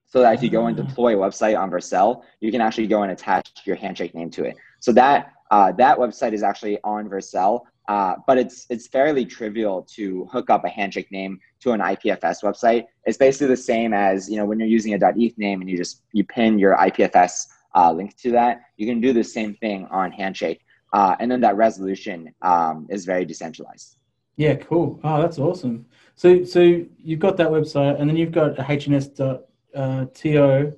So 0.07 0.21
that 0.21 0.35
if 0.35 0.43
you 0.43 0.51
go 0.51 0.67
and 0.67 0.79
ah. 0.79 0.83
deploy 0.83 1.17
a 1.17 1.19
website 1.19 1.59
on 1.59 1.71
Vercel, 1.71 2.23
you 2.41 2.51
can 2.51 2.61
actually 2.61 2.87
go 2.87 3.03
and 3.03 3.13
attach 3.13 3.51
your 3.65 3.77
Handshake 3.77 4.15
name 4.15 4.31
to 4.33 4.45
it. 4.45 4.57
So 4.81 4.93
that 4.93 5.33
uh, 5.51 5.73
that 5.73 5.97
website 5.99 6.35
is 6.35 6.43
actually 6.43 6.79
on 6.85 7.09
Vercel, 7.09 7.63
uh, 7.89 8.17
but 8.27 8.37
it's 8.37 8.67
it's 8.69 8.87
fairly 8.87 9.25
trivial 9.25 9.87
to 9.95 10.27
hook 10.27 10.51
up 10.51 10.65
a 10.65 10.69
Handshake 10.69 11.11
name 11.11 11.39
to 11.61 11.73
an 11.73 11.81
IPFS 11.81 12.43
website. 12.43 12.85
It's 13.05 13.17
basically 13.17 13.49
the 13.49 13.57
same 13.57 13.93
as 13.93 14.29
you 14.29 14.37
know 14.37 14.45
when 14.45 14.59
you're 14.59 14.69
using 14.69 14.95
a 14.95 14.99
.eth 14.99 15.39
name 15.39 15.61
and 15.61 15.71
you 15.71 15.77
just 15.77 16.03
you 16.13 16.25
pin 16.25 16.59
your 16.59 16.77
IPFS 16.77 17.47
uh, 17.75 17.93
link 17.93 18.17
to 18.19 18.31
that. 18.33 18.63
You 18.77 18.87
can 18.87 19.01
do 19.01 19.13
the 19.13 19.25
same 19.25 19.55
thing 19.55 19.87
on 19.91 20.11
Handshake, 20.11 20.61
uh, 20.93 21.17
and 21.21 21.31
then 21.31 21.41
that 21.43 21.57
resolution 21.57 22.35
um, 22.43 22.87
is 22.91 23.05
very 23.05 23.25
decentralized. 23.25 23.97
Yeah, 24.37 24.55
cool. 24.55 25.01
Oh, 25.03 25.21
that's 25.21 25.39
awesome. 25.39 25.85
So, 26.19 26.43
so 26.43 26.85
you've 26.99 27.21
got 27.21 27.37
that 27.37 27.49
website, 27.49 28.01
and 28.01 28.11
then 28.11 28.17
you've 28.17 28.33
got 28.33 28.57
hns.to 28.57 29.41
uh, 29.73 30.71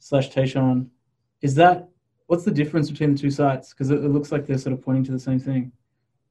slash 0.00 0.30
Tieshun. 0.30 0.88
Is 1.40 1.54
that 1.54 1.88
what's 2.26 2.42
the 2.42 2.50
difference 2.50 2.90
between 2.90 3.12
the 3.12 3.18
two 3.20 3.30
sites? 3.30 3.72
Because 3.72 3.90
it, 3.90 4.04
it, 4.04 4.08
looks 4.08 4.32
like 4.32 4.44
they're 4.44 4.58
sort 4.58 4.72
of 4.72 4.82
pointing 4.82 5.04
to 5.04 5.12
the 5.12 5.20
same 5.20 5.38
thing. 5.38 5.70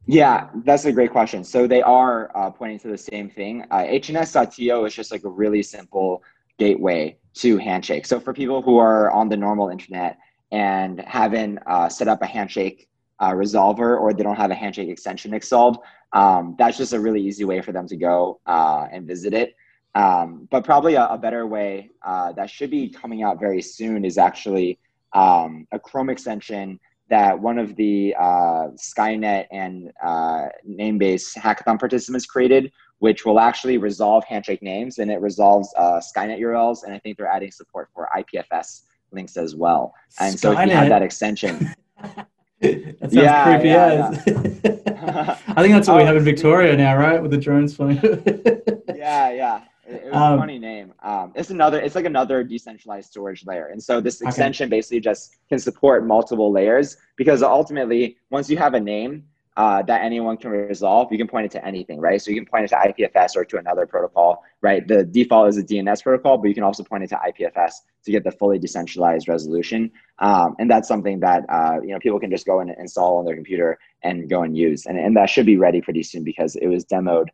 Yeah, 0.05 0.49
that's 0.65 0.83
a 0.83 0.91
great 0.91 1.11
question. 1.11 1.45
So 1.45 1.65
they 1.65 1.81
are 1.81 2.29
uh, 2.35 2.49
pointing 2.49 2.79
to 2.79 2.89
the 2.89 2.97
same 2.97 3.29
thing. 3.29 3.63
Uh, 3.71 3.83
hns.to 3.83 4.85
is 4.85 4.93
just 4.93 5.13
like 5.13 5.23
a 5.23 5.29
really 5.29 5.63
simple 5.63 6.21
gateway 6.59 7.17
to 7.35 7.57
Handshake. 7.57 8.05
So 8.05 8.19
for 8.19 8.33
people 8.33 8.61
who 8.61 8.79
are 8.79 9.09
on 9.11 9.29
the 9.29 9.37
normal 9.37 9.69
internet 9.69 10.17
and 10.51 10.99
haven't 10.99 11.59
uh, 11.67 11.87
set 11.87 12.09
up 12.09 12.21
a 12.21 12.25
Handshake 12.25 12.89
uh, 13.19 13.31
resolver 13.31 13.99
or 13.99 14.13
they 14.13 14.23
don't 14.23 14.35
have 14.35 14.51
a 14.51 14.55
handshake 14.55 14.89
extension 14.89 15.33
installed, 15.33 15.79
um, 16.13 16.55
that's 16.57 16.77
just 16.77 16.93
a 16.93 16.99
really 16.99 17.21
easy 17.21 17.45
way 17.45 17.61
for 17.61 17.71
them 17.71 17.87
to 17.87 17.95
go 17.95 18.39
uh, 18.45 18.87
and 18.91 19.07
visit 19.07 19.33
it. 19.33 19.55
Um, 19.95 20.47
but 20.51 20.63
probably 20.63 20.93
a, 20.93 21.07
a 21.07 21.17
better 21.17 21.47
way 21.47 21.91
uh, 22.05 22.31
that 22.33 22.49
should 22.49 22.69
be 22.69 22.89
coming 22.89 23.23
out 23.23 23.39
very 23.39 23.61
soon 23.61 24.05
is 24.05 24.17
actually 24.17 24.79
um, 25.13 25.67
a 25.71 25.79
Chrome 25.79 26.09
extension 26.09 26.79
that 27.09 27.39
one 27.39 27.57
of 27.57 27.75
the 27.77 28.13
uh, 28.19 28.67
Skynet 28.75 29.45
and 29.51 29.91
uh, 30.03 30.47
Namebase 30.69 31.37
hackathon 31.37 31.79
participants 31.79 32.25
created, 32.25 32.71
which 32.99 33.25
will 33.25 33.39
actually 33.39 33.77
resolve 33.77 34.23
handshake 34.25 34.61
names 34.61 34.99
and 34.99 35.09
it 35.09 35.21
resolves 35.21 35.73
uh, 35.77 35.99
Skynet 35.99 36.39
URLs. 36.39 36.83
And 36.83 36.93
I 36.93 36.99
think 36.99 37.17
they're 37.17 37.27
adding 37.27 37.51
support 37.51 37.89
for 37.93 38.09
IPFS 38.15 38.83
links 39.11 39.37
as 39.37 39.55
well. 39.55 39.93
And 40.19 40.37
so 40.37 40.51
if 40.51 40.67
you 40.67 40.73
have 40.73 40.89
that 40.89 41.01
extension. 41.01 41.73
that 42.61 42.97
sounds 42.99 43.13
yeah, 43.13 43.43
creepy 43.43 43.69
yeah, 43.69 44.09
as. 44.09 44.23
Yeah. 44.25 45.37
I 45.55 45.61
think 45.61 45.73
that's 45.73 45.87
what 45.87 45.97
we 45.97 46.03
have 46.03 46.15
in 46.15 46.23
oh, 46.23 46.25
Victoria 46.25 46.75
now, 46.75 46.97
right? 46.97 47.21
With 47.21 47.29
the 47.29 47.37
drones 47.37 47.75
flying. 47.75 47.97
yeah, 48.95 49.31
yeah. 49.31 49.61
It, 49.85 50.05
it 50.05 50.05
was 50.05 50.15
um, 50.15 50.33
a 50.33 50.37
funny 50.37 50.57
name. 50.57 50.91
Um, 51.03 51.33
it's 51.35 51.51
another. 51.51 51.79
It's 51.79 51.93
like 51.93 52.05
another 52.05 52.43
decentralized 52.43 53.11
storage 53.11 53.45
layer, 53.45 53.67
and 53.67 53.81
so 53.81 54.01
this 54.01 54.21
extension 54.21 54.65
okay. 54.65 54.77
basically 54.77 55.01
just 55.01 55.37
can 55.49 55.59
support 55.59 56.05
multiple 56.07 56.51
layers 56.51 56.97
because 57.15 57.43
ultimately, 57.43 58.17
once 58.31 58.49
you 58.49 58.57
have 58.57 58.73
a 58.73 58.79
name, 58.79 59.23
uh, 59.57 59.81
that 59.81 60.03
anyone 60.03 60.37
can 60.37 60.51
resolve, 60.51 61.11
you 61.11 61.17
can 61.17 61.27
point 61.27 61.45
it 61.45 61.51
to 61.51 61.65
anything, 61.65 61.99
right? 61.99 62.21
So 62.21 62.29
you 62.29 62.37
can 62.37 62.45
point 62.45 62.65
it 62.65 62.67
to 62.69 62.75
IPFS 62.75 63.35
or 63.35 63.43
to 63.43 63.57
another 63.57 63.87
protocol, 63.87 64.43
right? 64.61 64.87
The 64.87 65.03
default 65.03 65.49
is 65.49 65.57
a 65.57 65.63
DNS 65.63 66.03
protocol, 66.03 66.37
but 66.37 66.47
you 66.47 66.53
can 66.53 66.63
also 66.63 66.83
point 66.83 67.03
it 67.03 67.07
to 67.07 67.15
IPFS 67.15 67.71
to 68.05 68.11
get 68.11 68.23
the 68.23 68.29
fully 68.29 68.59
decentralized 68.59 69.27
resolution. 69.27 69.91
Um, 70.19 70.55
and 70.59 70.69
that's 70.69 70.87
something 70.87 71.19
that 71.21 71.43
uh, 71.49 71.81
you 71.81 71.89
know 71.89 71.97
people 71.97 72.19
can 72.19 72.29
just 72.29 72.45
go 72.45 72.59
and 72.59 72.69
install 72.77 73.17
on 73.17 73.25
their 73.25 73.33
computer 73.33 73.79
and 74.03 74.29
go 74.29 74.43
and 74.43 74.55
use. 74.55 74.85
And, 74.85 74.97
and 74.99 75.17
that 75.17 75.27
should 75.27 75.47
be 75.47 75.57
ready 75.57 75.81
pretty 75.81 76.03
soon 76.03 76.23
because 76.23 76.55
it 76.55 76.67
was 76.67 76.85
demoed 76.85 77.25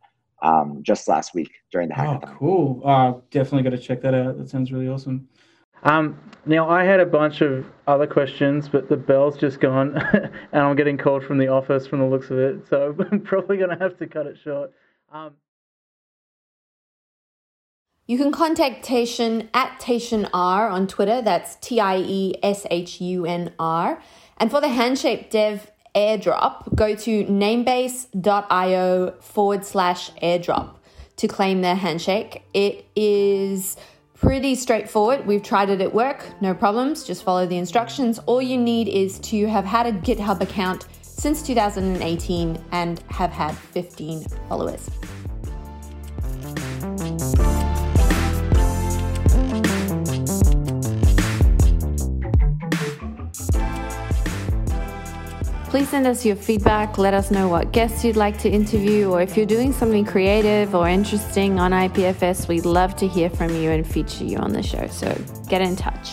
um, 0.42 0.80
just 0.82 1.10
last 1.10 1.36
week 1.36 1.52
during 1.74 1.90
the 1.90 1.96
hackathon. 1.96 2.24
Oh, 2.24 2.36
cool! 2.40 2.82
Uh, 2.86 3.14
definitely 3.32 3.64
got 3.64 3.76
to 3.76 3.84
check 3.84 4.02
that 4.02 4.14
out. 4.14 4.38
That 4.38 4.50
sounds 4.50 4.72
really 4.72 4.88
awesome. 4.88 5.28
Um, 5.84 6.20
now 6.46 6.70
I 6.70 6.84
had 6.84 7.00
a 7.00 7.06
bunch 7.06 7.42
of 7.42 7.66
other 7.88 8.08
questions, 8.08 8.68
but 8.68 8.90
the 8.90 8.98
bell's 8.98 9.38
just 9.38 9.60
gone, 9.60 9.96
and 10.52 10.62
I'm 10.62 10.76
getting 10.76 10.98
called 10.98 11.24
from 11.24 11.38
the 11.38 11.48
office 11.48 11.88
from 11.88 12.00
the 12.00 12.06
looks 12.06 12.30
of 12.30 12.38
it. 12.40 12.68
So 12.70 12.96
I'm 13.12 13.22
probably 13.22 13.58
going 13.58 13.70
to 13.70 13.78
have 13.82 13.98
to 14.00 14.08
cut 14.08 14.28
it 14.28 14.38
short. 14.44 14.74
Um, 15.12 15.34
you 18.06 18.18
can 18.18 18.34
contact 18.34 18.86
Tieshun 18.86 19.48
at 19.54 19.80
Tieshun 19.80 20.30
R 20.34 20.68
on 20.68 20.88
Twitter. 20.88 21.22
That's 21.22 21.56
T 21.56 21.80
I 21.80 21.98
E 21.98 22.36
S 22.44 22.66
H 22.70 23.00
U 23.00 23.26
N 23.26 23.54
R. 23.58 24.02
And 24.38 24.52
for 24.52 24.60
the 24.60 24.68
Handshake 24.68 25.30
Dev 25.30 25.72
airdrop, 25.96 26.76
go 26.76 26.96
to 26.96 27.26
namebase.io 27.26 29.12
forward 29.22 29.64
slash 29.64 30.12
airdrop 30.22 30.76
to 31.16 31.28
claim 31.28 31.62
their 31.62 31.76
handshake. 31.76 32.44
It 32.54 32.86
is 32.96 33.78
pretty 34.24 34.56
straightforward. 34.56 35.28
We've 35.28 35.44
tried 35.44 35.70
it 35.70 35.82
at 35.82 35.94
work, 35.94 36.26
no 36.40 36.54
problems, 36.54 37.04
just 37.04 37.24
follow 37.24 37.46
the 37.46 37.58
instructions. 37.58 38.20
All 38.20 38.42
you 38.42 38.58
need 38.58 38.88
is 38.88 39.20
to 39.20 39.48
have 39.48 39.66
had 39.66 39.86
a 39.86 39.92
GitHub 39.92 40.40
account 40.40 40.88
since 41.02 41.46
2018 41.46 42.64
and 42.72 43.00
have 43.10 43.32
had 43.32 43.52
15 43.52 44.24
followers. 44.48 44.90
Please 55.74 55.90
send 55.90 56.06
us 56.06 56.24
your 56.24 56.36
feedback. 56.36 57.00
Let 57.00 57.16
us 57.16 57.32
know 57.32 57.48
what 57.48 57.72
guests 57.72 58.06
you'd 58.06 58.16
like 58.16 58.38
to 58.42 58.48
interview, 58.48 59.10
or 59.10 59.24
if 59.24 59.36
you're 59.36 59.48
doing 59.48 59.74
something 59.74 60.06
creative 60.06 60.76
or 60.76 60.88
interesting 60.88 61.60
on 61.60 61.72
IPFS, 61.72 62.48
we'd 62.48 62.64
love 62.64 62.96
to 62.98 63.08
hear 63.08 63.28
from 63.28 63.50
you 63.56 63.72
and 63.72 63.84
feature 63.84 64.24
you 64.24 64.38
on 64.38 64.54
the 64.54 64.62
show. 64.62 64.86
So 64.86 65.20
get 65.50 65.62
in 65.62 65.76
touch. 65.76 66.12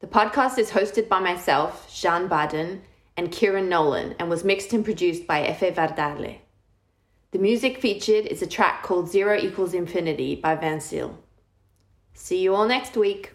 The 0.00 0.08
podcast 0.08 0.58
is 0.58 0.72
hosted 0.72 1.08
by 1.08 1.20
myself, 1.20 1.88
Jean 1.94 2.26
Baden, 2.26 2.82
and 3.16 3.30
Kieran 3.30 3.68
Nolan, 3.68 4.16
and 4.18 4.28
was 4.28 4.42
mixed 4.42 4.72
and 4.72 4.84
produced 4.84 5.28
by 5.28 5.46
Efe 5.46 5.72
Vardarle. 5.72 6.38
The 7.30 7.38
music 7.38 7.80
featured 7.80 8.26
is 8.26 8.42
a 8.42 8.46
track 8.48 8.82
called 8.82 9.08
Zero 9.08 9.38
Equals 9.38 9.72
Infinity 9.72 10.34
by 10.34 10.56
Van. 10.56 10.80
See 12.14 12.40
you 12.40 12.54
all 12.54 12.66
next 12.66 12.96
week. 12.96 13.33